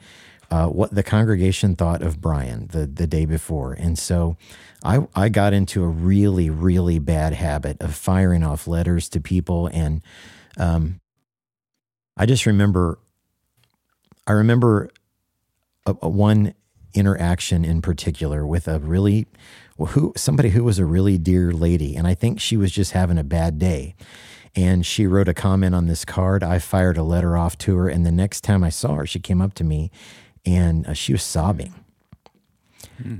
uh, 0.51 0.67
what 0.67 0.93
the 0.93 1.03
congregation 1.03 1.75
thought 1.75 2.01
of 2.01 2.21
Brian 2.21 2.67
the 2.67 2.85
the 2.85 3.07
day 3.07 3.25
before, 3.25 3.73
and 3.73 3.97
so 3.97 4.37
I 4.83 5.07
I 5.15 5.29
got 5.29 5.53
into 5.53 5.83
a 5.83 5.87
really 5.87 6.49
really 6.49 6.99
bad 6.99 7.33
habit 7.33 7.77
of 7.81 7.95
firing 7.95 8.43
off 8.43 8.67
letters 8.67 9.09
to 9.09 9.19
people, 9.19 9.67
and 9.67 10.01
um, 10.57 10.99
I 12.17 12.25
just 12.25 12.45
remember 12.45 12.99
I 14.27 14.33
remember 14.33 14.89
a, 15.85 15.95
a 16.01 16.09
one 16.09 16.53
interaction 16.93 17.63
in 17.63 17.81
particular 17.81 18.45
with 18.45 18.67
a 18.67 18.79
really 18.79 19.27
who 19.77 20.13
somebody 20.15 20.49
who 20.49 20.63
was 20.63 20.79
a 20.79 20.85
really 20.85 21.17
dear 21.17 21.51
lady. 21.51 21.95
And 21.95 22.05
I 22.07 22.13
think 22.13 22.39
she 22.39 22.57
was 22.57 22.71
just 22.71 22.91
having 22.91 23.17
a 23.17 23.23
bad 23.23 23.59
day 23.59 23.95
and 24.55 24.85
she 24.85 25.07
wrote 25.07 25.27
a 25.27 25.33
comment 25.33 25.75
on 25.75 25.87
this 25.87 26.05
card. 26.05 26.43
I 26.43 26.59
fired 26.59 26.97
a 26.97 27.03
letter 27.03 27.37
off 27.37 27.57
to 27.59 27.75
her 27.77 27.89
and 27.89 28.05
the 28.05 28.11
next 28.11 28.41
time 28.41 28.63
I 28.63 28.69
saw 28.69 28.95
her 28.95 29.05
she 29.05 29.19
came 29.19 29.41
up 29.41 29.53
to 29.55 29.63
me 29.63 29.91
and 30.45 30.87
uh, 30.87 30.93
she 30.93 31.11
was 31.11 31.23
sobbing. 31.23 31.73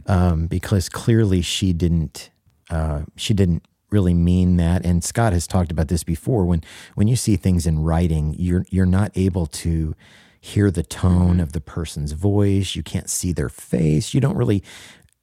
Um, 0.07 0.47
because 0.47 0.89
clearly 0.89 1.41
she 1.41 1.73
didn't 1.73 2.31
uh, 2.69 3.03
she 3.15 3.33
didn't 3.33 3.65
really 3.89 4.13
mean 4.13 4.57
that 4.57 4.85
and 4.85 5.03
Scott 5.03 5.33
has 5.33 5.47
talked 5.47 5.71
about 5.71 5.87
this 5.87 6.03
before. 6.03 6.45
When 6.45 6.63
when 6.95 7.07
you 7.07 7.15
see 7.15 7.35
things 7.35 7.65
in 7.65 7.79
writing 7.79 8.35
you're 8.37 8.65
you're 8.69 8.85
not 8.85 9.11
able 9.15 9.45
to 9.47 9.95
hear 10.41 10.71
the 10.71 10.83
tone 10.83 11.39
of 11.39 11.51
the 11.51 11.61
person's 11.61 12.13
voice. 12.13 12.75
You 12.75 12.83
can't 12.83 13.09
see 13.09 13.33
their 13.33 13.49
face. 13.49 14.13
You 14.13 14.21
don't 14.21 14.37
really 14.37 14.63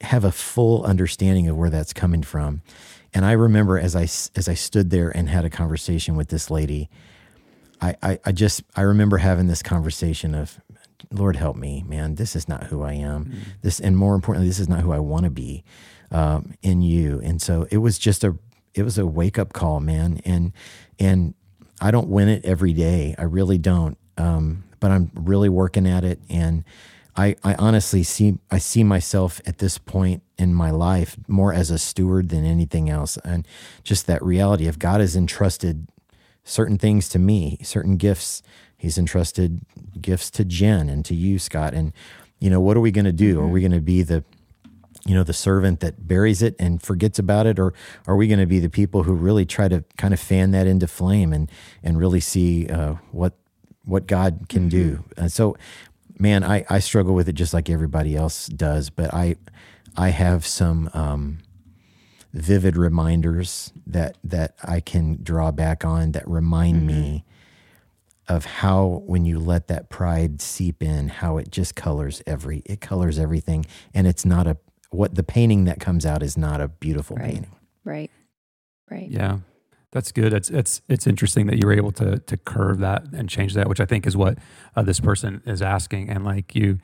have 0.02 0.24
a 0.24 0.32
full 0.32 0.84
understanding 0.84 1.48
of 1.48 1.56
where 1.56 1.70
that's 1.70 1.92
coming 1.94 2.22
from 2.22 2.60
and 3.14 3.24
I 3.24 3.32
remember 3.32 3.78
as 3.78 3.96
I 3.96 4.02
as 4.36 4.48
I 4.48 4.54
stood 4.54 4.90
there 4.90 5.10
and 5.10 5.28
had 5.28 5.44
a 5.44 5.50
conversation 5.50 6.16
with 6.16 6.28
this 6.28 6.50
lady 6.50 6.88
I, 7.80 7.94
I, 8.02 8.18
I 8.24 8.32
just 8.32 8.62
I 8.74 8.82
remember 8.82 9.18
having 9.18 9.46
this 9.46 9.62
conversation 9.62 10.34
of 10.34 10.60
Lord 11.12 11.36
help 11.36 11.56
me, 11.56 11.84
man. 11.86 12.14
This 12.14 12.34
is 12.34 12.48
not 12.48 12.64
who 12.64 12.82
I 12.82 12.94
am. 12.94 13.32
This 13.62 13.80
and 13.80 13.96
more 13.96 14.14
importantly, 14.14 14.48
this 14.48 14.58
is 14.58 14.68
not 14.68 14.80
who 14.80 14.92
I 14.92 14.98
want 14.98 15.24
to 15.24 15.30
be 15.30 15.64
um, 16.10 16.54
in 16.62 16.82
you. 16.82 17.20
And 17.22 17.40
so 17.40 17.66
it 17.70 17.78
was 17.78 17.98
just 17.98 18.24
a 18.24 18.36
it 18.74 18.82
was 18.82 18.98
a 18.98 19.06
wake 19.06 19.38
up 19.38 19.52
call, 19.52 19.80
man. 19.80 20.20
And 20.24 20.52
and 20.98 21.34
I 21.80 21.90
don't 21.90 22.08
win 22.08 22.28
it 22.28 22.44
every 22.44 22.72
day. 22.72 23.14
I 23.18 23.24
really 23.24 23.58
don't. 23.58 23.98
Um, 24.16 24.64
but 24.80 24.90
I'm 24.90 25.10
really 25.14 25.48
working 25.48 25.86
at 25.86 26.04
it. 26.04 26.20
And 26.28 26.64
I, 27.16 27.36
I 27.42 27.54
honestly 27.54 28.02
see 28.02 28.38
I 28.50 28.58
see 28.58 28.84
myself 28.84 29.40
at 29.46 29.58
this 29.58 29.78
point 29.78 30.22
in 30.38 30.54
my 30.54 30.70
life 30.70 31.16
more 31.28 31.52
as 31.52 31.70
a 31.70 31.78
steward 31.78 32.28
than 32.28 32.44
anything 32.44 32.90
else, 32.90 33.16
and 33.18 33.46
just 33.82 34.06
that 34.06 34.22
reality 34.22 34.66
of 34.66 34.78
God 34.78 35.00
has 35.00 35.16
entrusted 35.16 35.88
certain 36.44 36.78
things 36.78 37.08
to 37.10 37.18
me, 37.18 37.58
certain 37.62 37.96
gifts. 37.96 38.42
He's 38.76 38.98
entrusted 38.98 39.62
gifts 40.00 40.30
to 40.32 40.44
Jen 40.44 40.88
and 40.88 41.04
to 41.06 41.14
you, 41.14 41.38
Scott. 41.38 41.74
And 41.74 41.92
you 42.38 42.50
know, 42.50 42.60
what 42.60 42.76
are 42.76 42.80
we 42.80 42.90
going 42.90 43.06
to 43.06 43.12
do? 43.12 43.40
Are 43.40 43.48
we 43.48 43.60
going 43.60 43.72
to 43.72 43.80
be 43.80 44.02
the 44.02 44.22
you 45.06 45.14
know 45.14 45.22
the 45.22 45.32
servant 45.32 45.80
that 45.80 46.06
buries 46.06 46.42
it 46.42 46.54
and 46.58 46.82
forgets 46.82 47.18
about 47.18 47.46
it 47.46 47.58
or 47.58 47.72
are 48.06 48.16
we 48.16 48.26
going 48.26 48.40
to 48.40 48.46
be 48.46 48.58
the 48.58 48.68
people 48.68 49.04
who 49.04 49.14
really 49.14 49.46
try 49.46 49.68
to 49.68 49.84
kind 49.96 50.12
of 50.12 50.20
fan 50.20 50.50
that 50.50 50.66
into 50.66 50.86
flame 50.86 51.32
and 51.32 51.50
and 51.82 51.98
really 51.98 52.20
see 52.20 52.68
uh, 52.68 52.94
what 53.12 53.34
what 53.84 54.06
god 54.08 54.46
can 54.48 54.68
do 54.68 55.04
and 55.16 55.30
so 55.30 55.56
man 56.18 56.42
I, 56.44 56.64
I 56.68 56.78
struggle 56.78 57.14
with 57.14 57.28
it 57.28 57.34
just 57.34 57.52
like 57.54 57.68
everybody 57.70 58.16
else 58.16 58.46
does 58.46 58.90
but 58.90 59.12
i 59.14 59.36
i 59.96 60.08
have 60.10 60.46
some 60.46 60.90
um, 60.94 61.38
vivid 62.32 62.76
reminders 62.76 63.72
that 63.86 64.16
that 64.24 64.54
i 64.62 64.80
can 64.80 65.18
draw 65.22 65.50
back 65.50 65.84
on 65.84 66.12
that 66.12 66.26
remind 66.28 66.86
me 66.86 67.24
of 68.28 68.44
how 68.44 69.02
when 69.06 69.24
you 69.24 69.38
let 69.38 69.68
that 69.68 69.88
pride 69.88 70.42
seep 70.42 70.82
in 70.82 71.08
how 71.08 71.36
it 71.38 71.50
just 71.50 71.74
colors 71.76 72.22
every 72.26 72.62
it 72.66 72.80
colors 72.80 73.18
everything 73.18 73.64
and 73.94 74.06
it's 74.06 74.24
not 74.24 74.46
a 74.46 74.56
what 74.90 75.14
the 75.14 75.22
painting 75.22 75.64
that 75.64 75.78
comes 75.80 76.04
out 76.06 76.22
is 76.22 76.36
not 76.36 76.60
a 76.60 76.68
beautiful 76.68 77.16
Right. 77.16 77.26
painting 77.34 77.50
Right. 77.84 78.10
Right. 78.90 79.08
Yeah, 79.10 79.38
that's 79.96 80.12
good. 80.12 80.34
It's 80.34 80.50
it's 80.50 80.82
it's 80.90 81.06
interesting 81.06 81.46
that 81.46 81.56
you 81.58 81.66
were 81.66 81.72
able 81.72 81.90
to 81.92 82.18
to 82.18 82.36
curve 82.36 82.80
that 82.80 83.04
and 83.14 83.30
change 83.30 83.54
that, 83.54 83.66
which 83.66 83.80
I 83.80 83.86
think 83.86 84.06
is 84.06 84.14
what 84.14 84.36
uh, 84.76 84.82
this 84.82 85.00
person 85.00 85.42
is 85.46 85.62
asking. 85.62 86.10
And 86.10 86.22
like 86.22 86.54
you, 86.54 86.80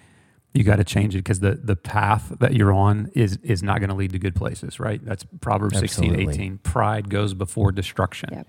you 0.55 0.64
got 0.64 0.77
to 0.77 0.85
change 0.85 1.14
it 1.14 1.18
because 1.18 1.40
the 1.40 1.57
the 1.62 1.77
path 1.77 2.33
that 2.40 2.55
you're 2.55 2.72
on 2.72 3.11
is 3.14 3.38
is 3.42 3.62
not 3.62 3.81
going 3.81 3.90
to 3.90 3.94
lead 3.94 4.12
to 4.12 4.18
good 4.18 4.35
places, 4.35 4.81
right? 4.81 5.05
That's 5.05 5.27
Proverbs 5.42 5.79
16, 5.79 6.31
18. 6.31 6.59
Pride 6.59 7.11
goes 7.11 7.35
before 7.35 7.70
destruction. 7.70 8.31
Yep. 8.33 8.46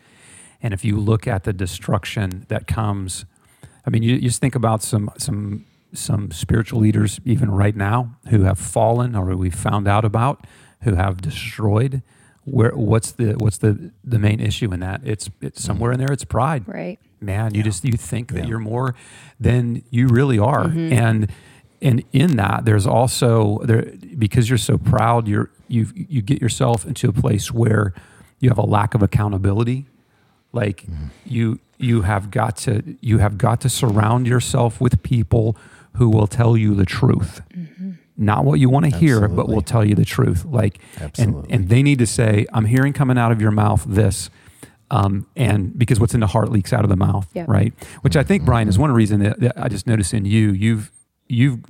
And 0.62 0.74
if 0.74 0.86
you 0.86 0.98
look 0.98 1.28
at 1.28 1.44
the 1.44 1.52
destruction 1.52 2.46
that 2.48 2.66
comes, 2.66 3.26
I 3.86 3.90
mean, 3.90 4.02
you, 4.02 4.16
you 4.16 4.30
just 4.30 4.40
think 4.40 4.56
about 4.56 4.82
some 4.82 5.12
some 5.18 5.66
some 5.92 6.32
spiritual 6.32 6.80
leaders 6.80 7.20
even 7.26 7.52
right 7.52 7.76
now 7.76 8.16
who 8.30 8.44
have 8.44 8.58
fallen 8.58 9.14
or 9.14 9.26
who 9.26 9.38
we 9.38 9.50
found 9.50 9.90
out 9.90 10.06
about 10.06 10.48
who 10.84 10.96
have 10.96 11.22
destroyed. 11.22 12.02
Where 12.46 12.72
what's 12.72 13.12
the 13.14 13.34
what's 13.34 13.58
the 13.58 13.92
the 14.04 14.20
main 14.20 14.40
issue 14.40 14.74
in 14.74 14.80
that? 14.82 15.02
It's 15.06 15.30
it's 15.42 15.62
mm-hmm. 15.62 15.68
somewhere 15.68 15.92
in 15.94 16.00
there. 16.00 16.12
It's 16.12 16.26
pride 16.26 16.64
Right. 16.68 17.00
man 17.22 17.54
you 17.56 17.64
just 17.64 17.86
you 17.86 17.94
think 17.94 18.32
that 18.34 18.44
Yeah. 18.44 18.50
you're 18.50 18.60
more 18.60 18.96
than 19.40 19.82
you 19.90 20.08
really 20.08 20.40
are 20.40 20.66
mm-hmm. 20.66 20.92
and 20.94 21.32
and 21.82 22.04
in 22.12 22.36
that 22.38 22.66
there's 22.66 22.86
also 22.86 23.60
there 23.64 23.86
because 24.18 24.50
you're 24.50 24.58
so 24.58 24.78
proud 24.78 25.28
you're 25.28 25.50
you 25.68 25.88
you 25.96 26.22
get 26.22 26.42
yourself 26.42 26.86
into 26.86 27.08
a 27.10 27.14
place 27.14 27.52
where 27.52 27.94
you 28.40 28.50
have 28.50 28.58
a 28.58 28.66
lack 28.66 28.94
of 28.94 29.02
accountability 29.02 29.86
like 30.52 30.84
mm-hmm. 30.84 31.06
you 31.26 31.60
you 31.78 32.02
have 32.02 32.30
got 32.30 32.58
to 32.58 32.96
you 33.02 33.20
have 33.20 33.38
got 33.38 33.62
to 33.62 33.70
surround 33.70 34.28
yourself 34.28 34.82
with 34.82 35.02
people 35.04 35.56
who 35.94 36.10
will 36.10 36.28
tell 36.28 36.58
you 36.58 36.76
the 36.76 36.86
truth 36.86 37.42
not 38.18 38.46
what 38.46 38.60
you 38.60 38.70
want 38.70 38.86
to 38.86 38.96
hear 38.96 39.22
but 39.22 39.26
Absolutely. 39.26 39.56
will 39.56 39.62
tell 39.62 39.84
you 39.86 39.96
the 39.96 40.06
truth 40.06 40.46
like 40.46 40.80
and 40.96 41.04
Absolutely. 41.06 41.52
and 41.54 41.70
they 41.70 41.82
need 41.82 42.00
to 42.00 42.06
say 42.06 42.46
i'm 42.54 42.66
hearing 42.66 42.94
coming 42.94 43.18
out 43.18 43.32
of 43.32 43.42
your 43.42 43.52
mouth 43.52 43.84
this 43.88 44.30
um, 44.92 45.26
and 45.36 45.78
because 45.78 46.00
what's 46.00 46.14
in 46.14 46.20
the 46.20 46.28
heart 46.28 46.52
leaks 46.52 46.72
out 46.72 46.84
of 46.84 46.90
the 46.90 46.96
mouth, 46.96 47.28
Yeah. 47.34 47.46
right? 47.48 47.74
Which 48.02 48.16
I 48.16 48.22
think, 48.22 48.46
Brian, 48.46 48.68
is 48.68 48.78
one 48.78 48.92
reason 48.92 49.22
that, 49.22 49.40
that 49.40 49.54
I 49.58 49.68
just 49.68 49.88
noticed 49.88 50.14
in 50.14 50.26
you. 50.26 50.52
You've 50.52 50.92
you've 51.28 51.62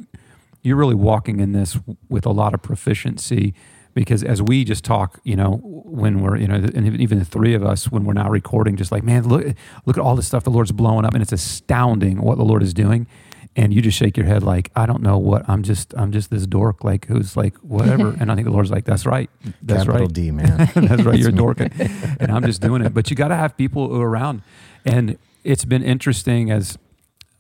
you're 0.62 0.76
really 0.76 0.96
walking 0.96 1.40
in 1.40 1.54
this 1.54 1.78
with 2.10 2.26
a 2.26 2.32
lot 2.32 2.54
of 2.54 2.62
proficiency 2.62 3.54
because 3.94 4.24
as 4.24 4.42
we 4.42 4.66
just 4.66 4.84
talk, 4.84 5.22
you 5.24 5.38
know, 5.38 5.62
when 5.64 6.22
we're 6.22 6.36
you 6.36 6.48
know, 6.48 6.56
and 6.56 7.00
even 7.00 7.18
the 7.20 7.24
three 7.24 7.54
of 7.54 7.64
us 7.64 7.90
when 7.90 8.04
we're 8.04 8.12
now 8.14 8.30
recording, 8.30 8.76
just 8.76 8.92
like 8.92 9.04
man, 9.04 9.26
look 9.30 9.46
look 9.86 9.98
at 9.98 10.04
all 10.04 10.18
this 10.18 10.28
stuff 10.28 10.44
the 10.44 10.50
Lord's 10.50 10.74
blowing 10.74 11.06
up, 11.06 11.14
and 11.14 11.22
it's 11.22 11.32
astounding 11.32 12.20
what 12.20 12.38
the 12.38 12.44
Lord 12.44 12.62
is 12.62 12.74
doing. 12.74 13.08
And 13.56 13.72
you 13.72 13.84
just 13.84 13.98
shake 13.98 14.18
your 14.18 14.26
head 14.26 14.42
like 14.42 14.72
I 14.76 14.88
don't 14.88 15.04
know 15.04 15.20
what 15.20 15.48
I'm 15.48 15.62
just 15.62 15.94
I'm 15.96 16.12
just 16.12 16.32
this 16.32 16.48
dork 16.48 16.84
like 16.84 17.06
who's 17.06 17.38
like 17.38 17.56
whatever, 17.58 18.10
and 18.20 18.32
I 18.32 18.36
think 18.36 18.46
the 18.46 18.52
Lord's 18.52 18.72
like 18.72 18.86
that's 18.86 19.06
right, 19.06 19.30
that's 19.62 19.86
capital 19.86 20.08
right, 20.08 20.14
d 20.14 20.32
man 20.40 20.70
that's 20.74 21.04
right. 21.04 21.20
You're 21.20 21.30
a 21.30 21.32
dork, 21.32 21.60
and 22.20 22.32
I'm 22.32 22.44
just 22.44 22.62
doing 22.62 22.82
it. 22.82 22.94
But 22.96 23.12
you 23.12 23.16
got 23.16 23.28
to 23.28 23.36
have 23.36 23.56
people 23.56 23.90
who 23.90 24.02
are 24.02 24.10
around, 24.10 24.42
and 24.86 25.20
it's 25.44 25.66
been 25.66 25.84
interesting 25.84 26.50
as 26.50 26.80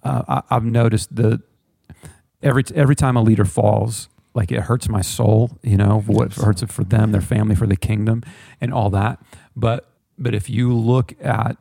uh, 0.04 0.23
I, 0.28 0.56
I've 0.56 0.65
noticed 0.65 1.15
the 1.15 1.41
every 2.43 2.63
every 2.76 2.95
time 2.95 3.15
a 3.15 3.21
leader 3.21 3.45
falls, 3.45 4.10
like 4.34 4.52
it 4.52 4.62
hurts 4.62 4.88
my 4.89 5.02
soul. 5.02 5.58
You 5.63 5.78
know 5.78 6.04
what 6.06 6.34
hurts 6.34 6.62
it 6.62 6.71
for 6.71 6.84
them, 6.84 7.12
their 7.12 7.21
family, 7.21 7.56
for 7.56 7.65
the 7.65 7.78
kingdom, 7.78 8.21
and 8.62 8.73
all 8.73 8.89
that. 8.91 9.19
But 9.56 9.89
but 10.17 10.36
if 10.36 10.49
you 10.49 10.73
look 10.73 11.13
at 11.21 11.58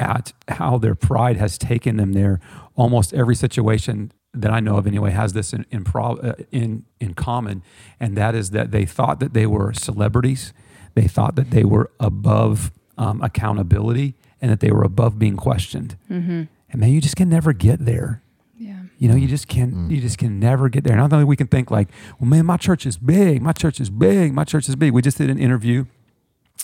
at 0.00 0.32
how 0.48 0.78
their 0.78 0.94
pride 0.94 1.36
has 1.36 1.58
taken 1.58 1.96
them 1.96 2.12
there, 2.14 2.40
almost 2.74 3.12
every 3.14 3.36
situation 3.36 4.12
that 4.32 4.50
I 4.50 4.60
know 4.60 4.76
of 4.76 4.86
anyway 4.86 5.10
has 5.10 5.32
this 5.32 5.52
in 5.52 5.66
in, 5.70 5.84
pro, 5.84 6.16
uh, 6.16 6.34
in 6.50 6.84
in 7.00 7.14
common, 7.14 7.62
and 7.98 8.16
that 8.16 8.34
is 8.34 8.50
that 8.50 8.70
they 8.70 8.86
thought 8.86 9.20
that 9.20 9.34
they 9.34 9.46
were 9.46 9.72
celebrities, 9.72 10.52
they 10.94 11.06
thought 11.06 11.36
that 11.36 11.50
they 11.50 11.64
were 11.64 11.90
above 12.00 12.72
um, 12.96 13.20
accountability, 13.22 14.14
and 14.40 14.50
that 14.50 14.60
they 14.60 14.70
were 14.70 14.84
above 14.84 15.18
being 15.18 15.36
questioned. 15.36 15.96
Mm-hmm. 16.10 16.44
And 16.70 16.80
man, 16.80 16.90
you 16.90 17.00
just 17.00 17.16
can 17.16 17.28
never 17.28 17.52
get 17.52 17.84
there. 17.84 18.22
Yeah. 18.56 18.82
You 18.98 19.08
know, 19.08 19.16
you 19.16 19.26
just 19.26 19.48
can 19.48 19.90
you 19.90 20.00
just 20.00 20.18
can 20.18 20.38
never 20.38 20.68
get 20.68 20.84
there. 20.84 20.96
Not 20.96 21.12
only 21.12 21.24
we 21.24 21.36
can 21.36 21.48
think 21.48 21.70
like, 21.70 21.88
well, 22.18 22.28
man, 22.28 22.46
my 22.46 22.56
church 22.56 22.86
is 22.86 22.96
big, 22.96 23.42
my 23.42 23.52
church 23.52 23.80
is 23.80 23.90
big, 23.90 24.32
my 24.32 24.44
church 24.44 24.68
is 24.68 24.76
big. 24.76 24.92
We 24.92 25.02
just 25.02 25.18
did 25.18 25.28
an 25.28 25.38
interview, 25.38 25.86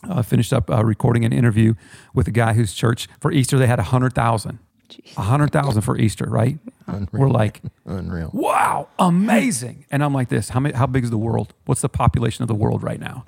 uh, 0.04 0.22
finished 0.22 0.52
up 0.52 0.70
uh, 0.70 0.84
recording 0.84 1.24
an 1.24 1.32
interview 1.32 1.74
with 2.14 2.28
a 2.28 2.30
guy 2.30 2.52
whose 2.52 2.72
church 2.74 3.08
for 3.20 3.32
Easter 3.32 3.58
they 3.58 3.66
had 3.66 3.78
a 3.78 3.84
hundred 3.84 4.14
thousand, 4.14 4.58
a 5.16 5.22
hundred 5.22 5.52
thousand 5.52 5.82
for 5.82 5.96
Easter, 5.98 6.26
right? 6.28 6.58
Unreal. 6.86 7.08
We're 7.12 7.28
like, 7.30 7.62
unreal 7.84 8.30
wow, 8.32 8.88
amazing. 8.98 9.86
And 9.90 10.04
I'm 10.04 10.12
like 10.14 10.28
this, 10.28 10.50
how 10.50 10.60
many, 10.60 10.74
how 10.76 10.86
big 10.86 11.04
is 11.04 11.10
the 11.10 11.18
world? 11.18 11.52
What's 11.64 11.80
the 11.80 11.88
population 11.88 12.42
of 12.42 12.48
the 12.48 12.54
world 12.54 12.82
right 12.82 13.00
now? 13.00 13.24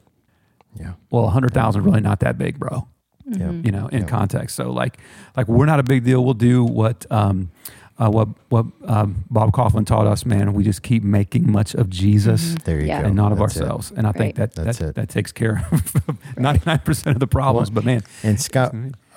yeah 0.78 0.92
Well, 1.10 1.24
a 1.24 1.30
hundred 1.30 1.54
thousand 1.54 1.82
really 1.84 2.00
not 2.00 2.20
that 2.20 2.38
big, 2.38 2.58
bro 2.58 2.86
yeah 3.30 3.50
you 3.50 3.70
know, 3.70 3.88
in 3.88 4.00
Yeah. 4.02 4.06
context. 4.06 4.56
So 4.56 4.70
like, 4.72 4.96
like 5.36 5.48
we're 5.48 5.66
not 5.66 5.78
a 5.80 5.82
big 5.82 6.02
deal. 6.04 6.24
We'll 6.24 6.32
do 6.32 6.64
what, 6.64 7.04
um, 7.10 7.50
uh, 7.98 8.08
what, 8.10 8.28
what 8.48 8.66
um, 8.84 9.24
Bob 9.30 9.52
Coughlin 9.52 9.84
taught 9.86 10.06
us, 10.06 10.24
man. 10.24 10.52
We 10.54 10.62
just 10.64 10.82
keep 10.82 11.02
making 11.02 11.50
much 11.50 11.74
of 11.74 11.90
Jesus 11.90 12.54
there 12.64 12.80
you 12.80 12.86
Yeah. 12.86 13.00
go 13.02 13.08
and 13.08 13.16
not 13.16 13.32
of 13.32 13.38
That's 13.38 13.56
it. 13.56 13.62
ourselves. 13.62 13.92
And 13.96 14.06
I 14.06 14.12
think 14.12 14.38
Right. 14.38 14.52
that 14.54 14.64
That's 14.64 14.78
that, 14.78 14.94
that 14.94 15.08
takes 15.08 15.32
care 15.32 15.66
of 15.72 15.92
ninety 16.38 16.62
nine 16.66 16.78
percent 16.80 17.16
of 17.16 17.20
the 17.20 17.26
problems. 17.26 17.70
Well, 17.70 17.76
but 17.76 17.84
man, 17.84 18.02
And 18.22 18.40
Scott, 18.40 18.74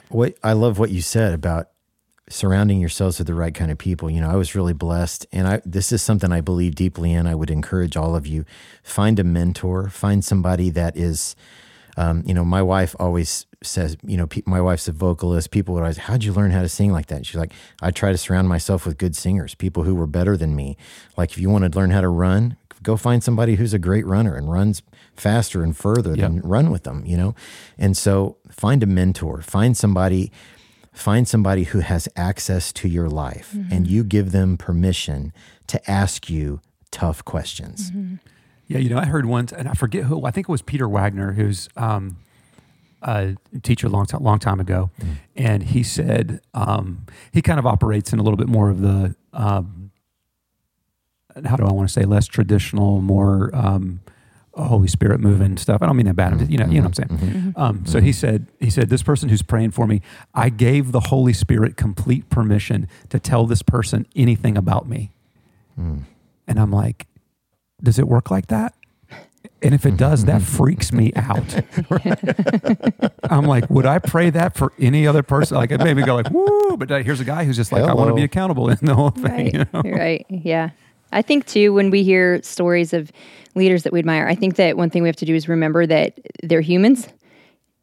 what 0.09 0.35
I 0.43 0.53
love 0.53 0.79
what 0.79 0.89
you 0.91 1.01
said 1.01 1.33
about 1.33 1.67
surrounding 2.29 2.79
yourselves 2.79 3.17
with 3.17 3.27
the 3.27 3.33
right 3.33 3.53
kind 3.53 3.71
of 3.71 3.77
people. 3.77 4.09
You 4.09 4.21
know, 4.21 4.29
I 4.29 4.35
was 4.35 4.55
really 4.55 4.73
blessed, 4.73 5.27
and 5.31 5.47
I 5.47 5.61
this 5.65 5.91
is 5.91 6.01
something 6.01 6.31
I 6.31 6.41
believe 6.41 6.75
deeply 6.75 7.11
in. 7.13 7.27
I 7.27 7.35
would 7.35 7.51
encourage 7.51 7.95
all 7.97 8.15
of 8.15 8.25
you 8.25 8.45
find 8.83 9.19
a 9.19 9.23
mentor, 9.23 9.89
find 9.89 10.23
somebody 10.23 10.69
that 10.71 10.97
is. 10.97 11.35
Um, 11.97 12.23
you 12.25 12.33
know, 12.33 12.45
my 12.45 12.61
wife 12.61 12.95
always 12.99 13.45
says, 13.63 13.95
you 14.05 14.17
know, 14.17 14.27
pe- 14.27 14.41
my 14.45 14.59
wife's 14.59 14.87
a 14.87 14.91
vocalist. 14.91 15.51
People 15.51 15.73
would 15.75 15.81
always, 15.81 15.97
how'd 15.97 16.23
you 16.23 16.33
learn 16.33 16.51
how 16.51 16.61
to 16.61 16.69
sing 16.69 16.91
like 16.91 17.07
that? 17.07 17.17
And 17.17 17.27
she's 17.27 17.35
like, 17.37 17.53
I 17.81 17.91
try 17.91 18.11
to 18.11 18.17
surround 18.17 18.49
myself 18.49 18.85
with 18.85 18.97
good 18.97 19.15
singers, 19.15 19.53
people 19.55 19.83
who 19.83 19.93
were 19.95 20.07
better 20.07 20.35
than 20.35 20.55
me. 20.55 20.77
Like, 21.17 21.31
if 21.31 21.37
you 21.37 21.49
want 21.49 21.71
to 21.71 21.77
learn 21.79 21.91
how 21.91 22.01
to 22.01 22.07
run, 22.07 22.57
go 22.81 22.97
find 22.97 23.23
somebody 23.23 23.55
who's 23.55 23.73
a 23.73 23.79
great 23.79 24.05
runner 24.07 24.35
and 24.35 24.51
runs 24.51 24.81
faster 25.15 25.63
and 25.63 25.77
further 25.77 26.11
Yep. 26.15 26.17
than 26.19 26.39
run 26.41 26.71
with 26.71 26.83
them, 26.83 27.03
you 27.05 27.15
know? 27.17 27.35
And 27.77 27.95
so 27.95 28.37
find 28.49 28.81
a 28.81 28.87
mentor, 28.87 29.41
find 29.43 29.77
somebody, 29.77 30.31
find 30.91 31.27
somebody 31.27 31.65
who 31.65 31.79
has 31.81 32.09
access 32.15 32.73
to 32.73 32.87
your 32.89 33.09
life 33.09 33.55
and 33.69 33.85
you 33.87 34.03
give 34.03 34.31
them 34.31 34.57
permission 34.57 35.31
to 35.67 35.89
ask 35.89 36.29
you 36.29 36.59
tough 36.89 37.23
questions. 37.23 37.91
Yeah, 38.67 38.79
you 38.79 38.89
know, 38.89 38.97
I 38.97 39.05
heard 39.05 39.25
once, 39.27 39.51
and 39.53 39.67
I 39.67 39.73
forget 39.73 40.05
who. 40.05 40.25
I 40.25 40.31
think 40.31 40.49
it 40.49 40.51
was 40.51 40.61
Peter 40.61 40.87
Wagner, 40.89 41.33
who's 41.33 41.69
um, 41.77 42.17
a 43.01 43.35
teacher 43.63 43.87
a 43.87 43.89
long 43.89 44.05
time, 44.05 44.23
long 44.23 44.39
time 44.39 44.59
ago, 44.59 44.91
and 45.35 45.63
he 45.63 45.83
said 45.83 46.41
um, 46.53 47.05
he 47.31 47.41
kind 47.41 47.59
of 47.59 47.65
operates 47.65 48.13
in 48.13 48.19
a 48.19 48.23
little 48.23 48.37
bit 48.37 48.47
more 48.47 48.69
of 48.69 48.81
the 48.81 49.15
um, 49.33 49.91
how 51.45 51.55
do 51.55 51.65
I 51.65 51.71
want 51.71 51.87
to 51.87 51.93
say 51.93 52.03
less 52.03 52.27
traditional, 52.27 53.01
more 53.01 53.49
um, 53.53 54.01
Holy 54.53 54.87
Spirit 54.89 55.21
moving 55.21 55.55
stuff. 55.57 55.81
I 55.81 55.85
don't 55.85 55.95
mean 55.95 56.07
that 56.07 56.15
bad. 56.15 56.37
Just, 56.39 56.51
you 56.51 56.57
know, 56.57 56.65
you 56.65 56.81
know 56.81 56.89
what 56.89 56.99
I'm 56.99 57.17
saying. 57.17 57.53
Um, 57.55 57.85
so 57.85 58.01
he 58.01 58.11
said, 58.11 58.47
he 58.59 58.69
said, 58.69 58.89
this 58.89 59.01
person 59.01 59.29
who's 59.29 59.41
praying 59.41 59.71
for 59.71 59.87
me, 59.87 60.01
I 60.33 60.49
gave 60.49 60.91
the 60.91 60.99
Holy 60.99 61.31
Spirit 61.31 61.77
complete 61.77 62.29
permission 62.29 62.89
to 63.09 63.17
tell 63.19 63.45
this 63.45 63.61
person 63.61 64.05
anything 64.13 64.57
about 64.57 64.89
me. 64.89 65.13
And 66.47 66.59
I'm 66.59 66.71
like, 66.71 67.07
does 67.81 67.97
it 67.97 68.07
work 68.09 68.29
like 68.29 68.47
that? 68.47 68.75
And 69.63 69.75
if 69.75 69.85
it 69.85 69.95
does, 69.95 70.25
that 70.25 70.41
freaks 70.41 70.91
me 70.91 71.11
out. 71.15 71.61
I'm 73.31 73.45
like, 73.45 73.69
would 73.69 73.85
I 73.85 73.99
pray 73.99 74.31
that 74.31 74.55
for 74.55 74.73
any 74.79 75.05
other 75.05 75.21
person? 75.21 75.57
Like, 75.57 75.69
it 75.71 75.79
made 75.79 75.95
me 75.95 76.03
go 76.03 76.15
like, 76.15 76.31
woo! 76.31 76.77
But 76.77 76.91
uh, 76.91 76.97
here's 76.97 77.19
a 77.19 77.25
guy 77.25 77.43
who's 77.45 77.57
just 77.57 77.71
like, 77.71 77.83
I 77.83 77.93
want 77.93 78.09
to 78.09 78.15
be 78.15 78.23
accountable 78.23 78.69
in 78.69 78.77
the 78.81 78.95
whole 78.95 79.11
thing. 79.11 79.23
Right. 79.23 79.53
You 79.53 79.65
know? 79.71 79.81
Right. 79.83 80.25
Yeah. 80.29 80.71
I 81.11 81.21
think 81.21 81.45
too, 81.45 81.73
when 81.73 81.91
we 81.91 82.03
hear 82.03 82.41
stories 82.41 82.93
of 82.93 83.11
leaders 83.53 83.83
that 83.83 83.93
we 83.93 83.99
admire, 83.99 84.27
I 84.27 84.33
think 84.33 84.55
that 84.55 84.77
one 84.77 84.89
thing 84.89 85.03
we 85.03 85.09
have 85.09 85.15
to 85.17 85.25
do 85.25 85.35
is 85.35 85.47
remember 85.47 85.85
that 85.85 86.19
they're 86.41 86.61
humans 86.61 87.07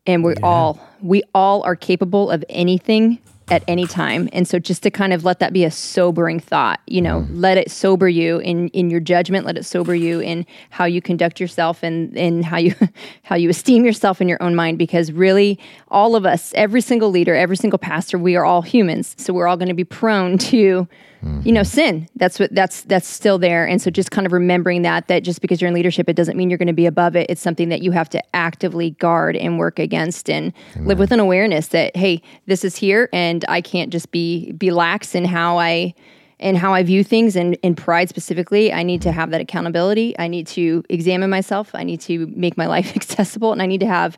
and 0.07 0.25
we 0.25 0.35
all, 0.43 0.81
we 1.01 1.23
all 1.35 1.63
are 1.63 1.77
capable 1.77 2.31
of 2.31 2.45
anything 2.49 3.19
at 3.51 3.63
any 3.67 3.87
time. 3.87 4.29
And 4.33 4.47
so 4.47 4.59
just 4.59 4.83
to 4.83 4.91
kind 4.91 5.13
of 5.13 5.25
let 5.25 5.39
that 5.41 5.53
be 5.53 5.65
a 5.65 5.71
sobering 5.71 6.41
thought, 6.41 6.81
you 6.87 7.01
know, 7.01 7.21
mm-hmm. 7.21 7.41
let 7.41 7.59
it 7.59 7.71
sober 7.71 8.09
you 8.09 8.39
in, 8.39 8.69
in 8.69 8.91
your 8.91 9.01
judgment, 9.01 9.47
let 9.47 9.57
it 9.57 9.65
sober 9.65 9.95
you 9.95 10.21
in 10.21 10.47
how 10.71 10.85
you 10.85 11.01
conduct 11.01 11.41
yourself 11.41 11.83
and, 11.83 12.17
and 12.17 12.45
how 12.45 12.59
you, 12.59 12.75
how 13.23 13.37
you 13.37 13.49
esteem 13.49 13.85
yourself 13.85 14.21
in 14.21 14.29
your 14.29 14.43
own 14.43 14.55
mind, 14.55 14.79
because 14.79 15.13
really 15.13 15.59
all 15.89 16.17
of 16.17 16.27
us, 16.27 16.53
every 16.55 16.81
single 16.81 17.11
leader, 17.11 17.35
every 17.35 17.57
single 17.57 17.79
pastor, 17.79 18.19
we 18.19 18.37
are 18.37 18.45
all 18.45 18.63
humans. 18.63 19.15
So 19.19 19.33
we're 19.33 19.49
all 19.49 19.57
going 19.57 19.69
to 19.69 19.75
be 19.75 19.85
prone 19.85 20.39
to, 20.49 20.89
Mm. 21.23 21.45
you 21.45 21.51
know, 21.51 21.65
sin. 21.65 22.09
That's 22.15 22.39
what 22.39 22.55
that's 22.55 22.83
that's 22.83 23.09
still 23.09 23.39
there. 23.39 23.67
And 23.67 23.83
so 23.83 23.91
just 23.91 24.13
kind 24.13 24.25
of 24.25 24.33
remembering 24.33 24.83
that 24.83 25.09
that 25.09 25.25
just 25.25 25.41
because 25.41 25.61
you're 25.61 25.69
in 25.69 25.75
leadership, 25.75 26.09
it 26.09 26.15
doesn't 26.15 26.37
mean 26.37 26.49
you're 26.49 26.59
going 26.59 26.69
to 26.69 26.73
be 26.73 26.87
above 26.87 27.17
it. 27.17 27.29
It's 27.29 27.41
something 27.41 27.71
that 27.71 27.83
you 27.83 27.91
have 27.91 28.09
to 28.11 28.23
actively 28.37 28.91
guard 28.91 29.35
and 29.35 29.59
work 29.59 29.81
against 29.81 30.31
and 30.31 30.53
live 30.77 31.01
with 31.01 31.11
an 31.11 31.19
awareness 31.19 31.69
that, 31.69 31.97
hey, 31.97 32.23
this 32.47 32.65
is 32.65 32.77
here 32.77 33.09
and 33.13 33.45
I 33.49 33.61
can't 33.61 33.91
just 33.91 34.13
be 34.13 34.53
be 34.53 34.71
lax 34.71 35.17
in 35.17 35.25
how 35.25 35.59
I 35.59 35.93
and 36.39 36.57
how 36.57 36.73
I 36.73 36.85
view 36.85 37.03
things 37.03 37.35
and 37.35 37.55
in 37.63 37.75
pride 37.75 38.09
specifically, 38.09 38.73
I 38.73 38.85
need 38.85 39.03
to 39.03 39.11
have 39.11 39.31
that 39.31 39.41
accountability. 39.41 40.17
I 40.21 40.29
need 40.29 40.47
to 40.49 40.85
examine 40.89 41.31
myself. 41.31 41.71
I 41.75 41.83
need 41.83 42.01
to 42.03 42.29
make 42.29 42.57
my 42.57 42.67
life 42.77 42.95
accessible 42.95 43.53
and 43.53 43.61
I 43.61 43.67
need 43.67 43.81
to 43.81 43.89
have 43.89 44.17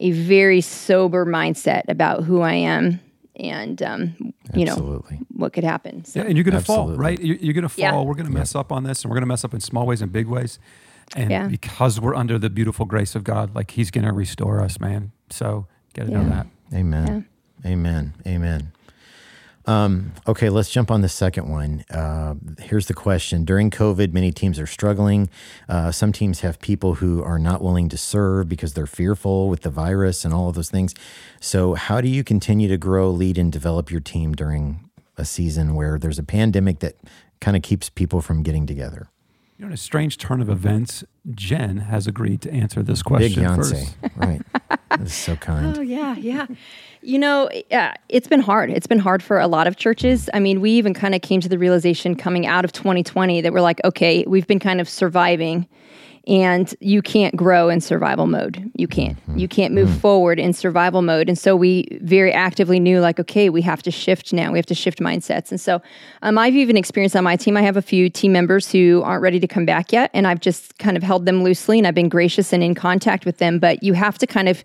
a 0.00 0.10
very 0.10 0.60
sober 0.60 1.24
mindset 1.24 1.84
about 1.88 2.24
who 2.24 2.42
I 2.42 2.52
am 2.52 3.00
and 3.36 3.82
um, 3.82 4.16
you 4.54 4.64
know 4.64 5.04
what 5.34 5.52
could 5.52 5.64
happen. 5.64 6.04
So, 6.04 6.20
Yeah, 6.20 6.26
and 6.26 6.36
you're 6.36 6.44
going 6.44 6.58
to 6.58 6.64
fall, 6.64 6.90
right? 6.92 7.20
You're, 7.20 7.36
you're 7.36 7.54
going 7.54 7.62
to 7.62 7.68
fall. 7.68 7.78
Yeah. 7.82 8.00
We're 8.02 8.14
going 8.14 8.26
to 8.26 8.32
mess 8.32 8.54
up 8.54 8.72
on 8.72 8.84
this, 8.84 9.02
and 9.02 9.10
we're 9.10 9.16
going 9.16 9.22
to 9.22 9.26
mess 9.28 9.44
up 9.44 9.54
in 9.54 9.60
small 9.60 9.86
ways 9.86 10.02
and 10.02 10.10
big 10.12 10.26
ways. 10.26 10.58
And 11.14 11.30
Yeah. 11.30 11.46
because 11.46 12.00
we're 12.00 12.14
under 12.16 12.38
the 12.38 12.50
beautiful 12.50 12.84
grace 12.86 13.14
of 13.14 13.22
God, 13.24 13.54
like 13.54 13.70
He's 13.72 13.90
going 13.90 14.04
to 14.06 14.12
restore 14.12 14.60
us, 14.60 14.80
man. 14.80 15.12
So 15.30 15.66
got 15.94 16.06
to 16.06 16.10
know 16.12 16.22
Yeah. 16.22 16.28
that. 16.28 16.46
Amen. 16.74 17.26
Amen. 17.64 18.14
Amen. 18.26 18.72
Um, 19.66 20.12
okay, 20.28 20.48
let's 20.48 20.70
jump 20.70 20.90
on 20.92 21.00
the 21.00 21.08
second 21.08 21.48
one. 21.48 21.84
Uh, 21.90 22.34
here's 22.60 22.86
the 22.86 22.94
question. 22.94 23.44
During 23.44 23.70
COVID, 23.70 24.12
many 24.12 24.30
teams 24.30 24.60
are 24.60 24.66
struggling. 24.66 25.28
Uh, 25.68 25.90
some 25.90 26.12
teams 26.12 26.40
have 26.40 26.60
people 26.60 26.94
who 26.94 27.22
are 27.22 27.38
not 27.38 27.62
willing 27.62 27.88
to 27.88 27.98
serve 27.98 28.48
because 28.48 28.74
they're 28.74 28.86
fearful 28.86 29.48
with 29.48 29.62
the 29.62 29.70
virus 29.70 30.24
and 30.24 30.32
all 30.32 30.48
of 30.48 30.54
those 30.54 30.70
things. 30.70 30.94
So, 31.40 31.74
how 31.74 32.00
do 32.00 32.08
you 32.08 32.22
continue 32.22 32.68
to 32.68 32.76
grow, 32.76 33.10
lead, 33.10 33.38
and 33.38 33.50
develop 33.50 33.90
your 33.90 34.00
team 34.00 34.34
during 34.34 34.88
a 35.16 35.24
season 35.24 35.74
where 35.74 35.98
there's 35.98 36.18
a 36.18 36.22
pandemic 36.22 36.78
that 36.78 36.94
kind 37.40 37.56
of 37.56 37.62
keeps 37.62 37.90
people 37.90 38.20
from 38.20 38.44
getting 38.44 38.66
together? 38.66 39.08
You 39.58 39.64
know, 39.64 39.68
in 39.68 39.72
a 39.72 39.78
strange 39.78 40.18
turn 40.18 40.42
of 40.42 40.50
events, 40.50 41.02
Jen 41.34 41.78
has 41.78 42.06
agreed 42.06 42.42
to 42.42 42.52
answer 42.52 42.82
this 42.82 43.02
question 43.02 43.40
Big 43.40 43.46
question 43.46 43.62
Beyonce. 43.62 43.94
first. 44.00 44.16
Right. 44.16 44.42
That's 44.90 45.14
so 45.14 45.36
kind. 45.36 45.76
Oh 45.76 45.80
yeah, 45.80 46.14
yeah. 46.16 46.46
You 47.02 47.18
know, 47.18 47.48
yeah, 47.70 47.94
it's 48.08 48.28
been 48.28 48.40
hard. 48.40 48.70
It's 48.70 48.86
been 48.86 48.98
hard 48.98 49.22
for 49.22 49.38
a 49.38 49.46
lot 49.46 49.66
of 49.66 49.76
churches. 49.76 50.28
I 50.34 50.40
mean, 50.40 50.60
we 50.60 50.72
even 50.72 50.92
kind 50.94 51.14
of 51.14 51.22
came 51.22 51.40
to 51.40 51.48
the 51.48 51.58
realization 51.58 52.16
coming 52.16 52.46
out 52.46 52.64
of 52.64 52.72
2020 52.72 53.40
that 53.42 53.52
we're 53.52 53.60
like, 53.60 53.80
okay, 53.84 54.24
we've 54.26 54.46
been 54.46 54.58
kind 54.58 54.80
of 54.80 54.88
surviving 54.88 55.66
and 56.26 56.74
you 56.80 57.02
can't 57.02 57.36
grow 57.36 57.68
in 57.68 57.80
survival 57.80 58.26
mode. 58.26 58.70
You 58.74 58.88
can't. 58.88 59.16
You 59.36 59.46
can't 59.46 59.72
move 59.72 60.00
forward 60.00 60.40
in 60.40 60.52
survival 60.52 61.00
mode. 61.00 61.28
And 61.28 61.38
so 61.38 61.54
we 61.54 61.86
very 62.02 62.32
actively 62.32 62.80
knew 62.80 63.00
like, 63.00 63.20
okay, 63.20 63.48
we 63.48 63.62
have 63.62 63.80
to 63.84 63.92
shift 63.92 64.32
now. 64.32 64.50
We 64.50 64.58
have 64.58 64.66
to 64.66 64.74
shift 64.74 64.98
mindsets. 64.98 65.50
And 65.50 65.60
so 65.60 65.80
um, 66.22 66.36
I've 66.36 66.56
even 66.56 66.76
experienced 66.76 67.14
on 67.14 67.22
my 67.22 67.36
team, 67.36 67.56
I 67.56 67.62
have 67.62 67.76
a 67.76 67.82
few 67.82 68.10
team 68.10 68.32
members 68.32 68.72
who 68.72 69.02
aren't 69.04 69.22
ready 69.22 69.38
to 69.38 69.46
come 69.46 69.66
back 69.66 69.92
yet. 69.92 70.10
And 70.14 70.26
I've 70.26 70.40
just 70.40 70.78
kind 70.78 70.96
of 70.96 71.02
held 71.04 71.26
them 71.26 71.44
loosely 71.44 71.78
and 71.78 71.86
I've 71.86 71.94
been 71.94 72.08
gracious 72.08 72.52
and 72.52 72.62
in 72.62 72.74
contact 72.74 73.24
with 73.24 73.38
them. 73.38 73.60
But 73.60 73.84
you 73.84 73.92
have 73.92 74.18
to 74.18 74.26
kind 74.26 74.48
of 74.48 74.64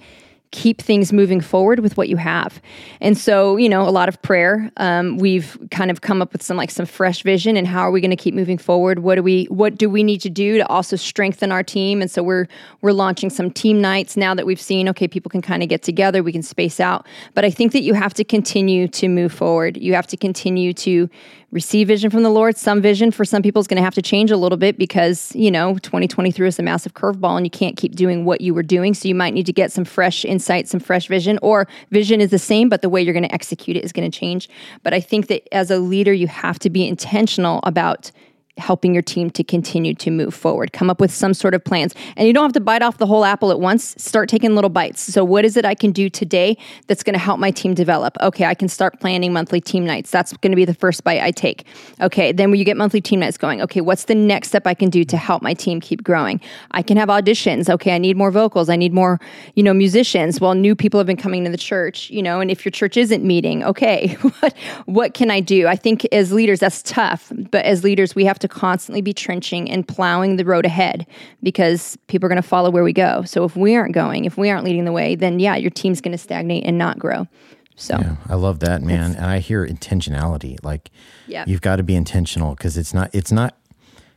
keep 0.51 0.81
things 0.81 1.13
moving 1.13 1.39
forward 1.39 1.79
with 1.79 1.95
what 1.95 2.09
you 2.09 2.17
have. 2.17 2.61
And 2.99 3.17
so, 3.17 3.55
you 3.55 3.69
know, 3.69 3.87
a 3.87 3.89
lot 3.89 4.09
of 4.09 4.21
prayer. 4.21 4.69
Um, 4.77 5.17
we've 5.17 5.57
kind 5.71 5.89
of 5.89 6.01
come 6.01 6.21
up 6.21 6.33
with 6.33 6.43
some 6.43 6.57
like 6.57 6.69
some 6.69 6.85
fresh 6.85 7.23
vision 7.23 7.55
and 7.55 7.65
how 7.65 7.81
are 7.81 7.91
we 7.91 8.01
going 8.01 8.11
to 8.11 8.17
keep 8.17 8.33
moving 8.33 8.57
forward? 8.57 8.99
What 8.99 9.15
do 9.15 9.23
we 9.23 9.45
what 9.45 9.77
do 9.77 9.89
we 9.89 10.03
need 10.03 10.19
to 10.21 10.29
do 10.29 10.57
to 10.57 10.67
also 10.67 10.97
strengthen 10.97 11.51
our 11.51 11.63
team? 11.63 12.01
And 12.01 12.11
so 12.11 12.21
we're 12.21 12.47
we're 12.81 12.91
launching 12.91 13.29
some 13.29 13.49
team 13.49 13.79
nights 13.79 14.17
now 14.17 14.35
that 14.35 14.45
we've 14.45 14.61
seen 14.61 14.89
okay, 14.89 15.07
people 15.07 15.29
can 15.29 15.41
kind 15.41 15.63
of 15.63 15.69
get 15.69 15.83
together, 15.83 16.21
we 16.21 16.33
can 16.33 16.43
space 16.43 16.79
out. 16.79 17.07
But 17.33 17.45
I 17.45 17.49
think 17.49 17.71
that 17.71 17.83
you 17.83 17.93
have 17.93 18.13
to 18.15 18.23
continue 18.23 18.87
to 18.89 19.07
move 19.07 19.31
forward. 19.31 19.77
You 19.77 19.93
have 19.93 20.07
to 20.07 20.17
continue 20.17 20.73
to 20.73 21.09
receive 21.51 21.87
vision 21.87 22.09
from 22.09 22.23
the 22.23 22.29
Lord. 22.29 22.57
Some 22.57 22.81
vision 22.81 23.11
for 23.11 23.25
some 23.25 23.41
people 23.41 23.59
is 23.59 23.67
going 23.67 23.77
to 23.77 23.83
have 23.83 23.93
to 23.95 24.01
change 24.01 24.31
a 24.31 24.37
little 24.37 24.57
bit 24.57 24.77
because, 24.77 25.35
you 25.35 25.51
know, 25.51 25.75
2020 25.75 26.31
threw 26.31 26.47
us 26.47 26.57
a 26.59 26.63
massive 26.63 26.93
curveball 26.93 27.35
and 27.35 27.45
you 27.45 27.49
can't 27.49 27.77
keep 27.77 27.95
doing 27.95 28.25
what 28.25 28.41
you 28.41 28.53
were 28.53 28.63
doing. 28.63 28.93
So 28.93 29.07
you 29.07 29.15
might 29.15 29.33
need 29.33 29.45
to 29.45 29.53
get 29.53 29.71
some 29.71 29.85
fresh 29.85 30.23
insight, 30.23 30.67
some 30.67 30.79
fresh 30.79 31.07
vision, 31.07 31.37
or 31.41 31.67
vision 31.91 32.21
is 32.21 32.31
the 32.31 32.39
same, 32.39 32.69
but 32.69 32.81
the 32.81 32.89
way 32.89 33.01
you're 33.01 33.13
going 33.13 33.27
to 33.27 33.33
execute 33.33 33.75
it 33.75 33.83
is 33.83 33.91
going 33.91 34.09
to 34.09 34.17
change. 34.17 34.49
But 34.83 34.93
I 34.93 35.01
think 35.01 35.27
that 35.27 35.47
as 35.53 35.69
a 35.69 35.77
leader, 35.77 36.13
you 36.13 36.27
have 36.27 36.57
to 36.59 36.69
be 36.69 36.87
intentional 36.87 37.59
about 37.63 38.11
helping 38.57 38.93
your 38.93 39.01
team 39.01 39.29
to 39.31 39.43
continue 39.43 39.93
to 39.95 40.11
move 40.11 40.33
forward. 40.33 40.73
Come 40.73 40.89
up 40.89 40.99
with 40.99 41.11
some 41.11 41.33
sort 41.33 41.53
of 41.53 41.63
plans. 41.63 41.95
And 42.17 42.27
you 42.27 42.33
don't 42.33 42.43
have 42.43 42.53
to 42.53 42.59
bite 42.59 42.81
off 42.81 42.97
the 42.97 43.05
whole 43.05 43.25
apple 43.25 43.51
at 43.51 43.59
once. 43.59 43.95
Start 43.97 44.29
taking 44.29 44.55
little 44.55 44.69
bites. 44.69 45.01
So 45.01 45.23
what 45.23 45.45
is 45.45 45.57
it 45.57 45.65
I 45.65 45.75
can 45.75 45.91
do 45.91 46.09
today 46.09 46.57
that's 46.87 47.03
going 47.03 47.13
to 47.13 47.19
help 47.19 47.39
my 47.39 47.51
team 47.51 47.73
develop? 47.73 48.17
Okay, 48.21 48.45
I 48.45 48.53
can 48.53 48.67
start 48.67 48.99
planning 48.99 49.33
monthly 49.33 49.61
team 49.61 49.85
nights. 49.85 50.11
That's 50.11 50.33
going 50.37 50.51
to 50.51 50.55
be 50.55 50.65
the 50.65 50.73
first 50.73 51.03
bite 51.03 51.21
I 51.21 51.31
take. 51.31 51.65
Okay, 52.01 52.31
then 52.31 52.51
when 52.51 52.59
you 52.59 52.65
get 52.65 52.77
monthly 52.77 53.01
team 53.01 53.19
nights 53.21 53.37
going, 53.37 53.61
okay, 53.61 53.81
what's 53.81 54.05
the 54.05 54.15
next 54.15 54.49
step 54.49 54.67
I 54.67 54.73
can 54.73 54.89
do 54.89 55.03
to 55.05 55.17
help 55.17 55.41
my 55.41 55.53
team 55.53 55.79
keep 55.79 56.03
growing? 56.03 56.41
I 56.71 56.81
can 56.81 56.97
have 56.97 57.09
auditions. 57.09 57.69
Okay, 57.69 57.95
I 57.95 57.97
need 57.97 58.17
more 58.17 58.31
vocals. 58.31 58.69
I 58.69 58.75
need 58.75 58.93
more, 58.93 59.19
you 59.55 59.63
know, 59.63 59.73
musicians. 59.73 60.41
Well, 60.41 60.55
new 60.55 60.75
people 60.75 60.99
have 60.99 61.07
been 61.07 61.17
coming 61.17 61.45
to 61.45 61.49
the 61.49 61.57
church, 61.57 62.09
you 62.09 62.21
know, 62.21 62.41
and 62.41 62.51
if 62.51 62.65
your 62.65 62.71
church 62.71 62.97
isn't 62.97 63.23
meeting, 63.23 63.63
okay, 63.63 64.13
what 64.39 64.57
what 64.85 65.13
can 65.13 65.31
I 65.31 65.39
do? 65.39 65.67
I 65.67 65.75
think 65.75 66.05
as 66.11 66.31
leaders 66.31 66.59
that's 66.59 66.81
tough, 66.83 67.31
but 67.51 67.65
as 67.65 67.83
leaders 67.83 68.15
we 68.15 68.25
have 68.25 68.39
to 68.41 68.47
constantly 68.47 69.01
be 69.01 69.13
trenching 69.13 69.69
and 69.69 69.87
plowing 69.87 70.35
the 70.35 70.45
road 70.45 70.65
ahead 70.65 71.05
because 71.41 71.97
people 72.07 72.25
are 72.27 72.29
going 72.29 72.41
to 72.41 72.47
follow 72.47 72.69
where 72.69 72.83
we 72.83 72.93
go. 72.93 73.23
So 73.23 73.43
if 73.43 73.55
we 73.55 73.75
aren't 73.75 73.93
going, 73.93 74.25
if 74.25 74.37
we 74.37 74.49
aren't 74.49 74.65
leading 74.65 74.85
the 74.85 74.91
way, 74.91 75.15
then 75.15 75.39
yeah, 75.39 75.55
your 75.55 75.71
team's 75.71 76.01
going 76.01 76.11
to 76.11 76.17
stagnate 76.17 76.65
and 76.65 76.77
not 76.77 76.99
grow. 76.99 77.27
So 77.75 77.97
Yeah, 77.99 78.15
I 78.29 78.35
love 78.35 78.59
that, 78.59 78.81
man. 78.81 79.15
And 79.15 79.25
I 79.25 79.39
hear 79.39 79.65
intentionality. 79.65 80.63
Like 80.63 80.91
Yeah. 81.27 81.45
you've 81.47 81.61
got 81.61 81.77
to 81.77 81.83
be 81.83 81.95
intentional 81.95 82.53
because 82.55 82.77
it's 82.77 82.93
not 82.93 83.09
it's 83.13 83.31
not 83.31 83.57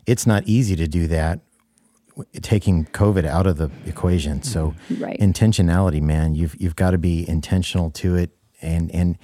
it's 0.07 0.27
not 0.27 0.43
easy 0.45 0.77
to 0.77 0.87
do 0.87 1.07
that 1.07 1.41
taking 2.43 2.85
COVID 2.87 3.25
out 3.25 3.47
of 3.47 3.57
the 3.57 3.71
equation. 3.87 4.43
So 4.43 4.75
mm-hmm. 4.91 5.03
Right. 5.03 5.19
intentionality, 5.19 6.03
man, 6.03 6.35
you've 6.35 6.61
you've 6.61 6.77
got 6.77 6.91
to 6.91 6.99
be 6.99 7.29
intentional 7.29 7.91
to 7.93 8.17
it 8.17 8.31
and 8.61 8.91
and 8.95 9.19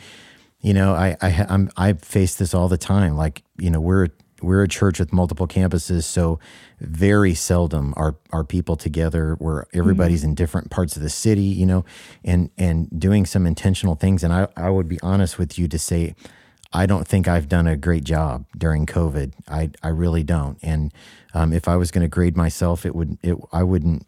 you 0.61 0.75
know, 0.75 0.93
I 0.95 1.17
I 1.21 1.47
I'm 1.49 1.71
I 1.77 1.95
face 1.95 2.35
this 2.35 2.55
all 2.55 2.69
the 2.69 2.79
time. 2.79 3.17
Like, 3.17 3.43
you 3.59 3.71
know, 3.71 3.81
we're 3.81 4.09
we're 4.43 4.63
a 4.63 4.69
church 4.69 4.99
with 4.99 5.13
multiple 5.13 5.47
campuses, 5.47 6.05
so 6.05 6.39
very 6.81 7.35
seldom 7.35 7.95
are 7.97 8.17
are 8.33 8.45
people 8.45 8.77
together 8.77 9.37
where 9.39 9.67
everybody's 9.75 10.25
in 10.25 10.35
different 10.35 10.71
parts 10.71 10.97
of 10.97 11.03
the 11.03 11.11
city, 11.11 11.43
you 11.43 11.67
know, 11.67 11.85
and 12.25 12.51
and 12.57 12.89
doing 12.99 13.27
some 13.27 13.47
intentional 13.47 13.95
things. 13.95 14.25
And 14.25 14.33
I 14.33 14.49
I 14.57 14.71
would 14.71 14.89
be 14.89 15.01
honest 15.03 15.39
with 15.39 15.59
you 15.59 15.69
to 15.69 15.79
say, 15.79 16.15
I 16.73 16.87
don't 16.87 17.07
think 17.07 17.27
I've 17.27 17.49
done 17.49 17.67
a 17.67 17.77
great 17.77 18.05
job 18.05 18.47
during 18.57 18.87
COVID. 18.87 19.33
I 19.49 19.71
I 19.83 19.89
really 19.89 20.23
don't. 20.23 20.59
And 20.63 20.93
um, 21.35 21.53
if 21.53 21.69
I 21.69 21.77
was 21.77 21.91
going 21.91 22.03
to 22.03 22.09
grade 22.09 22.37
myself, 22.37 22.87
it 22.87 22.95
would 22.95 23.19
it 23.23 23.37
I 23.53 23.63
wouldn't. 23.63 24.07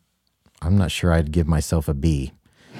I'm 0.60 0.78
not 0.78 0.92
sure 0.92 1.12
I'd 1.12 1.32
give 1.32 1.48
myself 1.48 1.88
a 1.88 1.94
B. 1.94 2.32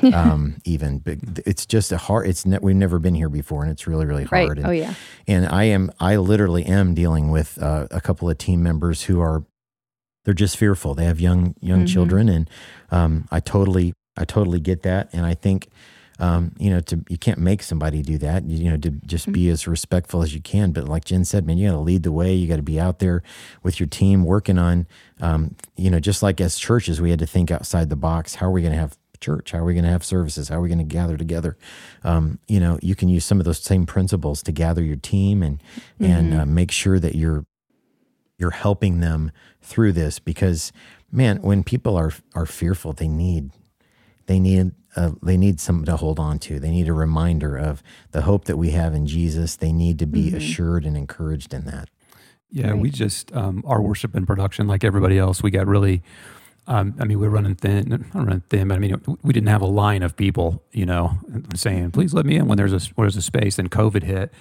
um, 0.15 0.57
even, 0.65 0.99
but 0.99 1.19
it's 1.47 1.67
just 1.67 1.93
a 1.93 1.97
hard. 1.99 2.27
It's 2.27 2.45
ne- 2.47 2.59
we've 2.61 2.77
never 2.77 2.99
been 2.99 3.15
here 3.15 3.29
before, 3.29 3.63
and 3.63 3.71
it's 3.71 3.87
really, 3.87 4.07
really 4.07 4.25
Right. 4.27 4.47
hard. 4.47 4.59
And, 4.59 4.67
Oh, 4.67 4.71
yeah. 4.71 4.95
and 5.27 5.47
I 5.47 5.65
am, 5.65 5.91
I 6.01 6.17
literally 6.17 6.65
am 6.67 6.95
dealing 6.95 7.31
with 7.31 7.61
uh, 7.63 7.87
a 7.91 8.01
couple 8.01 8.29
of 8.29 8.39
team 8.39 8.63
members 8.63 9.03
who 9.05 9.21
are, 9.21 9.45
they're 10.25 10.35
just 10.35 10.57
fearful. 10.57 10.95
They 10.95 11.05
have 11.05 11.21
young, 11.21 11.55
young 11.61 11.85
children, 11.87 12.29
and 12.29 12.49
um, 12.91 13.27
I 13.31 13.41
totally, 13.41 13.93
I 14.17 14.25
totally 14.25 14.61
get 14.61 14.83
that. 14.83 15.09
And 15.13 15.27
I 15.27 15.35
think, 15.35 15.69
um, 16.21 16.53
you 16.59 16.71
know, 16.71 16.79
to 16.81 17.03
you 17.09 17.19
can't 17.19 17.39
make 17.41 17.63
somebody 17.63 18.03
do 18.03 18.19
that. 18.19 18.45
You, 18.49 18.65
you 18.65 18.71
know, 18.71 18.77
to 18.77 18.91
just 18.91 19.33
be 19.33 19.49
as 19.49 19.67
respectful 19.67 20.23
as 20.23 20.33
you 20.35 20.41
can. 20.41 20.71
But 20.71 20.87
like 20.87 21.05
Jen 21.07 21.25
said, 21.25 21.45
man, 21.47 21.59
you 21.59 21.69
got 21.71 21.75
to 21.75 21.81
lead 21.81 22.05
the 22.05 22.13
way. 22.13 22.33
You 22.35 22.47
got 22.47 22.57
to 22.57 22.63
be 22.63 22.79
out 22.79 23.01
there 23.01 23.23
with 23.65 23.81
your 23.81 23.89
team 23.89 24.23
working 24.25 24.59
on, 24.59 24.87
um, 25.21 25.57
you 25.77 25.91
know, 25.91 25.99
just 25.99 26.23
like 26.23 26.41
as 26.41 26.57
churches, 26.59 27.01
we 27.01 27.11
had 27.11 27.19
to 27.19 27.27
think 27.27 27.51
outside 27.51 27.89
the 27.89 27.97
box. 27.97 28.37
How 28.37 28.47
are 28.47 28.51
we 28.53 28.61
going 28.63 28.75
to 28.75 28.79
have 28.79 28.97
church? 29.23 29.53
How 29.53 29.61
are 29.61 29.65
we 29.65 29.73
going 29.73 29.85
to 29.85 29.91
have 29.91 30.05
services? 30.05 30.49
How 30.49 30.57
are 30.57 30.61
we 30.61 30.69
going 30.69 30.79
to 30.79 30.85
gather 30.85 31.17
together? 31.17 31.57
Um, 32.05 32.39
you 32.49 32.61
know, 32.61 32.79
you 32.83 32.95
can 32.95 33.09
use 33.09 33.25
some 33.25 33.39
of 33.39 33.47
those 33.47 33.59
same 33.59 33.87
principles 33.87 34.43
to 34.43 34.53
gather 34.53 34.83
your 34.83 34.97
team 34.97 35.43
and 35.43 35.63
and 35.99 36.35
uh, 36.35 36.45
make 36.45 36.71
sure 36.71 36.99
that 36.99 37.15
you're 37.15 37.47
you're 38.39 38.51
helping 38.51 39.01
them 39.01 39.31
through 39.63 39.93
this 39.93 40.19
because 40.19 40.73
man, 41.11 41.41
when 41.43 41.63
people 41.63 41.97
are 41.97 42.13
are 42.35 42.47
fearful, 42.47 42.93
they 42.93 43.09
need 43.09 43.53
they 44.27 44.39
need 44.39 44.73
uh, 44.97 45.13
they 45.23 45.37
need 45.37 45.61
something 45.61 45.87
to 45.87 45.97
hold 45.97 46.19
on 46.19 46.39
to. 46.41 46.61
They 46.61 46.71
need 46.71 46.89
a 46.89 46.93
reminder 46.93 47.57
of 47.57 47.83
the 48.11 48.23
hope 48.23 48.45
that 48.47 48.57
we 48.57 48.71
have 48.71 48.95
in 48.95 49.07
Jesus. 49.07 49.57
They 49.57 49.73
need 49.73 49.99
to 50.01 50.07
be 50.07 50.35
assured 50.35 50.85
and 50.85 50.97
encouraged 50.97 51.55
in 51.55 51.65
that. 51.67 51.89
Yeah, 52.51 52.75
we 52.75 52.91
just 52.91 53.35
um, 53.35 53.63
our 53.67 53.81
worship 53.81 54.15
and 54.15 54.27
production, 54.27 54.67
like 54.67 54.85
everybody 54.85 55.19
else, 55.19 55.43
we 55.43 55.51
got 55.51 55.67
really. 55.67 56.03
Um, 56.67 56.95
I 57.01 57.05
mean, 57.05 57.19
we're 57.19 57.29
running 57.29 57.57
thin. 57.57 57.89
Not 57.89 58.15
running 58.15 58.43
thin, 58.49 58.69
but 58.69 58.77
I 58.77 58.79
mean, 58.79 59.01
we 59.23 59.33
didn't 59.33 59.49
have 59.49 59.63
a 59.63 59.67
line 59.67 60.03
of 60.03 60.17
people, 60.17 60.63
you 60.73 60.87
know, 60.87 61.19
saying, 61.55 61.91
"Please 61.91 62.15
let 62.15 62.25
me 62.25 62.37
in" 62.37 62.47
when 62.47 62.57
there's 62.57 62.73
a 62.73 62.79
when 62.95 63.05
there's 63.07 63.17
a 63.17 63.23
space. 63.23 63.59
And 63.59 63.71
COVID 63.71 64.05
hit, 64.05 64.33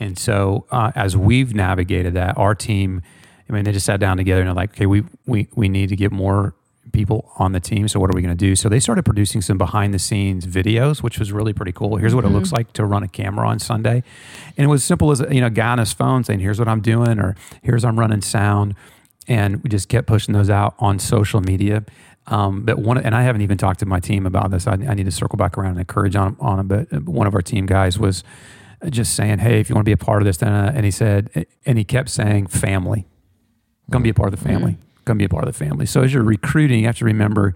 and 0.00 0.18
so 0.18 0.66
uh, 0.70 0.90
as 0.96 1.16
we've 1.16 1.54
navigated 1.54 2.14
that, 2.14 2.36
our 2.36 2.54
team, 2.54 3.02
I 3.48 3.52
mean, 3.52 3.64
they 3.64 3.72
just 3.72 3.86
sat 3.86 4.00
down 4.00 4.16
together 4.16 4.40
and 4.40 4.48
they're 4.48 4.54
like, 4.54 4.70
"Okay, 4.72 4.86
we 4.86 5.04
we 5.26 5.48
we 5.54 5.68
need 5.68 5.90
to 5.90 5.96
get 5.96 6.10
more 6.10 6.54
people 6.92 7.30
on 7.38 7.52
the 7.52 7.60
team. 7.60 7.86
So 7.86 8.00
what 8.00 8.10
are 8.10 8.16
we 8.16 8.22
going 8.22 8.36
to 8.36 8.44
do?" 8.46 8.56
So 8.56 8.68
they 8.68 8.80
started 8.80 9.04
producing 9.04 9.40
some 9.40 9.56
behind 9.56 9.94
the 9.94 10.00
scenes 10.00 10.46
videos, 10.46 11.04
which 11.04 11.20
was 11.20 11.30
really 11.30 11.52
pretty 11.52 11.72
cool. 11.72 11.98
Here's 11.98 12.16
what 12.16 12.24
it 12.24 12.30
looks 12.30 12.50
like 12.50 12.72
to 12.72 12.84
run 12.84 13.04
a 13.04 13.08
camera 13.08 13.48
on 13.48 13.60
Sunday, 13.60 14.02
and 14.56 14.64
it 14.64 14.68
was 14.68 14.82
simple 14.82 15.12
as 15.12 15.22
you 15.30 15.40
know, 15.40 15.50
guy 15.50 15.70
on 15.70 15.78
his 15.78 15.92
phone 15.92 16.24
saying, 16.24 16.40
"Here's 16.40 16.58
what 16.58 16.66
I'm 16.66 16.80
doing," 16.80 17.20
or 17.20 17.36
"Here's 17.62 17.84
I'm 17.84 17.96
running 17.98 18.22
sound." 18.22 18.74
And 19.28 19.62
we 19.62 19.70
just 19.70 19.88
kept 19.88 20.06
pushing 20.06 20.34
those 20.34 20.50
out 20.50 20.74
on 20.78 20.98
social 20.98 21.40
media. 21.40 21.84
Um, 22.26 22.64
but 22.64 22.78
one, 22.78 22.98
and 22.98 23.14
I 23.14 23.22
haven't 23.22 23.42
even 23.42 23.58
talked 23.58 23.80
to 23.80 23.86
my 23.86 24.00
team 24.00 24.26
about 24.26 24.50
this. 24.50 24.66
I, 24.66 24.72
I 24.72 24.94
need 24.94 25.06
to 25.06 25.10
circle 25.10 25.36
back 25.36 25.56
around 25.56 25.72
and 25.72 25.80
encourage 25.80 26.16
on 26.16 26.36
on 26.40 26.56
them. 26.58 26.68
But 26.68 27.02
one 27.04 27.26
of 27.26 27.34
our 27.34 27.42
team 27.42 27.66
guys 27.66 27.98
was 27.98 28.22
just 28.88 29.14
saying, 29.14 29.38
"Hey, 29.38 29.60
if 29.60 29.68
you 29.68 29.74
want 29.74 29.84
to 29.84 29.88
be 29.88 29.92
a 29.92 29.96
part 29.96 30.22
of 30.22 30.26
this," 30.26 30.38
then, 30.38 30.52
uh, 30.52 30.72
and 30.74 30.84
he 30.84 30.90
said, 30.90 31.46
and 31.66 31.78
he 31.78 31.84
kept 31.84 32.08
saying, 32.08 32.46
"Family, 32.46 33.06
come 33.90 34.02
be 34.02 34.10
a 34.10 34.14
part 34.14 34.32
of 34.32 34.38
the 34.38 34.44
family, 34.44 34.78
come 35.04 35.18
be 35.18 35.24
a 35.24 35.28
part 35.28 35.44
of 35.46 35.52
the 35.52 35.64
family." 35.64 35.86
So 35.86 36.02
as 36.02 36.14
you're 36.14 36.22
recruiting, 36.22 36.80
you 36.80 36.86
have 36.86 36.98
to 36.98 37.04
remember, 37.04 37.54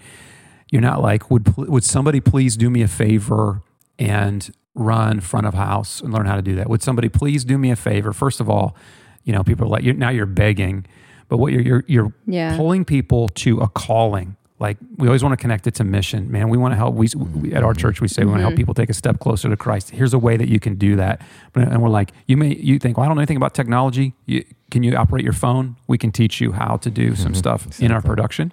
you're 0.70 0.82
not 0.82 1.00
like, 1.02 1.30
"Would 1.30 1.56
would 1.56 1.84
somebody 1.84 2.20
please 2.20 2.56
do 2.56 2.68
me 2.70 2.82
a 2.82 2.88
favor 2.88 3.62
and 3.98 4.52
run 4.74 5.20
front 5.20 5.46
of 5.46 5.54
house 5.54 6.00
and 6.00 6.12
learn 6.12 6.26
how 6.26 6.36
to 6.36 6.42
do 6.42 6.54
that?" 6.56 6.68
Would 6.68 6.82
somebody 6.82 7.08
please 7.08 7.44
do 7.44 7.58
me 7.58 7.70
a 7.70 7.76
favor? 7.76 8.12
First 8.12 8.40
of 8.40 8.50
all, 8.50 8.76
you 9.24 9.32
know, 9.32 9.42
people 9.42 9.66
are 9.66 9.68
like, 9.68 9.82
you're, 9.82 9.94
now 9.94 10.10
you're 10.10 10.26
begging. 10.26 10.86
But 11.28 11.38
what 11.38 11.52
you're 11.52 11.62
you're, 11.62 11.84
you're 11.86 12.12
Yeah. 12.26 12.56
pulling 12.56 12.84
people 12.84 13.28
to 13.28 13.60
a 13.60 13.68
calling. 13.68 14.36
Like 14.60 14.76
we 14.96 15.08
always 15.08 15.22
want 15.22 15.32
to 15.32 15.36
connect 15.36 15.66
it 15.66 15.74
to 15.76 15.84
mission, 15.84 16.30
man. 16.30 16.48
We 16.48 16.56
want 16.56 16.72
to 16.72 16.76
help. 16.76 16.94
We, 16.94 17.08
we 17.16 17.52
at 17.52 17.64
our 17.64 17.74
church 17.74 18.00
we 18.00 18.08
say 18.08 18.22
we 18.22 18.28
want 18.28 18.38
to 18.38 18.42
help 18.42 18.52
mm-hmm. 18.52 18.58
people 18.58 18.74
take 18.74 18.88
a 18.88 18.94
step 18.94 19.18
closer 19.18 19.48
to 19.48 19.56
Christ. 19.56 19.90
Here's 19.90 20.14
a 20.14 20.18
way 20.18 20.36
that 20.36 20.48
you 20.48 20.60
can 20.60 20.76
do 20.76 20.96
that. 20.96 21.20
But, 21.52 21.68
and 21.68 21.82
we're 21.82 21.88
like, 21.88 22.12
you 22.26 22.36
may 22.36 22.54
you 22.54 22.78
think, 22.78 22.96
well, 22.96 23.04
I 23.04 23.08
don't 23.08 23.16
know 23.16 23.20
anything 23.20 23.36
about 23.36 23.52
technology. 23.52 24.14
You, 24.26 24.44
can 24.70 24.82
you 24.82 24.96
operate 24.96 25.24
your 25.24 25.32
phone? 25.32 25.76
We 25.86 25.98
can 25.98 26.12
teach 26.12 26.40
you 26.40 26.52
how 26.52 26.76
to 26.78 26.90
do 26.90 27.14
some 27.14 27.32
mm-hmm. 27.32 27.34
stuff 27.34 27.80
in 27.80 27.90
our 27.90 28.00
production. 28.00 28.52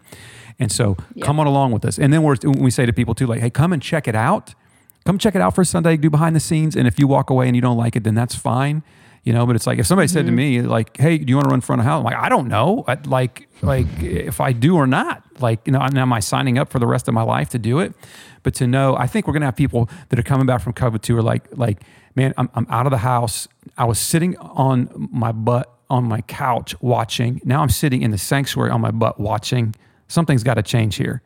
And 0.59 0.71
so 0.71 0.97
come 1.21 1.39
on 1.39 1.47
along 1.47 1.71
with 1.71 1.85
us. 1.85 1.97
And 1.97 2.11
then 2.11 2.23
we're, 2.23 2.35
we 2.43 2.71
say 2.71 2.85
to 2.85 2.93
people 2.93 3.15
too, 3.15 3.25
like, 3.25 3.39
hey, 3.39 3.49
come 3.49 3.73
and 3.73 3.81
check 3.81 4.07
it 4.07 4.15
out. 4.15 4.53
Come 5.05 5.17
check 5.17 5.33
it 5.33 5.41
out 5.41 5.55
for 5.55 5.63
Sunday. 5.63 5.97
Do 5.97 6.09
behind 6.09 6.35
the 6.35 6.39
scenes. 6.39 6.75
And 6.75 6.87
if 6.87 6.99
you 6.99 7.07
walk 7.07 7.29
away 7.29 7.47
and 7.47 7.55
you 7.55 7.61
don't 7.61 7.77
like 7.77 7.95
it, 7.95 8.03
then 8.03 8.15
that's 8.15 8.35
fine 8.35 8.83
you 9.23 9.33
know 9.33 9.45
but 9.45 9.55
it's 9.55 9.67
like 9.67 9.79
if 9.79 9.85
somebody 9.85 10.07
said 10.07 10.25
to 10.25 10.31
mm-hmm. 10.31 10.35
me 10.35 10.61
like 10.61 10.97
hey 10.97 11.17
do 11.17 11.29
you 11.29 11.35
want 11.35 11.45
to 11.47 11.51
run 11.51 11.61
front 11.61 11.79
of 11.79 11.85
house? 11.85 11.99
I'm 11.99 12.03
like 12.03 12.15
i 12.15 12.29
don't 12.29 12.47
know. 12.47 12.83
I, 12.87 12.97
like 13.05 13.47
like 13.61 13.87
if 14.01 14.41
i 14.41 14.51
do 14.51 14.75
or 14.75 14.87
not 14.87 15.23
like 15.39 15.65
you 15.65 15.73
know 15.73 15.81
am 15.81 16.13
i 16.13 16.19
signing 16.19 16.57
up 16.57 16.69
for 16.69 16.79
the 16.79 16.87
rest 16.87 17.07
of 17.07 17.13
my 17.13 17.23
life 17.23 17.49
to 17.49 17.59
do 17.59 17.79
it? 17.79 17.93
But 18.43 18.55
to 18.55 18.67
know 18.67 18.95
i 18.95 19.07
think 19.07 19.27
we're 19.27 19.33
going 19.33 19.41
to 19.41 19.47
have 19.47 19.55
people 19.55 19.89
that 20.09 20.17
are 20.17 20.23
coming 20.23 20.45
back 20.45 20.61
from 20.61 20.73
covid 20.73 21.01
too 21.01 21.17
are 21.17 21.21
like 21.21 21.45
like 21.51 21.83
man 22.15 22.33
I'm, 22.37 22.49
I'm 22.55 22.67
out 22.69 22.85
of 22.85 22.91
the 22.91 22.97
house. 22.97 23.47
I 23.77 23.85
was 23.85 23.99
sitting 23.99 24.37
on 24.37 25.09
my 25.11 25.31
butt 25.31 25.71
on 25.89 26.05
my 26.05 26.21
couch 26.21 26.79
watching. 26.81 27.41
Now 27.43 27.61
i'm 27.61 27.69
sitting 27.69 28.01
in 28.01 28.11
the 28.11 28.17
sanctuary 28.17 28.71
on 28.71 28.81
my 28.81 28.91
butt 28.91 29.19
watching. 29.19 29.75
Something's 30.07 30.43
got 30.43 30.55
to 30.55 30.63
change 30.63 30.95
here 30.95 31.21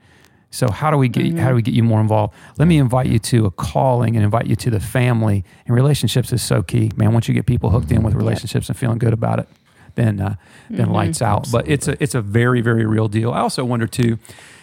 so 0.52 0.70
how 0.70 0.90
do 0.90 0.98
we 0.98 1.10
get 1.10 1.38
how 1.38 1.50
do 1.50 1.56
we 1.56 1.62
get 1.62 1.74
you 1.74 1.84
more 1.84 2.00
involved? 2.00 2.34
Let 2.58 2.68
me 2.68 2.78
invite 2.78 3.08
you 3.08 3.20
to 3.20 3.46
a 3.46 3.52
calling 3.52 4.16
and 4.16 4.24
invite 4.24 4.48
you 4.48 4.56
to 4.56 4.70
the 4.70 4.80
family. 4.80 5.44
And 5.66 5.76
relationships 5.76 6.32
is 6.32 6.42
so 6.42 6.64
key, 6.64 6.92
man. 6.96 7.12
Once 7.12 7.28
you 7.28 7.34
get 7.34 7.46
people 7.46 7.72
hooked 7.72 7.92
in 7.92 8.04
with 8.04 8.14
relationships 8.14 8.70
and 8.70 8.78
feeling 8.78 8.98
good 8.98 9.14
about 9.14 9.40
it, 9.40 9.50
then 9.96 10.22
uh, 10.22 10.36
then 10.70 10.92
lights 10.92 11.22
out. 11.22 11.48
But 11.52 11.68
it's 11.68 11.88
a 11.88 12.02
it's 12.02 12.16
a 12.16 12.22
very 12.22 12.62
very 12.62 12.86
real 12.86 13.08
deal. 13.08 13.32
I 13.32 13.40
also 13.40 13.66
wonder 13.66 13.88
too. 13.88 14.18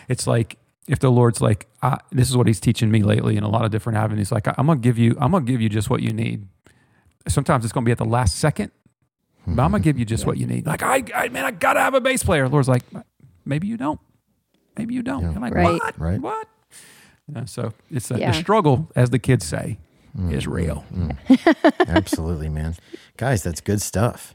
It's 0.09 0.27
like 0.27 0.57
if 0.89 0.99
the 0.99 1.11
Lord's 1.11 1.41
like, 1.41 1.69
I, 1.83 1.99
this 2.11 2.29
is 2.29 2.37
what 2.37 2.47
He's 2.47 2.61
teaching 2.61 2.91
me 2.91 3.03
lately 3.03 3.37
in 3.37 3.43
a 3.43 3.49
lot 3.49 3.65
of 3.65 3.71
different 3.71 3.99
avenues. 3.99 4.33
Like 4.33 4.47
I'm 4.47 4.67
gonna 4.67 4.81
give 4.81 4.99
you 4.99 5.17
I'm 5.21 5.33
gonna 5.33 5.45
give 5.45 5.61
you 5.61 5.69
just 5.69 5.91
what 5.91 6.03
you 6.03 6.13
need. 6.13 6.47
Sometimes 7.29 7.65
it's 7.65 7.73
gonna 7.73 7.85
be 7.85 7.93
at 7.93 7.99
the 7.99 8.05
last 8.05 8.39
second, 8.39 8.73
but 9.47 9.63
I'm 9.63 9.73
gonna 9.73 9.81
give 9.81 9.99
you 9.99 10.05
just 10.05 10.27
what 10.27 10.39
you 10.39 10.47
need. 10.47 10.67
Like 10.67 10.83
I, 10.83 11.05
I 11.15 11.29
man, 11.29 11.45
I 11.45 11.51
gotta 11.51 11.81
have 11.81 11.95
a 11.95 12.01
bass 12.01 12.23
player. 12.23 12.49
Lord's 12.49 12.69
like, 12.69 12.83
maybe 13.45 13.67
you 13.67 13.77
don't. 13.77 14.01
Maybe 14.77 14.95
you 14.95 15.03
don't. 15.03 15.23
Yeah. 15.23 15.33
You're 15.33 15.41
like, 15.41 15.55
Right. 15.55 15.81
what? 15.81 15.99
Right. 15.99 16.21
What? 16.21 16.49
You 17.29 17.35
know, 17.35 17.45
so 17.45 17.73
it's 17.91 18.11
a, 18.11 18.19
Yeah. 18.19 18.33
the 18.33 18.39
struggle, 18.39 18.91
as 18.97 19.11
the 19.11 19.19
kids 19.19 19.45
say, 19.47 19.79
is 20.31 20.47
real. 20.47 20.85
Absolutely, 21.87 22.49
man. 22.49 22.75
Guys, 23.17 23.43
that's 23.43 23.61
good 23.61 23.81
stuff. 23.81 24.35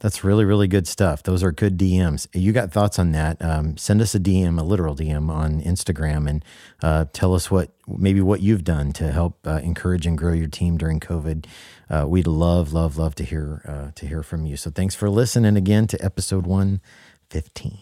That's 0.00 0.24
really, 0.24 0.44
really 0.44 0.66
good 0.66 0.88
stuff. 0.88 1.22
Those 1.22 1.44
are 1.44 1.52
good 1.52 1.78
DMs. 1.78 2.26
You 2.34 2.50
got 2.52 2.72
thoughts 2.72 2.98
on 2.98 3.12
that? 3.12 3.40
Um, 3.40 3.76
send 3.76 4.00
us 4.02 4.16
a 4.16 4.18
DM, 4.18 4.58
a 4.58 4.64
literal 4.64 4.96
DM 4.96 5.30
on 5.30 5.60
Instagram, 5.62 6.28
and 6.28 6.44
uh, 6.82 7.04
tell 7.12 7.34
us 7.34 7.52
what 7.52 7.70
maybe 7.86 8.20
what 8.20 8.40
you've 8.42 8.64
done 8.64 8.92
to 8.94 9.12
help 9.12 9.46
uh, 9.46 9.60
encourage 9.62 10.04
and 10.04 10.18
grow 10.18 10.32
your 10.32 10.48
team 10.48 10.76
during 10.76 10.98
COVID. 10.98 11.46
Uh, 11.88 12.06
we'd 12.08 12.26
love, 12.26 12.72
love, 12.72 12.98
love 12.98 13.14
to 13.14 13.24
hear 13.24 13.62
uh, 13.64 13.92
to 13.94 14.06
hear 14.08 14.24
from 14.24 14.44
you. 14.44 14.56
So 14.56 14.70
thanks 14.72 14.96
for 14.96 15.08
listening 15.08 15.56
again 15.56 15.86
to 15.86 16.04
episode 16.04 16.46
one 16.48 16.80
fifteen. 17.30 17.78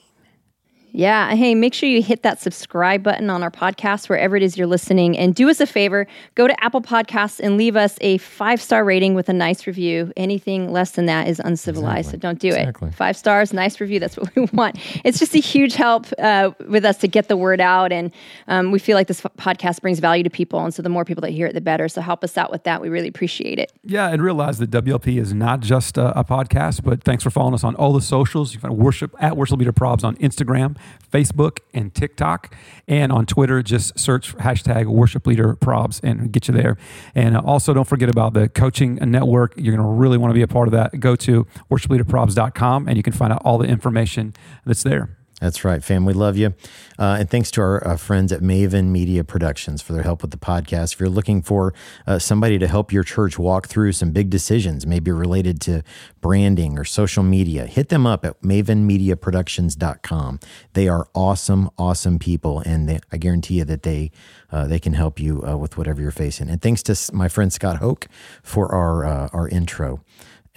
Yeah. 0.93 1.35
Hey, 1.35 1.55
make 1.55 1.75
sure 1.75 1.89
you 1.89 2.03
hit 2.03 2.23
that 2.23 2.41
subscribe 2.41 3.03
button 3.03 3.31
on 3.31 3.43
our 3.43 3.51
podcast, 3.51 4.09
wherever 4.09 4.37
it 4.37 4.43
is 4.43 4.57
you're 4.57 4.67
listening. 4.67 5.17
And 5.17 5.35
do 5.35 5.49
us 5.49 5.61
a 5.61 5.67
favor 5.67 6.07
go 6.35 6.47
to 6.47 6.65
Apple 6.65 6.83
Podcasts 6.83 7.41
and 7.41 7.57
leave 7.57 7.77
us 7.77 7.97
a 8.01 8.19
five 8.19 8.61
star 8.61 8.85
rating 8.85 9.15
with 9.15 9.29
a 9.29 9.33
nice 9.33 9.67
review. 9.67 10.13
Anything 10.17 10.73
less 10.73 10.93
than 10.93 11.07
that 11.07 11.29
is 11.29 11.41
uncivilized. 11.45 12.11
So 12.11 12.17
don't 12.17 12.39
do 12.39 12.49
Exactly. 12.49 12.89
it. 12.89 12.95
Five 12.95 13.17
stars, 13.17 13.53
nice 13.53 13.81
review. 13.81 14.01
That's 14.01 14.17
what 14.17 14.35
we 14.37 14.47
want. 14.53 14.77
It's 15.05 15.19
just 15.19 15.35
a 15.35 15.41
huge 15.41 15.75
help 15.75 16.07
uh, 16.19 16.51
with 16.69 16.85
us 16.85 16.97
to 16.99 17.09
get 17.09 17.29
the 17.29 17.37
word 17.37 17.61
out. 17.61 17.93
And 17.93 18.11
um, 18.49 18.71
we 18.71 18.79
feel 18.79 18.97
like 18.97 19.07
this 19.07 19.21
podcast 19.21 19.81
brings 19.81 19.99
value 20.01 20.23
to 20.25 20.31
people. 20.31 20.63
And 20.65 20.73
so 20.75 20.83
the 20.83 20.89
more 20.89 21.05
people 21.05 21.21
that 21.23 21.31
hear 21.31 21.47
it, 21.47 21.55
the 21.55 21.61
better. 21.61 21.89
So 21.89 22.01
help 22.01 22.25
us 22.25 22.37
out 22.37 22.51
with 22.51 22.65
that. 22.65 22.81
We 22.81 22.89
really 22.89 23.09
appreciate 23.09 23.59
it. 23.59 23.73
Yeah, 23.85 24.09
and 24.09 24.23
realize 24.23 24.59
that 24.59 24.71
WLP 24.71 25.19
is 25.21 25.33
not 25.35 25.61
just 25.61 25.97
a, 25.99 26.19
a 26.19 26.25
podcast, 26.25 26.83
but 26.83 27.03
thanks 27.05 27.23
for 27.23 27.31
following 27.31 27.55
us 27.55 27.65
on 27.65 27.75
all 27.77 27.93
the 27.93 28.01
socials. 28.01 28.53
You 28.55 28.61
can 28.61 28.71
find 28.71 28.79
worship 28.81 29.15
at 29.21 29.37
Worship 29.37 29.59
Leader 29.59 29.73
Probs 29.73 30.05
on 30.05 30.17
Instagram, 30.17 30.77
Facebook, 31.11 31.59
and 31.75 31.95
TikTok. 31.95 32.55
And 32.89 33.13
on 33.13 33.27
Twitter, 33.27 33.63
just 33.63 33.99
search 33.99 34.37
hashtag 34.37 34.87
Worship 34.87 35.27
Leader 35.27 35.57
Probs 35.57 36.01
and 36.03 36.33
get 36.33 36.49
you 36.49 36.55
there. 36.55 36.77
And 37.15 37.37
uh, 37.37 37.43
also, 37.45 37.75
don't 37.75 37.89
forget 37.89 38.09
about 38.09 38.35
the 38.35 38.49
coaching 38.49 38.97
network. 38.97 39.55
You're 39.57 39.75
going 39.77 39.87
to 39.87 39.93
really 39.93 40.19
want 40.19 40.31
to 40.31 40.35
be 40.35 40.43
a 40.43 40.49
part 40.49 40.69
of 40.69 40.73
that. 40.73 41.01
Go 41.01 41.17
to 41.17 41.47
worshipleaderprobs.com 41.71 42.89
and 42.89 42.97
you 42.97 43.03
can 43.03 43.13
find 43.13 43.33
out 43.33 43.43
all 43.45 43.59
the 43.59 43.67
information 43.67 44.35
that's 44.65 44.83
there. 44.83 45.20
That's 45.41 45.65
right, 45.65 45.83
fam. 45.83 46.05
We 46.05 46.13
love 46.13 46.37
you. 46.37 46.55
Uh, 46.99 47.17
and 47.21 47.31
thanks 47.31 47.51
to 47.53 47.63
our 47.63 47.87
uh, 47.87 47.97
friends 47.97 48.31
at 48.31 48.41
Maven 48.43 48.89
Media 48.89 49.25
Productions 49.25 49.81
for 49.81 49.95
their 49.95 50.03
help 50.03 50.21
with 50.21 50.31
the 50.33 50.37
podcast. 50.37 50.93
If 50.93 51.01
you're 51.01 51.09
looking 51.09 51.41
for 51.41 51.73
uh, 52.07 52.19
somebody 52.19 52.59
to 52.59 52.69
help 52.69 52.93
your 52.93 53.03
church 53.03 53.39
walk 53.39 53.67
through 53.67 53.93
some 53.93 54.11
big 54.11 54.29
decisions, 54.29 54.87
maybe 54.87 55.11
related 55.11 55.59
to 55.63 55.83
branding 56.21 56.79
or 56.79 56.85
social 56.85 57.23
media, 57.23 57.65
hit 57.67 57.89
them 57.89 58.07
up 58.07 58.27
at 58.27 58.41
mavenmediaproductions.com. 58.43 60.41
They 60.75 60.89
are 60.89 61.09
awesome, 61.15 61.71
awesome 61.79 62.19
people. 62.19 62.61
And 62.61 62.87
they, 62.87 63.01
I 63.11 63.17
guarantee 63.17 63.55
you 63.55 63.65
that 63.65 63.83
they, 63.83 64.11
uh, 64.53 64.67
they 64.67 64.79
can 64.79 64.93
help 64.93 65.19
you 65.19 65.43
uh, 65.49 65.57
with 65.57 65.79
whatever 65.79 66.03
you're 66.03 66.11
facing. 66.11 66.51
And 66.51 66.61
thanks 66.61 66.83
to 66.85 67.15
my 67.15 67.29
friend 67.29 67.51
Scott 67.51 67.79
Hoke 67.79 68.09
for 68.43 68.71
our, 68.75 69.07
uh, 69.07 69.29
our 69.33 69.49
intro. 69.49 70.05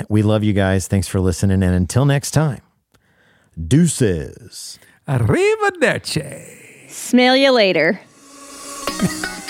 We 0.10 0.24
love 0.24 0.44
you 0.44 0.52
guys. 0.52 0.90
Thanks 0.90 1.08
for 1.08 1.22
listening. 1.22 1.64
And 1.64 1.74
until 1.74 2.04
next 2.04 2.32
time. 2.32 2.73
Deuces. 3.56 4.80
Arrivederci. 5.08 6.90
Smell 6.90 7.38
you 7.38 7.52
later. 7.52 8.00